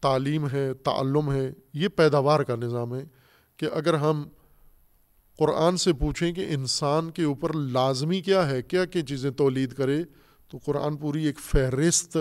تعلیم 0.00 0.48
ہے، 0.48 0.74
تعلم 0.74 1.32
ہے۔ 1.32 1.52
یہ 1.72 1.88
پیداوار 1.88 2.40
کا 2.40 2.56
نظام 2.56 2.94
ہے 2.94 3.04
کہ 3.56 3.66
اگر 3.72 3.94
ہم 3.94 4.28
قرآن 5.38 5.76
سے 5.76 5.92
پوچھیں 5.92 6.32
کہ 6.32 6.46
انسان 6.48 7.10
کے 7.10 7.24
اوپر 7.24 7.52
لازمی 7.52 8.20
کیا 8.20 8.50
ہے، 8.50 8.62
کیا 8.62 8.84
کیا 8.84 9.02
چیزیں 9.02 9.30
تولید 9.30 9.72
کرے، 9.72 10.04
تو 10.48 10.58
قرآن 10.64 10.96
پوری 10.96 11.26
ایک 11.26 11.38
فہرست 11.38 12.18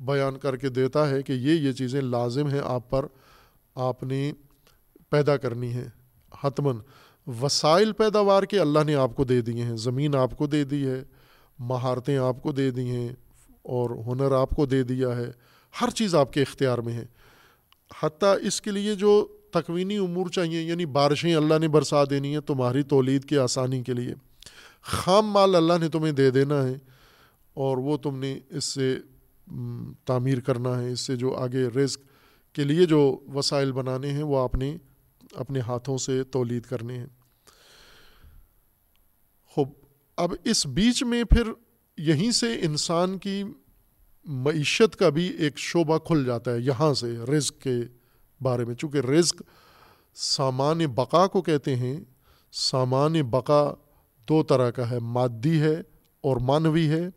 بیان 0.00 0.38
کر 0.38 0.56
کے 0.56 0.68
دیتا 0.68 1.10
ہے 1.10 1.22
کہ 1.22 1.32
یہ 1.32 1.52
یہ 1.52 1.72
چیزیں 1.72 2.00
لازم 2.00 2.48
ہیں، 2.48 2.60
آپ 2.64 2.90
پر 2.90 3.06
آپ 3.74 4.02
نے 4.02 4.32
پیدا 5.10 5.36
کرنی 5.36 5.72
ہیں۔ 5.72 5.88
حتمن 6.44 6.76
وسائل 7.40 7.92
پیداوار 7.92 8.42
کے 8.42 8.60
اللہ 8.60 8.78
نے 8.86 8.94
آپ 8.94 9.16
کو 9.16 9.24
دے 9.24 9.40
دیے 9.40 9.62
ہیں، 9.62 9.76
زمین 9.76 10.14
آپ 10.14 10.36
کو 10.38 10.46
دے 10.46 10.64
دی 10.64 10.86
ہے، 10.86 11.02
مہارتیں 11.58 12.18
آپ 12.18 12.42
کو 12.42 12.52
دے 12.52 12.70
دی 12.70 12.88
ہیں 12.90 13.08
اور 13.62 13.90
ہنر 13.90 14.32
آپ 14.32 14.50
کو 14.50 14.66
دے 14.66 14.82
دیا 14.82 15.16
ہے، 15.16 15.30
ہر 15.80 15.90
چیز 15.90 16.14
آپ 16.14 16.32
کے 16.32 16.42
اختیار 16.42 16.78
میں 16.78 16.92
ہے۔ 16.92 17.04
حتیٰ 18.02 18.36
اس 18.42 18.60
کے 18.60 18.70
لیے 18.70 18.94
جو 18.94 19.26
تکوینی 19.50 19.96
امور 19.96 20.26
چاہیے 20.26 20.62
یعنی 20.62 20.86
بارشیں 20.86 21.34
اللہ 21.34 21.58
نے 21.60 21.68
برسا 21.68 22.04
دینی 22.04 22.32
ہیں 22.32 22.40
تمہاری 22.40 22.82
تولید 22.82 23.24
کی 23.24 23.38
آسانی 23.38 23.82
کے 23.82 23.92
لیے۔ 23.92 24.14
خام 24.82 25.26
مال 25.26 25.54
اللہ 25.54 25.72
نے 25.80 25.88
تمہیں 25.88 26.12
دے 26.12 26.30
دینا 26.30 26.64
ہے 26.64 26.74
اور 27.54 27.76
وہ 27.76 27.96
تم 27.96 28.18
نے 28.18 28.38
اس 28.50 28.64
سے 28.64 28.98
تعمیر 30.04 30.40
کرنا 30.40 30.82
ہے۔ 30.82 30.92
اس 30.92 31.00
سے 31.00 31.16
جو 31.16 31.34
آگے 31.34 31.66
رزق 31.66 32.00
کے 32.54 32.64
لیے 32.64 32.86
جو 32.86 33.18
وسائل 33.34 33.72
بنانے 33.72 34.10
ہیں، 34.10 34.22
وہ 34.22 34.38
آپ 34.38 34.54
نے 34.54 34.76
اپنے 35.36 35.60
ہاتھوں 35.60 35.98
سے 35.98 36.24
تولید 36.24 36.62
کرنے 36.62 36.98
ہیں 36.98 37.06
خوب، 39.46 39.68
اب 40.16 40.32
اس 40.44 40.66
بیچ 40.66 41.02
میں 41.02 41.24
پھر 41.24 41.42
یہیں 41.98 42.30
سے 42.30 42.58
انسان 42.62 43.18
کی 43.18 43.44
معیشت 44.24 44.96
کا 44.96 45.08
بھی 45.08 45.26
ایک 45.28 45.58
شعبہ 45.58 45.98
کھل 45.98 46.24
جاتا 46.24 46.52
ہے، 46.52 46.60
یہاں 46.60 46.94
سے 46.94 47.16
رزق 47.18 47.58
کے 47.58 47.74
بارے 48.40 48.64
میں۔ 48.64 48.74
چونکہ 48.74 48.98
رزق 48.98 49.42
سامان 50.14 50.86
بقا 50.94 51.26
کو 51.26 51.42
کہتے 51.42 51.76
ہیں، 51.76 52.00
سامان 52.52 53.12
بقا 53.22 53.74
دو 54.28 54.42
طرح 54.42 54.70
کا 54.70 54.90
ہے، 54.90 54.98
مادی 54.98 55.60
ہے 55.60 55.74
اور 56.20 56.36
مانوی 56.36 56.88
ہے۔ 56.88 57.08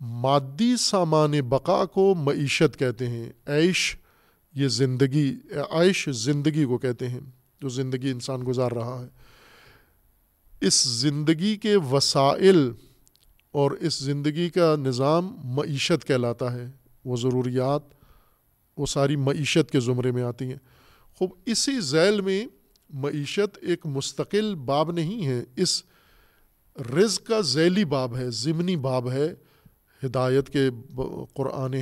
مادی 0.00 0.76
سامان 0.76 1.32
بقا 1.48 1.84
کو 1.84 2.14
معیشت 2.14 2.78
کہتے 2.78 3.08
ہیں۔ 3.08 3.32
عیش 3.46 3.96
یہ 4.56 4.68
زندگی، 4.68 5.36
عائش 5.70 6.08
زندگی 6.12 6.64
کو 6.64 6.78
کہتے 6.78 7.08
ہیں، 7.08 7.20
جو 7.60 7.68
زندگی 7.68 8.10
انسان 8.10 8.40
گزار 8.46 8.70
رہا 8.72 9.02
ہے۔ 9.02 9.08
اس 10.60 10.84
زندگی 10.84 11.56
کے 11.56 11.76
وسائل 11.76 12.72
اور 13.52 13.70
اس 13.70 13.98
زندگی 13.98 14.50
کا 14.50 14.76
نظام 14.76 15.36
معیشت 15.44 16.06
کہلاتا 16.06 16.52
ہے۔ 16.52 16.70
وہ 17.04 17.16
ضروریات، 17.16 17.82
وہ 18.76 18.86
ساری 18.86 19.16
معیشت 19.16 19.70
کے 19.70 19.80
زمرے 19.80 20.10
میں 20.10 20.22
آتی 20.22 20.44
ہیں۔ 20.44 20.58
خوب، 21.14 21.30
اسی 21.46 21.80
ذیل 21.80 22.20
میں 22.20 22.46
معیشت 22.90 23.58
ایک 23.62 23.86
مستقل 23.86 24.54
باب 24.54 24.92
نہیں 24.92 25.26
ہے۔ 25.26 25.44
اس 25.56 25.82
رز 26.96 27.18
کا 27.20 27.40
ذیلی 27.40 27.84
باب 27.84 28.16
ہے، 28.16 28.30
ضمنی 28.30 28.76
باب 28.76 29.10
ہے۔ 29.10 29.34
ہدایت 30.04 30.50
کے 30.50 30.70
قرآن 31.34 31.74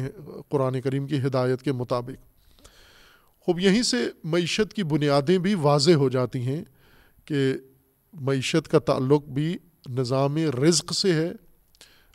قرآن 0.49 0.81
کریم 0.81 1.07
کی 1.07 1.19
ہدایت 1.19 1.63
کے 1.63 1.73
مطابق۔ 1.73 2.34
خوب، 3.45 3.61
یہیں 3.61 3.83
سے 3.83 3.97
معیشت 4.25 4.75
کی 4.75 4.83
بنیادیں 4.83 5.39
بھی 5.39 5.55
واضح 5.55 5.93
ہو 5.93 6.09
جاتی 6.09 6.41
ہیں 6.41 6.65
کہ 7.25 7.53
معیشت 8.13 8.69
کا 8.69 8.79
تعلق 8.79 9.25
بھی 9.25 9.57
نظام 9.89 10.37
رزق 10.37 10.93
سے 10.93 11.13
ہے۔ 11.13 11.33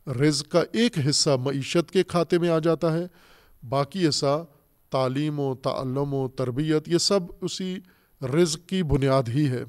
رزق 0.07 0.51
کا 0.51 0.63
ایک 0.71 0.97
حصہ 1.09 1.30
معیشت 1.30 1.91
کے 1.91 2.03
کھاتے 2.03 2.38
میں 2.38 2.49
آ 2.49 2.59
جاتا 2.59 2.93
ہے، 2.93 3.05
باقی 3.69 4.07
حصہ 4.09 4.45
تعلیم 4.89 5.39
و 5.39 5.55
تعلم 5.55 6.13
و 6.13 6.27
تربیت، 6.27 6.89
یہ 6.89 6.97
سب 6.97 7.19
اسی 7.41 7.77
رزق 8.21 8.69
کی 8.69 8.84
بنیاد 8.84 9.23
ہی 9.27 9.47
ہے، 9.47 9.63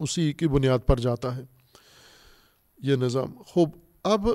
اسی 0.00 0.32
کی 0.32 0.48
بنیاد 0.48 0.78
پر 0.86 1.00
جاتا 1.00 1.36
ہے 1.36 1.44
یہ 2.78 2.96
نظام۔ 2.96 3.42
خوب، 3.46 3.70
اب 4.02 4.28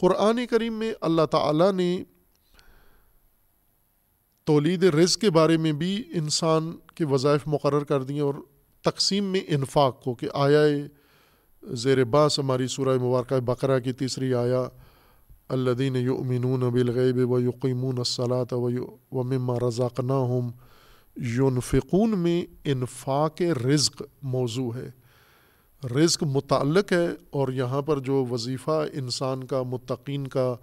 قرآن 0.00 0.46
کریم 0.50 0.72
میں 0.72 0.92
اللہ 1.00 1.26
تعالیٰ 1.26 1.72
نے 1.72 2.04
تولید 4.44 4.84
رزق 4.84 5.20
کے 5.20 5.30
بارے 5.30 5.56
میں 5.56 5.72
بھی 5.72 6.02
انسان 6.14 6.72
کے 6.94 7.04
وظائف 7.04 7.40
مقرر 7.46 7.84
کر 7.84 8.02
دیے 8.02 8.20
اور 8.20 8.34
تقسیم 8.82 9.24
میں 9.24 9.40
انفاق 9.48 10.02
کو 10.02 10.14
کہ 10.14 10.28
آیا 10.34 10.60
زیر 11.62 12.04
باس 12.04 12.38
ہماری 12.38 12.66
سورہ 12.66 12.98
مبارکہ 12.98 13.40
بقرہ 13.40 13.78
کی 13.78 13.92
تیسری 13.92 14.34
آیا 14.34 14.68
الدین 15.48 15.96
یؤمنون 15.96 16.60
بالغیب 16.60 17.30
و 17.30 17.40
یقیمون 17.40 17.98
الصلاۃ 17.98 18.52
و 18.52 19.22
مما 19.22 19.68
رزاقناہم 19.68 20.50
یونفقون 21.16 22.18
میں 22.18 22.46
انفاق 22.64 23.42
رزق 23.42 24.02
موضوع 24.22 24.70
ہے۔ 24.74 24.90
رزق 25.86 26.22
متعلق 26.22 26.92
ہے 26.92 27.08
اور 27.30 27.48
یہاں 27.48 27.82
پر 27.82 27.98
جو 27.98 28.24
وظیفہ 28.30 28.84
انسان 28.92 29.44
کا، 29.44 29.62
متقین 29.62 30.26
کا 30.26 30.54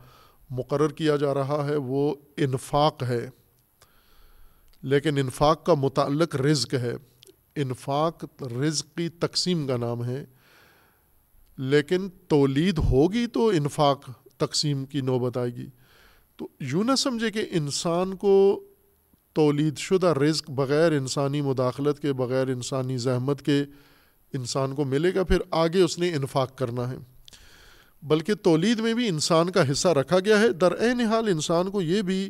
مقرر 0.49 0.87
کیا 0.87 1.15
جا 1.15 1.33
رہا 1.33 1.65
ہے، 1.67 1.75
وہ 1.75 2.15
انفاق 2.37 3.03
ہے۔ 3.03 3.29
لیکن 4.87 5.17
انفاق 5.17 5.65
کا 5.65 5.73
متعلق 5.73 6.35
رزق 6.35 6.73
ہے۔ 6.73 6.93
انفاق 7.55 8.43
رزق 8.59 8.97
کی 8.97 9.09
تقسیم 9.09 9.67
کا 9.67 9.77
نام 9.77 10.05
ہے۔ 10.05 10.25
لیکن 11.57 12.09
تولید 12.27 12.77
ہوگی 12.77 13.27
تو 13.27 13.47
انفاق 13.47 14.09
تقسیم 14.37 14.85
کی 14.85 15.01
نوبت 15.01 15.37
آئے 15.37 15.55
گی۔ 15.55 15.67
تو 16.35 16.47
یوں 16.59 16.83
نہ 16.83 16.95
سمجھے 16.95 17.31
کہ 17.31 17.45
انسان 17.51 18.15
کو 18.15 18.63
تولید 19.33 19.77
شدہ 19.77 20.07
رزق 20.07 20.49
بغیر 20.49 20.91
انسانی 20.91 21.41
مداخلت 21.41 21.99
کے، 21.99 22.13
بغیر 22.13 22.47
انسانی 22.47 22.97
زحمت 22.97 23.41
کے 23.41 23.63
انسان 24.33 24.75
کو 24.75 24.83
ملے 24.83 25.15
گا، 25.15 25.23
پھر 25.23 25.37
آگے 25.51 25.81
اس 25.81 25.97
نے 25.97 26.13
انفاق 26.13 26.57
کرنا 26.57 26.91
ہے۔ 26.91 26.97
بلکہ 28.01 28.33
تولید 28.33 28.79
میں 28.79 28.93
بھی 28.93 29.07
انسان 29.07 29.49
کا 29.49 29.71
حصہ 29.71 29.87
رکھا 29.87 30.19
گیا 30.19 30.39
ہے۔ 30.39 30.49
در 30.49 30.71
عین 30.71 31.01
حال 31.01 31.27
انسان 31.27 31.71
کو 31.71 31.81
یہ 31.81 32.01
بھی 32.01 32.29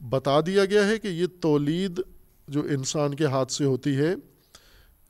بتا 0.00 0.40
دیا 0.40 0.64
گیا 0.64 0.88
ہے 0.88 0.98
کہ 0.98 1.08
یہ 1.08 1.26
تولید 1.40 2.00
جو 2.48 2.60
انسان 2.60 3.14
کے 3.14 3.26
ہاتھ 3.26 3.52
سے 3.52 3.64
ہوتی 3.64 3.96
ہے، 3.96 4.14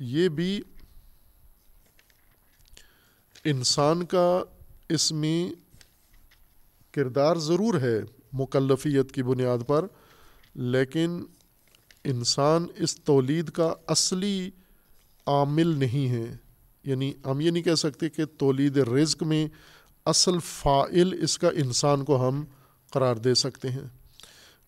یہ 0.00 0.28
بھی 0.28 0.60
انسان 3.44 4.04
کا 4.04 4.42
اس 4.88 5.12
میں 5.12 5.50
کردار 6.92 7.36
ضرور 7.36 7.80
ہے 7.80 8.00
مکلفیت 8.32 9.12
کی 9.12 9.22
بنیاد 9.22 9.58
پر، 9.66 9.86
لیکن 10.54 11.24
انسان 12.04 12.66
اس 12.76 12.96
تولید 12.96 13.50
کا 13.50 13.74
اصلی 13.86 14.50
عامل 15.26 15.66
نہیں 15.66 16.08
ہے۔ 16.08 16.36
یعنی 16.84 17.12
ہم 17.26 17.40
یہ 17.40 17.50
نہیں 17.50 17.62
کہہ 17.62 17.74
سکتے 17.74 18.08
کہ 18.08 18.24
تولید 18.24 18.76
رزق 18.76 19.22
میں 19.22 19.48
اصل 20.04 20.38
فائل 20.44 21.22
اس 21.22 21.38
کا 21.38 21.48
انسان 21.48 22.04
کو 22.04 22.28
ہم 22.28 22.44
قرار 22.90 23.16
دے 23.16 23.34
سکتے 23.34 23.68
ہیں۔ 23.68 24.03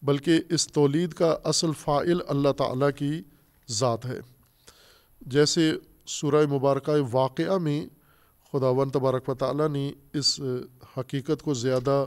بلکہ 0.03 0.41
اس 0.51 0.69
تولید 0.69 1.13
کا 1.13 1.37
اصل 1.45 1.71
فائل 1.81 2.19
اللہ 2.29 2.53
تعالیٰ 2.53 2.91
کی 2.97 3.23
ذات 3.69 4.07
ہے۔ 4.07 4.19
جیسے 5.21 5.73
سورہ 6.07 6.47
مبارکہ 6.47 6.93
واقعہ 7.13 7.59
میں 7.59 7.87
خدا 8.53 8.69
ون 8.69 8.91
تبارک 8.91 9.29
و 9.29 9.35
تعالیٰ 9.35 9.69
نے 9.69 9.93
اس 10.13 10.41
حقیقت 10.99 11.43
کو 11.43 11.55
زیادہ 11.55 12.07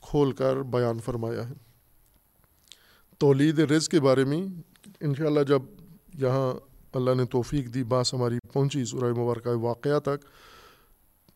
کھول 0.00 0.32
کر 0.32 0.62
بیان 0.62 0.98
فرمایا 0.98 1.48
ہے۔ 1.48 1.54
تولید 3.18 3.58
رز 3.58 3.88
کے 3.88 4.00
بارے 4.00 4.24
میں 4.24 4.46
انشاءاللہ 5.00 5.42
جب 5.42 5.62
یہاں 6.14 6.54
اللہ 6.92 7.14
نے 7.14 7.24
توفیق 7.24 7.74
دی 7.74 7.84
باس 7.84 8.14
ہماری 8.14 8.38
پہنچی 8.52 8.84
سورہ 8.84 9.20
مبارکہ 9.20 9.50
واقعہ 9.50 9.98
تک، 9.98 10.24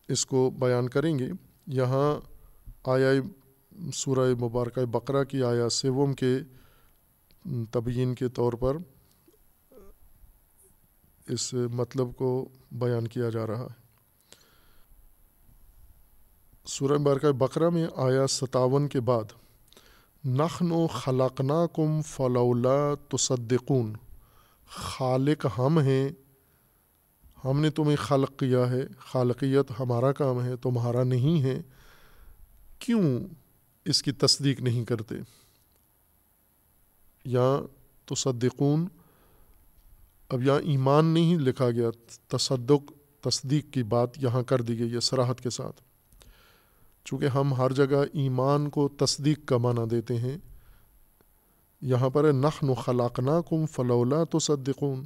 اس 0.08 0.26
کو 0.26 0.50
بیان 0.50 0.88
کریں 0.88 1.18
گے۔ 1.18 1.28
یہاں 1.66 2.20
آیا 2.84 3.10
سورہ 3.94 4.34
مبارکہ 4.44 4.84
بقرہ 4.84 5.24
کی 5.24 5.42
آیا 5.42 5.68
سیوم 5.68 6.12
کے 6.12 6.38
تبیین 7.70 8.14
کے 8.14 8.28
طور 8.28 8.52
پر 8.52 8.76
اس 11.28 11.54
مطلب 11.54 12.08
کو 12.16 12.48
بیان 12.72 13.08
کیا 13.08 13.28
جا 13.28 13.46
رہا 13.46 13.60
ہے۔ 13.60 13.82
سورہ 16.64 16.98
مبارکہ 16.98 17.32
بقرہ 17.32 17.70
میں 17.70 17.86
آیا 17.96 18.26
ستاون 18.26 18.88
کے 18.88 19.00
بعد 19.00 19.24
نخن 20.24 20.72
و 20.72 20.86
خلقنا 20.86 21.66
کم 21.76 22.02
فلولا 22.02 22.94
تصدقون۔ 23.08 23.92
خالق 24.68 25.46
ہم 25.58 25.78
ہیں، 25.78 26.08
ہم 27.44 27.60
نے 27.60 27.70
تمہیں 27.70 27.96
خلق 27.96 28.38
کیا 28.38 28.70
ہے، 28.70 28.82
خالقیت 28.98 29.80
ہمارا 29.80 30.12
کام 30.12 30.42
ہے، 30.42 30.56
تمہارا 30.56 31.04
نہیں 31.04 31.42
ہے۔ 31.42 31.62
کیوں؟ 32.78 33.20
اس 33.84 34.02
کی 34.02 34.12
تصدیق 34.12 34.60
نہیں 34.60 34.84
کرتے۔ 34.84 35.14
یا 37.24 37.60
تو 38.06 38.14
صدقون 38.14 38.86
اب 40.28 40.42
یہاں 40.42 40.60
ایمان 40.60 41.04
نہیں 41.04 41.38
لکھا 41.38 41.70
گیا، 41.70 41.90
تصدق، 42.28 42.92
تصدیق 43.20 43.72
کی 43.72 43.82
بات 43.82 44.10
یہاں 44.22 44.42
کر 44.42 44.62
دی 44.62 44.78
گئی 44.78 44.94
ہے 44.94 45.00
سراحت 45.00 45.40
کے 45.40 45.50
ساتھ۔ 45.50 45.80
چونکہ 47.04 47.26
ہم 47.26 47.54
ہر 47.54 47.72
جگہ 47.72 48.04
ایمان 48.12 48.70
کو 48.70 48.88
تصدیق 48.88 49.38
کا 49.46 49.56
معنی 49.56 49.88
دیتے 49.88 50.18
ہیں۔ 50.18 50.38
یہاں 51.80 52.10
پر 52.10 52.32
نخن 52.32 52.68
و 52.68 52.74
خلاقنا 52.74 53.40
کم 53.50 53.66
فلولا 53.66 54.24
تو 54.24 54.38
صدقون 54.38 55.04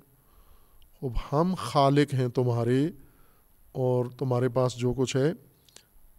اب 1.02 1.10
ہم 1.32 1.54
خالق 1.58 2.14
ہیں 2.14 2.28
تمہارے 2.28 2.86
اور 3.72 4.06
تمہارے 4.18 4.48
پاس 4.48 4.76
جو 4.76 4.94
کچھ 4.96 5.16
ہے 5.16 5.32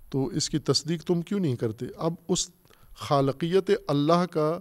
تو 0.09 0.25
اس 0.25 0.49
کی 0.49 0.59
تصدیق 0.59 1.03
تم 1.03 1.21
کیوں 1.21 1.39
نہیں 1.39 1.55
کرتے؟ 1.55 1.85
اب 1.97 2.13
اس 2.27 2.49
خالقیت 2.95 3.71
اللہ 3.87 4.25
کا 4.31 4.59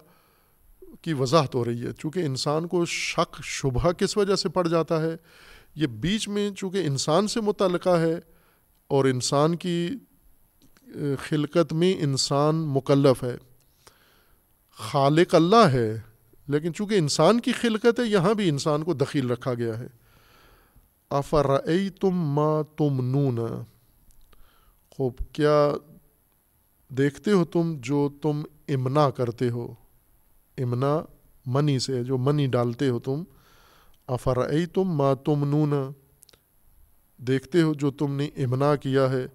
کی 1.03 1.13
وضاحت 1.13 1.55
ہو 1.55 1.65
رہی 1.65 1.87
ہے۔ 1.87 1.93
چونکہ 1.93 2.19
انسان 2.21 2.67
کو 2.67 2.85
شک، 2.85 3.37
شبہ 3.45 3.93
کس 3.93 4.17
وجہ 4.17 4.35
سے 4.35 4.49
پڑ 4.49 4.69
جاتا 4.69 5.03
ہے؟ 5.03 5.17
یہ 5.75 5.87
بیچ 5.87 6.29
میں 6.29 6.51
چونکہ 6.51 6.87
انسان 6.87 7.29
سے 7.29 7.41
متعلقہ 7.41 7.99
ہے 7.99 8.15
اور 8.89 9.05
انسان 9.05 9.57
کی 9.57 9.91
خلقت 11.21 11.73
میں 11.73 11.95
انسان 12.01 12.57
مکلف 12.57 13.25
ہے۔ 13.25 13.37
خالق 14.79 15.35
اللہ 15.35 15.69
ہے، 15.73 16.01
لیکن 16.49 16.75
چونکہ 16.75 16.95
انسان 16.95 17.41
کی 17.41 17.53
خلقت 17.53 18.01
ہے، 18.01 18.05
یہاں 18.05 18.35
بھی 18.35 18.49
انسان 18.49 18.83
کو 18.83 18.95
دخیل 18.95 19.31
رکھا 19.31 19.55
گیا 19.55 19.79
ہے۔ 19.79 19.87
افر 21.11 21.47
تم 22.01 22.11
ما 22.11 22.63
تم 22.77 23.11
نون 23.11 23.39
خوب، 24.97 25.13
کیا 25.33 25.73
دیکھتے 26.89 27.33
ہو 27.33 27.45
تم 27.45 27.75
جو 27.81 28.09
تم 28.23 28.43
امنا 28.69 29.11
کرتے 29.11 29.51
ہو؟ 29.51 29.75
امنا 30.59 31.01
منی 31.47 31.79
سے، 31.79 32.05
جو 32.05 32.19
منی 32.19 32.47
ڈالتے 32.47 32.89
ہو 32.89 32.99
تم۔ 32.99 33.25
افر 34.07 34.67
تم 34.67 34.85
ما 34.85 35.15
تم 35.15 35.45
نون 35.45 35.93
دیکھتے 37.17 37.63
ہو 37.63 37.75
جو 37.75 37.91
تم 37.91 38.17
نے 38.17 38.25
امنا 38.25 38.77
کیا 38.77 39.11
ہے۔ 39.11 39.27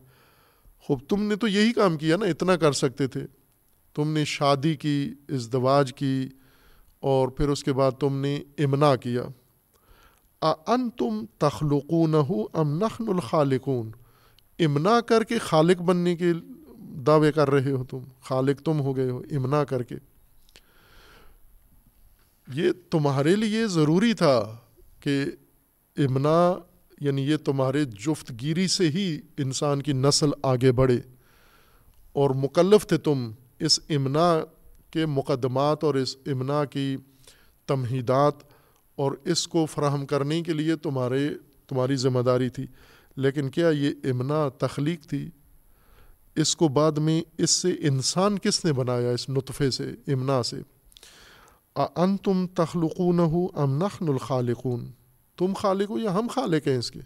خوب، 0.80 1.00
تم 1.10 1.24
نے 1.24 1.36
تو 1.36 1.48
یہی 1.48 1.74
کام 1.74 1.98
کیا 1.98 2.18
نا، 2.18 2.26
اتنا 2.26 2.56
کر 2.56 2.72
سکتے 2.72 3.08
تھے۔ 3.08 3.22
تم 3.94 4.12
نے 4.12 4.26
شادی 4.26 4.76
کی، 4.76 5.14
ازدواج 5.30 5.94
کی، 5.94 6.30
اور 7.00 7.28
پھر 7.28 7.50
اس 7.50 7.64
کے 7.64 7.74
بعد 7.74 7.92
تم 7.92 8.18
نے 8.18 8.44
امنا 8.58 8.96
کیا۔ 8.96 9.24
ان 10.42 10.90
تم 10.90 11.26
تخلقون 11.38 12.14
ہو 12.14 12.44
ام 12.54 12.78
نخن 12.78 13.10
الخالقون؟ 13.10 13.92
امنا 14.60 15.02
کر 15.02 15.24
کے 15.24 15.38
خالق 15.38 15.82
بننے 15.82 16.16
کے 16.16 16.34
دعوے 16.80 17.32
کر 17.32 17.50
رہے 17.50 17.72
ہو 17.72 17.84
تم، 17.84 17.98
خالق 18.22 18.62
تم 18.62 18.80
ہو 18.80 18.96
گئے 18.96 19.10
ہو، 19.10 19.24
امنا 19.32 19.64
کر 19.64 19.84
کے۔ 19.84 19.96
یہ 22.54 22.72
تمہارے 22.90 23.36
لیے 23.36 23.68
ضروری 23.68 24.14
تھا 24.14 24.58
کہ 25.00 25.24
امنا 25.98 26.54
یعنی 27.02 27.22
یہ 27.22 27.38
تمہارے 27.38 27.86
جفت 27.86 28.32
گیری 28.42 28.68
سے 28.68 28.90
ہی 28.90 29.20
انسان 29.38 29.82
کی 29.82 29.94
نسل 29.94 30.30
آگے 30.44 30.72
بڑھے۔ 30.72 30.98
اور 32.14 32.30
مکلف 32.30 32.88
تھے 32.88 32.98
تم 32.98 33.32
اس 33.60 33.80
امنا 33.90 34.40
کے 34.92 35.06
مقدمات 35.06 35.84
اور 35.84 35.96
اس 35.96 36.18
امنا 36.26 36.66
کی 36.66 36.98
تمہیدات 37.68 38.34
اور 38.96 39.12
اس 39.26 39.48
کو 39.48 39.66
فراہم 39.66 40.06
کرنے 40.06 40.42
کے 40.42 40.54
لیے 40.54 40.76
تمہارے، 40.76 41.30
تمہاری 41.68 41.96
ذمہ 41.96 42.20
داری 42.20 42.50
تھی۔ 42.50 42.66
لیکن 43.22 43.50
کیا 43.50 43.70
یہ 43.70 43.90
امنا 44.04 44.50
تخلیق 44.50 45.06
تھی؟ 45.06 45.30
اس 46.36 46.56
کو 46.56 46.68
بعد 46.68 46.92
میں 46.92 47.22
اس 47.38 47.52
سے 47.52 47.70
انسان 47.80 48.40
کس 48.40 48.66
نے 48.66 48.74
بنایا 48.74 49.12
اس 49.12 49.30
نطفے 49.30 49.72
سے 49.72 49.92
امنا 50.08 50.44
سے؟ 50.44 50.62
ان 51.76 52.18
تم 52.18 52.48
تخلقون 52.48 53.20
ہو 53.20 53.48
ام 53.54 53.78
نخن 53.78 54.10
الخالقون؟ 54.10 54.92
تم 55.38 55.54
خالق 55.54 55.90
ہو 55.90 56.00
یا 56.00 56.14
ہم 56.14 56.28
خالق 56.32 56.68
ہیں 56.68 56.78
اس 56.78 56.92
کے؟ 56.92 57.00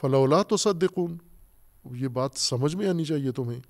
فلولا 0.00 0.42
تو 0.42 0.56
صدقون 0.56 1.18
یہ 1.96 2.08
بات 2.08 2.30
سمجھ 2.36 2.76
میں 2.76 2.88
آنی 2.88 3.04
چاہیے 3.04 3.32
تمہیں۔ 3.32 3.60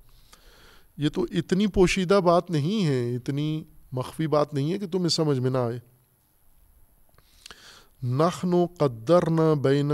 یہ 0.97 1.09
تو 1.09 1.25
اتنی 1.31 1.67
پوشیدہ 1.67 2.19
بات 2.25 2.51
نہیں 2.51 2.85
ہے، 2.85 3.15
اتنی 3.15 3.63
مخفی 3.91 4.27
بات 4.27 4.53
نہیں 4.53 4.73
ہے 4.73 4.77
کہ 4.77 4.87
تمہیں 4.87 5.09
سمجھ 5.09 5.39
میں 5.39 5.51
نہ 5.51 5.57
آئے۔ 5.57 5.79
نخن 8.03 8.53
و 8.53 8.65
قدر 8.77 9.29
نہ 9.29 9.55
بین 9.61 9.91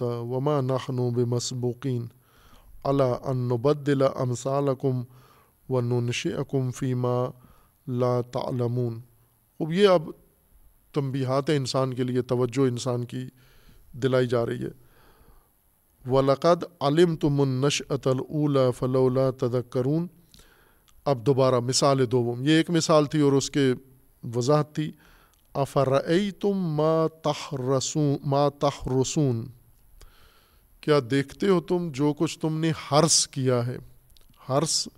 وما 0.00 0.60
نخن 0.60 0.98
و 0.98 1.10
بے 1.10 1.24
مسبوقین 1.24 2.06
اللہ 2.84 3.02
انبدل 3.22 4.02
امسال 4.02 4.68
و 5.68 5.80
ننش 5.80 6.26
فیما 6.74 7.24
لا 7.86 8.20
تعلمون. 8.20 9.00
اب 9.60 9.72
یہ 9.72 9.88
اب 9.88 10.02
تنبیہات 10.92 11.50
انسان 11.50 11.94
کے 11.94 12.02
لیے، 12.02 12.22
توجہ 12.22 12.60
انسان 12.60 13.04
کی 13.04 13.28
دلائی 13.92 14.26
جا 14.26 14.46
رہی 14.46 14.62
ہے. 14.62 14.84
ولقد 16.10 16.64
علم 16.80 17.16
تم 17.16 17.40
النش 17.40 17.82
اطلا 17.88 18.70
فلولا 18.70 19.30
تدکرون 19.30 20.06
اب 21.04 21.26
دوبارہ 21.26 21.60
مثال 21.60 22.10
دوم 22.10 22.42
یہ 22.42 22.52
ایک 22.52 22.70
مثال 22.70 23.06
تھی 23.06 23.20
اور 23.20 23.32
اس 23.32 23.50
کے 23.50 23.72
وضاحت 24.34 24.74
تھی۔ 24.74 24.92
افرعی 25.54 26.30
تم 26.30 26.52
ما 26.52 27.06
تحرسون 27.22 28.16
ما 28.24 28.48
تحرسون؟ 28.48 29.46
کیا 30.80 31.00
دیکھتے 31.10 31.48
ہو 31.48 31.60
تم 31.60 31.90
جو 31.94 32.12
کچھ 32.12 32.38
تم 32.38 32.60
نے 32.60 32.72
ہرس 32.90 33.28
کیا 33.28 33.66
ہے؟ 33.66 33.76
ہرس 34.48 34.88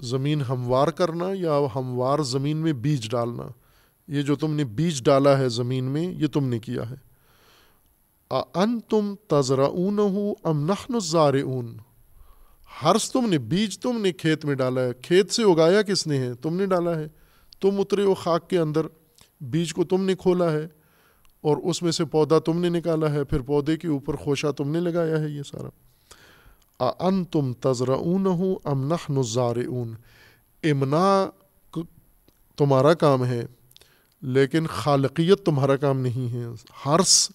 زمین 0.00 0.40
ہموار 0.40 0.88
کرنا 0.88 1.26
یا 1.34 1.58
ہموار 1.74 2.18
زمین 2.18 2.56
میں 2.56 2.72
بیج 2.72 3.10
ڈالنا؟ 3.10 3.42
یہ 4.08 4.22
جو 4.22 4.36
تم 4.36 4.54
نے 4.54 4.64
بیج 4.64 5.02
ڈالا 5.04 5.38
ہے 5.38 5.48
زمین 5.48 5.84
میں، 5.84 6.02
یہ 6.02 6.26
تم 6.26 6.48
نے 6.48 6.58
کیا 6.58 6.90
ہے۔ 6.90 6.94
ان 8.30 8.80
تم 8.80 9.14
تذرا 9.28 9.64
اون 9.64 9.98
ام 10.44 10.98
زار 10.98 11.34
اون 11.34 11.76
ہرس 12.82 13.12
تم 13.12 13.28
نے، 13.28 13.38
بیج 13.38 13.78
تم 13.78 14.00
نے 14.00 14.12
کھیت 14.12 14.44
میں 14.44 14.54
ڈالا 14.54 14.80
ہے۔ 14.80 14.92
کھیت 15.02 15.30
سے 15.30 15.42
اگایا 15.42 15.82
کس 15.82 16.06
نے 16.06 16.18
ہے؟ 16.18 16.34
تم 16.34 16.56
نے 16.56 16.66
ڈالا 16.66 16.98
ہے۔ 16.98 17.08
تم 17.60 17.70
اترے 17.78 18.04
ہو 18.04 18.14
خاک 18.14 18.50
کے 18.50 18.58
اندر۔ 18.58 18.86
بیج 19.42 19.74
کو 19.74 19.84
تم 19.84 20.04
نے 20.04 20.14
کھولا 20.14 20.52
ہے 20.52 20.68
اور 21.40 21.56
اس 21.56 21.82
میں 21.82 21.92
سے 21.92 22.04
پودا 22.04 22.38
تم 22.38 22.60
نے 22.60 22.68
نکالا 22.68 23.12
ہے، 23.12 23.24
پھر 23.24 23.40
پودے 23.40 23.76
کے 23.76 23.88
اوپر 23.88 24.16
خوشہ 24.16 24.46
تم 24.56 24.70
نے 24.70 24.80
لگایا 24.80 25.20
ہے 25.20 25.28
یہ 25.28 25.42
سارا۔ 25.42 25.68
ان 27.00 27.24
تم 27.24 27.52
تذرا 27.52 27.92
اون 27.92 28.26
ہوں 28.26 28.56
ام 28.64 28.92
نخن 28.92 29.22
زار 29.22 29.56
اون 29.56 29.94
امنا 30.62 31.30
تمہارا 32.56 32.94
کام 32.94 33.24
ہے، 33.24 33.46
لیکن 34.22 34.66
خالقیت 34.66 35.46
تمہارا 35.46 35.76
کام 35.76 36.00
نہیں 36.00 36.32
ہے۔ 36.32 36.44
ہرس 36.86 37.30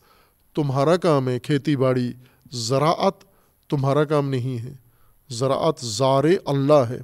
تمہارا 0.56 0.98
کام 0.98 1.30
ہے، 1.30 1.40
کھیتی 1.40 1.76
باڑی، 1.76 2.14
زراعت 2.52 3.14
تمہارا 3.70 4.04
کام 4.04 4.30
نہیں 4.30 4.64
ہے۔ 4.64 4.74
زراعت 5.30 5.80
زار 5.80 6.24
اللہ 6.46 6.84
ہے۔ 6.90 7.00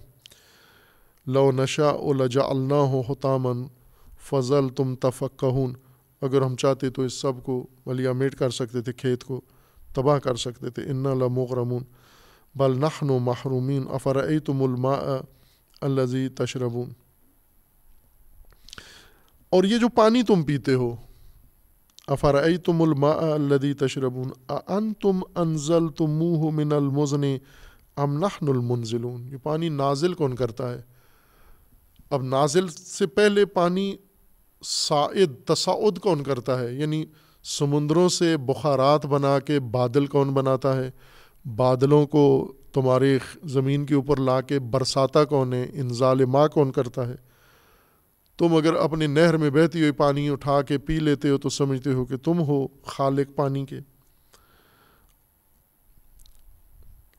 لو 1.27 1.51
نشا 1.51 1.89
او 1.89 2.13
لجا 2.13 2.41
اللہ 2.43 2.73
ہو 2.73 3.01
حتامن 3.09 3.67
فضل 4.29 4.69
تم 4.69 4.95
تفقہون 4.95 5.73
اگر 6.21 6.41
ہم 6.41 6.55
چاہتے 6.55 6.89
تو 6.89 7.01
اس 7.01 7.13
سب 7.13 7.43
کو 7.43 7.67
ولیا 7.85 8.11
میٹ 8.11 8.35
کر 8.35 8.49
سکتے 8.49 8.81
تھے، 8.81 8.93
کھیت 8.93 9.23
کو 9.23 9.41
تباہ 9.93 10.19
کر 10.19 10.35
سکتے 10.35 10.69
تھے۔ 10.69 10.83
ان 10.83 11.03
لمغرمون 11.03 11.83
بل 12.55 12.77
نخن 12.79 13.09
و 13.09 13.19
محرومین 13.19 13.83
افرعی 13.89 14.39
تم 14.39 14.63
الما 14.63 14.93
الزی 15.81 16.29
تشربون؟ 16.29 16.89
اور 19.49 19.63
یہ 19.63 19.77
جو 19.77 19.87
پانی 19.89 20.23
تم 20.23 20.43
پیتے 20.43 20.73
ہو 20.73 20.95
افرعی 22.07 22.57
تم 22.57 22.81
الما 22.81 23.11
الدی 23.11 23.73
تشربون؟ 23.73 24.31
ان 24.67 24.93
تم 24.93 25.19
انزل 25.35 25.89
تم 25.89 26.11
منہ 26.11 26.49
من 26.49 26.73
المزن 26.73 27.23
ام 27.97 28.17
نحن 28.17 28.47
المنزلون؟ 28.47 29.27
یہ 29.31 29.37
پانی 29.37 29.69
نازل 29.69 30.13
کون 30.13 30.35
کرتا 30.35 30.73
ہے؟ 30.73 30.81
اب 32.09 32.23
نازل 32.23 32.67
سے 32.67 33.07
پہلے 33.07 33.45
پانی 33.45 33.95
سائد 34.63 35.31
تصاعد 35.45 35.97
کون 35.97 36.23
کرتا 36.23 36.59
ہے؟ 36.59 36.73
یعنی 36.73 37.05
سمندروں 37.43 38.09
سے 38.09 38.37
بخارات 38.37 39.05
بنا 39.05 39.39
کے 39.39 39.59
بادل 39.59 40.05
کون 40.05 40.29
بناتا 40.29 40.75
ہے؟ 40.75 40.91
بادلوں 41.55 42.05
کو 42.05 42.53
تمہارے 42.73 43.17
زمین 43.43 43.85
کے 43.85 43.95
اوپر 43.95 44.19
لا 44.19 44.41
کے 44.41 44.59
برساتا 44.59 45.25
کون 45.25 45.53
ہے؟ 45.53 45.65
انزال 45.73 46.25
ماں 46.25 46.47
کون 46.47 46.71
کرتا 46.71 47.07
ہے؟ 47.07 47.15
تم 48.37 48.55
اگر 48.55 48.73
اپنی 48.73 49.07
نہر 49.07 49.37
میں 49.37 49.49
بہتی 49.49 49.79
ہوئی 49.79 49.91
پانی 49.91 50.29
اٹھا 50.29 50.61
کے 50.61 50.77
پی 50.77 50.99
لیتے 50.99 51.29
ہو 51.29 51.37
تو 51.37 51.49
سمجھتے 51.49 51.93
ہو 51.93 52.05
کہ 52.05 52.17
تم 52.17 52.39
ہو 52.39 52.67
خالق 52.67 53.35
پانی 53.35 53.65
کے۔ 53.65 53.79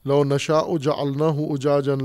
لو 0.04 0.24
نشا 0.24 0.58
اجا 0.58 0.92
النا 0.92 1.26
ہوں 1.26 1.48
اجا 1.48 1.80
جن 1.80 1.98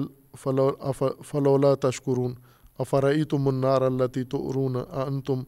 فلولا 1.22 1.76
تشکرون۔ 1.76 2.34
افرعی 2.80 3.24
تم 3.24 3.42
منار 3.42 3.82
اللہ 3.82 4.04
تو 4.30 4.50
ارون 4.50 4.76
ان 4.76 5.22
تم 5.22 5.44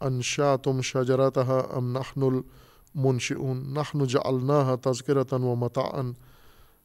انشا 0.00 0.56
تم 0.56 0.80
شجرت 0.80 1.38
ام 1.76 1.98
نخن 1.98 2.22
المنشعون 2.22 3.74
نخن 3.74 4.06
جا 4.06 4.20
النا 4.24 4.74
و 5.32 5.54
متعن 5.54 6.12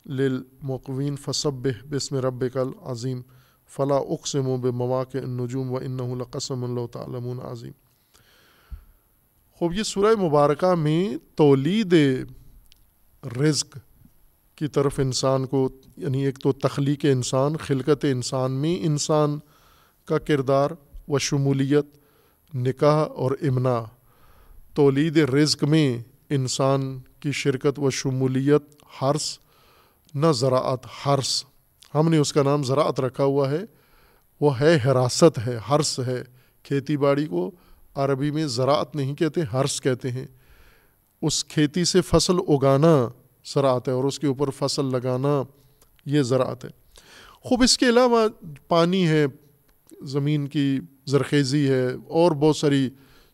للمقوین 0.05 1.15
فصب 1.15 1.67
بسم 1.89 2.15
رب 2.15 2.43
کل 2.53 2.69
عظیم 2.85 3.21
فلاں 3.67 3.99
اقسم 3.99 4.47
و 4.47 4.57
بے 4.57 4.71
مواقع 4.71 5.19
نجوم 5.19 5.71
و 5.71 5.77
ان 5.77 5.99
کا 20.12 20.20
کردار 20.20 20.70
و 21.07 21.20
شمولیت، 21.20 21.86
نکاح 22.53 23.05
اور 23.16 23.32
امنا 23.41 23.84
تولید 24.74 25.18
رزق 25.18 25.64
میں 25.64 25.97
انسان 26.30 26.99
کی 27.20 27.32
شرکت 27.32 27.80
و 27.80 27.89
شمولیت 27.89 28.64
ہرس 29.01 29.39
نہ 30.14 30.28
زراعت 30.32 30.80
ہرس 31.05 31.45
ہم 31.95 32.09
نے 32.09 32.18
اس 32.18 32.34
کا 32.34 32.43
نام 32.43 32.64
زراعت 32.64 32.99
رکھا 32.99 33.24
ہوا 33.24 33.51
ہے۔ 33.51 33.62
وہ 34.41 34.59
ہے 34.59 34.76
حراست 34.86 35.39
ہے 35.47 35.57
ہرس 35.70 35.99
ہے۔ 35.99 36.24
کھیتی 36.64 36.97
باڑی 36.97 37.26
کو 37.26 37.51
عربی 37.95 38.32
میں 38.32 38.47
زراعت 38.47 38.95
نہیں 38.95 39.16
کہتے 39.16 39.41
ہرس 39.41 39.82
کہتے 39.82 40.12
ہیں۔ 40.12 40.28
اس 41.22 41.45
کھیتی 41.45 41.86
سے 41.86 42.01
فصل 42.01 42.36
اگانا 42.47 43.07
زراعت 43.53 43.88
ہے 43.88 43.93
اور 43.93 44.03
اس 44.03 44.20
کے 44.20 44.28
اوپر 44.28 44.49
فصل 44.49 44.86
لگانا 44.86 45.43
یہ 46.05 46.22
زراعت 46.22 46.66
ہے۔ 46.66 46.70
خوب 47.34 47.62
اس 47.62 47.78
کے 47.78 47.89
علاوہ 47.89 48.28
پانی 48.68 49.07
ہے 49.07 49.26
زمین 50.08 50.47
کی 50.47 50.80
زرخیزی 51.08 51.68
ہے، 51.70 51.86
اور 51.88 52.32
بہت 52.32 52.58
ساری 52.58 52.89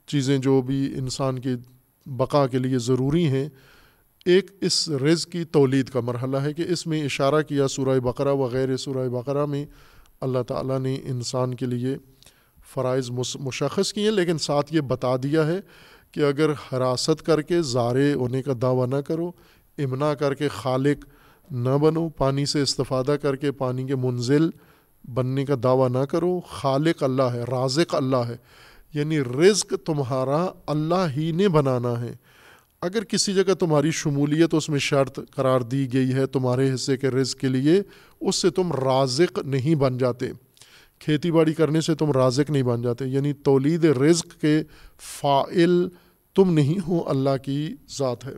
چیزیں 0.08 0.38
جو 0.38 0.62
بھی 0.62 0.84
انسان 0.98 1.40
کی 1.40 1.56
بقا 2.06 2.46
کے 2.48 2.60
لیے 2.60 2.78
ضروری 2.80 3.26
ہیں۔ 3.28 3.48
ایک 4.26 4.52
اس 4.62 4.88
رز 5.04 5.26
کی 5.28 5.44
تولید 5.52 5.90
کا 5.90 6.00
مرحلہ 6.00 6.38
ہے 6.38 6.54
کہ 6.54 6.66
اس 6.70 6.86
میں 6.88 7.04
اشارہ 7.04 7.42
کیا 7.42 7.68
سورہ 7.68 8.00
بقرہ 8.00 8.34
وغیرہ 8.34 8.78
سورہ 8.78 9.08
بقرہ 9.10 9.46
میں 9.46 9.66
اللہ 10.22 10.44
تعالیٰ 10.48 10.80
نے 10.80 10.96
انسان 11.06 11.54
کے 11.54 11.66
لیے 11.66 11.96
فرائض 12.74 13.10
مشخص 13.40 13.94
کیے، 13.94 14.12
لیکن 14.12 14.38
ساتھ 14.38 14.74
یہ 14.76 14.82
بتا 14.88 15.16
دیا 15.24 15.46
ہے 15.48 15.60
کہ 16.12 16.24
اگر 16.24 16.52
حراست 16.64 17.26
کر 17.26 17.42
کے 17.42 17.62
زارے 17.62 18.14
ہونے 18.14 18.42
کا 18.44 18.54
دعویٰ 18.62 18.88
نہ 18.88 19.02
کرو 19.08 19.32
امنا 19.78 20.14
کر 20.14 20.34
کے 20.34 20.48
خالق 20.48 21.06
نہ 21.50 21.78
بنو، 21.82 22.08
پانی 22.10 22.46
سے 22.46 22.62
استفادہ 22.62 23.16
کر 23.22 23.36
کے 23.36 23.52
پانی 23.54 23.84
کے 23.88 23.96
منزل 23.96 24.50
بننے 25.14 25.46
کا 25.46 25.56
دعویٰ 25.64 25.90
نہ 25.90 26.06
کرو، 26.06 26.40
خالق 26.40 27.04
اللہ 27.04 27.24
ہے، 27.24 27.44
رازق 27.44 27.96
اللہ 27.96 28.18
ہے 28.18 28.38
یعنی 28.94 29.20
رزق 29.20 29.74
تمہارا 29.86 30.48
اللہ 30.68 31.06
ہی 31.18 31.32
نے 31.32 31.48
بنانا 31.48 32.02
ہے۔ 32.02 32.16
اگر 32.82 33.04
کسی 33.04 33.34
جگہ 33.34 33.54
تمہاری 33.54 33.92
شمولیت 33.92 34.54
اس 34.54 34.70
میں 34.70 34.80
شرط 34.80 35.20
قرار 35.36 35.62
دی 35.62 35.94
گئی 35.94 36.14
ہے 36.14 36.26
تمہارے 36.26 36.74
حصے 36.74 36.98
کے 36.98 37.10
رزق 37.10 37.40
کے 37.40 37.48
لیے، 37.48 37.82
اس 38.22 38.36
سے 38.36 38.50
تم 38.50 38.72
رازق 38.72 39.40
نہیں 39.40 39.76
بن 39.76 39.98
جاتے۔ 39.98 40.30
کھیتی 41.00 41.32
باڑی 41.32 41.54
کرنے 41.54 41.82
سے 41.82 41.96
تم 41.96 42.12
رازق 42.12 42.50
نہیں 42.50 42.64
بن 42.64 42.82
جاتے 42.82 43.06
یعنی 43.06 43.34
تولید 43.34 43.86
رزق 43.86 44.42
کے 44.42 44.64
فائل 45.00 45.88
تم 46.36 46.54
نہیں 46.54 46.88
ہو، 46.88 47.10
اللہ 47.10 47.38
کی 47.44 47.76
ذات 47.98 48.26
ہے۔ 48.26 48.34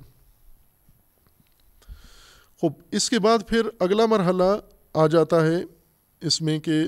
خوب، 2.61 2.73
اس 2.91 3.09
کے 3.09 3.19
بعد 3.19 3.37
پھر 3.47 3.61
اگلا 3.79 4.05
مرحلہ 4.05 4.59
آ 4.93 5.07
جاتا 5.07 5.47
ہے۔ 5.47 5.57
اس 6.21 6.41
میں 6.41 6.59
کہ 6.59 6.83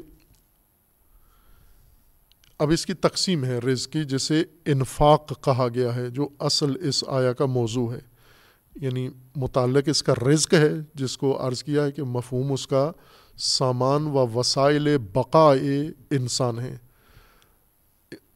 اب 2.59 2.69
اس 2.69 2.86
کی 2.86 2.93
تقسیم 2.93 3.45
ہے 3.45 3.57
رزق 3.57 3.91
کی 3.91 4.03
جسے 4.03 4.43
انفاق 4.65 5.43
کہا 5.43 5.67
گیا 5.75 5.95
ہے، 5.95 6.09
جو 6.09 6.29
اصل 6.39 6.88
اس 6.88 7.03
آیا 7.07 7.34
کا 7.34 7.45
موضوع 7.45 7.93
ہے۔ 7.93 7.99
یعنی 8.75 9.09
متعلق 9.36 9.84
اس 9.88 10.03
کا 10.03 10.13
رزق 10.27 10.53
ہے، 10.53 10.69
جس 10.93 11.17
کو 11.17 11.47
عرض 11.47 11.63
کیا 11.63 11.86
ہے 11.86 11.91
کہ 11.91 12.03
مفہوم 12.03 12.51
اس 12.51 12.67
کا 12.67 12.91
سامان 13.38 14.07
و 14.07 14.27
وسائل 14.27 14.97
بقاء 14.97 15.55
انسان 16.09 16.59
ہے 16.59 16.77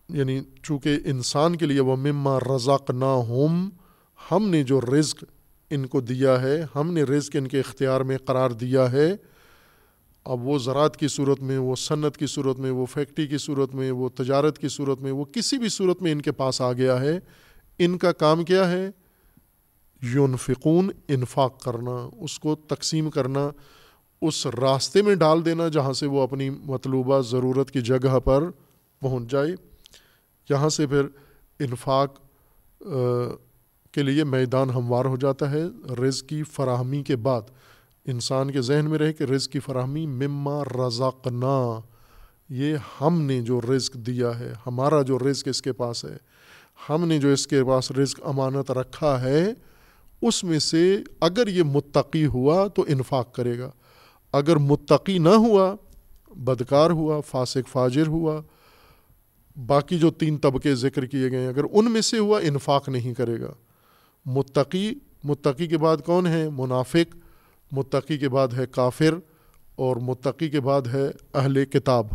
یعنی 0.09 0.41
چونکہ 0.63 0.97
انسان 1.05 1.55
کے 1.55 1.65
لیے 1.65 1.79
وہ 1.79 1.95
مما 1.95 2.39
رزق 2.39 2.91
نہ 2.91 3.05
ہوم 3.05 3.69
ہم 4.31 4.49
نے 4.49 4.63
جو 4.63 4.81
رزق 4.81 5.23
ان 5.69 5.85
کو 5.85 6.01
دیا 6.01 6.41
ہے، 6.41 6.65
ہم 6.75 6.93
نے 6.93 7.03
رزق 7.03 7.35
ان 7.35 7.47
کے 7.47 7.59
اختیار 7.59 8.01
میں 8.01 8.17
قرار 8.17 8.49
دیا 8.49 8.91
ہے 8.91 9.15
اب 10.25 10.47
وہ 10.47 10.59
زراعت 10.59 10.97
کی 10.97 11.07
صورت 11.07 11.41
میں، 11.41 11.57
وہ 11.57 11.75
صنعت 11.75 12.17
کی 12.17 12.27
صورت 12.27 12.59
میں، 12.59 12.71
وہ 12.71 12.85
فیکٹری 12.85 13.27
کی 13.27 13.37
صورت 13.37 13.75
میں، 13.75 13.91
وہ 13.91 14.09
تجارت 14.09 14.57
کی 14.57 14.67
صورت 14.67 15.01
میں، 15.01 15.11
وہ 15.11 15.23
کسی 15.23 15.57
بھی 15.57 15.69
صورت 15.69 16.01
میں 16.01 16.11
ان 16.11 16.21
کے 16.21 16.31
پاس 16.31 16.61
آ 16.61 16.73
گیا 16.73 17.01
ہے۔ 17.01 17.19
ان 17.79 17.97
کا 17.97 18.11
کام 18.11 18.43
کیا 18.43 18.71
ہے؟ 18.71 18.89
یونفقون، 20.01 20.89
انفاق 21.07 21.63
کرنا، 21.63 22.09
اس 22.19 22.39
کو 22.39 22.55
تقسیم 22.55 23.09
کرنا، 23.09 23.49
اس 24.21 24.47
راستے 24.47 25.01
میں 25.01 25.15
ڈال 25.15 25.45
دینا 25.45 25.67
جہاں 25.67 25.93
سے 25.93 26.05
وہ 26.05 26.21
اپنی 26.21 26.49
مطلوبہ 26.49 27.21
ضرورت 27.21 27.71
کی 27.71 27.81
جگہ 27.81 28.19
پر 28.19 28.43
پہنچ 28.99 29.31
جائے۔ 29.31 29.49
یہاں 30.49 30.69
سے 30.69 30.87
پھر 30.87 31.01
انفاق 31.59 32.19
کے 33.91 34.03
لیے 34.03 34.23
میدان 34.23 34.69
ہموار 34.69 35.05
ہو 35.05 35.15
جاتا 35.17 35.51
ہے۔ 35.51 35.63
رزق 36.01 36.29
کی 36.29 36.43
فراہمی 36.43 37.03
کے 37.03 37.15
بعد 37.15 37.41
انسان 38.07 38.51
کے 38.51 38.61
ذہن 38.61 38.85
میں 38.89 38.97
رہے 38.97 39.13
کہ 39.13 39.23
رزق 39.23 39.51
کی 39.51 39.59
فراہمی 39.59 40.05
مما 40.05 40.63
رزقنا، 40.63 41.79
یہ 42.49 42.77
ہم 43.01 43.21
نے 43.21 43.41
جو 43.41 43.61
رزق 43.61 43.93
دیا 43.93 44.39
ہے، 44.39 44.53
ہمارا 44.67 45.01
جو 45.01 45.19
رزق 45.19 45.47
اس 45.47 45.61
کے 45.61 45.73
پاس 45.73 46.05
ہے، 46.05 46.17
ہم 46.89 47.07
نے 47.07 47.19
جو 47.19 47.27
اس 47.27 47.47
کے 47.47 47.63
پاس 47.63 47.91
رزق 47.91 48.19
امانت 48.23 48.71
رکھا 48.71 49.21
ہے، 49.21 49.53
اس 50.21 50.43
میں 50.43 50.59
سے 50.59 50.97
اگر 51.21 51.47
یہ 51.47 51.63
متقی 51.63 52.25
ہوا 52.25 52.67
تو 52.67 52.85
انفاق 52.87 53.35
کرے 53.35 53.59
گا۔ 53.59 53.71
اگر 54.31 54.55
متقی 54.55 55.17
نہ 55.17 55.29
ہوا، 55.29 55.75
بدکار 56.35 56.91
ہوا، 56.91 57.21
فاسق 57.21 57.69
فاجر 57.71 58.07
ہوا، 58.07 58.41
باقی 59.65 59.99
جو 59.99 60.11
تین 60.11 60.37
طبقے 60.37 60.75
ذکر 60.75 61.05
کیے 61.05 61.31
گئے 61.31 61.39
ہیں، 61.39 61.47
اگر 61.47 61.63
ان 61.71 61.91
میں 61.91 62.01
سے 62.01 62.17
ہوا، 62.17 62.39
انفاق 62.39 62.89
نہیں 62.89 63.13
کرے 63.13 63.41
گا۔ 63.41 63.51
متقی 64.25 64.93
متقی 65.23 65.67
کے 65.67 65.77
بعد 65.77 65.97
کون 66.05 66.27
ہے؟ 66.27 66.49
منافق۔ 66.49 67.15
متقی 67.71 68.17
کے 68.17 68.29
بعد 68.29 68.47
ہے 68.57 68.65
کافر 68.65 69.15
اور 69.75 69.95
متقی 69.95 70.49
کے 70.49 70.59
بعد 70.59 70.81
ہے 70.93 71.11
اہل 71.33 71.65
کتاب۔ 71.65 72.07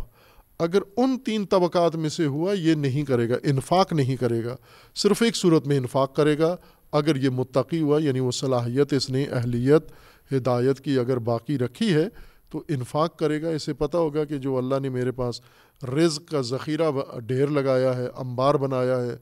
اگر 0.59 0.79
ان 0.97 1.17
تین 1.19 1.45
طبقات 1.45 1.95
میں 1.95 2.09
سے 2.09 2.25
ہوا، 2.25 2.53
یہ 2.53 2.73
نہیں 2.73 3.03
کرے 3.03 3.29
گا، 3.29 3.35
انفاق 3.43 3.93
نہیں 3.93 4.15
کرے 4.15 4.43
گا، 4.43 4.55
صرف 4.95 5.21
ایک 5.21 5.35
صورت 5.35 5.67
میں 5.67 5.77
انفاق 5.77 6.15
کرے 6.15 6.37
گا۔ 6.39 6.55
اگر 6.91 7.15
یہ 7.15 7.29
متقی 7.29 7.81
ہوا 7.81 8.01
یعنی 8.01 8.19
وہ 8.19 8.31
صلاحیت، 8.31 8.93
اس 8.93 9.09
نے 9.09 9.23
اہلیت، 9.23 9.91
ہدایت 10.33 10.79
کی 10.79 10.99
اگر 10.99 11.17
باقی 11.17 11.57
رکھی 11.57 11.93
ہے، 11.93 12.07
تو 12.49 12.63
انفاق 12.67 13.19
کرے 13.19 13.41
گا۔ 13.41 13.49
اسے 13.49 13.73
پتہ 13.73 13.97
ہوگا 13.97 14.25
کہ 14.25 14.37
جو 14.37 14.57
اللہ 14.57 14.75
نے 14.81 14.89
میرے 14.89 15.11
پاس 15.11 15.41
رزق 15.83 16.31
کا 16.31 16.41
ذخیرہ 16.41 17.19
ڈھیر 17.19 17.47
لگایا 17.47 17.97
ہے، 17.97 18.07
انبار 18.17 18.55
بنایا 18.55 19.01
ہے 19.01 19.17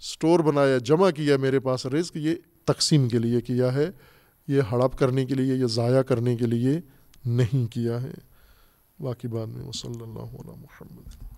اسٹور 0.00 0.40
بنایا، 0.40 0.78
جمع 0.78 1.10
کیا 1.10 1.36
میرے 1.36 1.60
پاس 1.60 1.86
رزق، 1.86 2.16
یہ 2.16 2.34
تقسیم 2.64 3.08
کے 3.08 3.18
لیے 3.18 3.40
کیا 3.40 3.74
ہے۔ 3.74 3.90
یہ 4.48 4.60
ہڑپ 4.60 4.98
کرنے 4.98 5.24
کے 5.24 5.34
لیے 5.34 5.54
یا 5.54 5.66
ضائع 5.66 6.02
کرنے 6.02 6.36
کے 6.36 6.46
لیے 6.46 6.80
نہیں 7.26 7.72
کیا 7.72 8.02
ہے۔ 8.02 8.12
باقی 9.00 9.28
بعد 9.28 9.46
میں 9.46 9.64
وہ 9.64 9.72
صلی 9.72 10.02
اللہ 10.02 10.18
علیہ 10.18 10.50
محمد۔ 10.50 11.33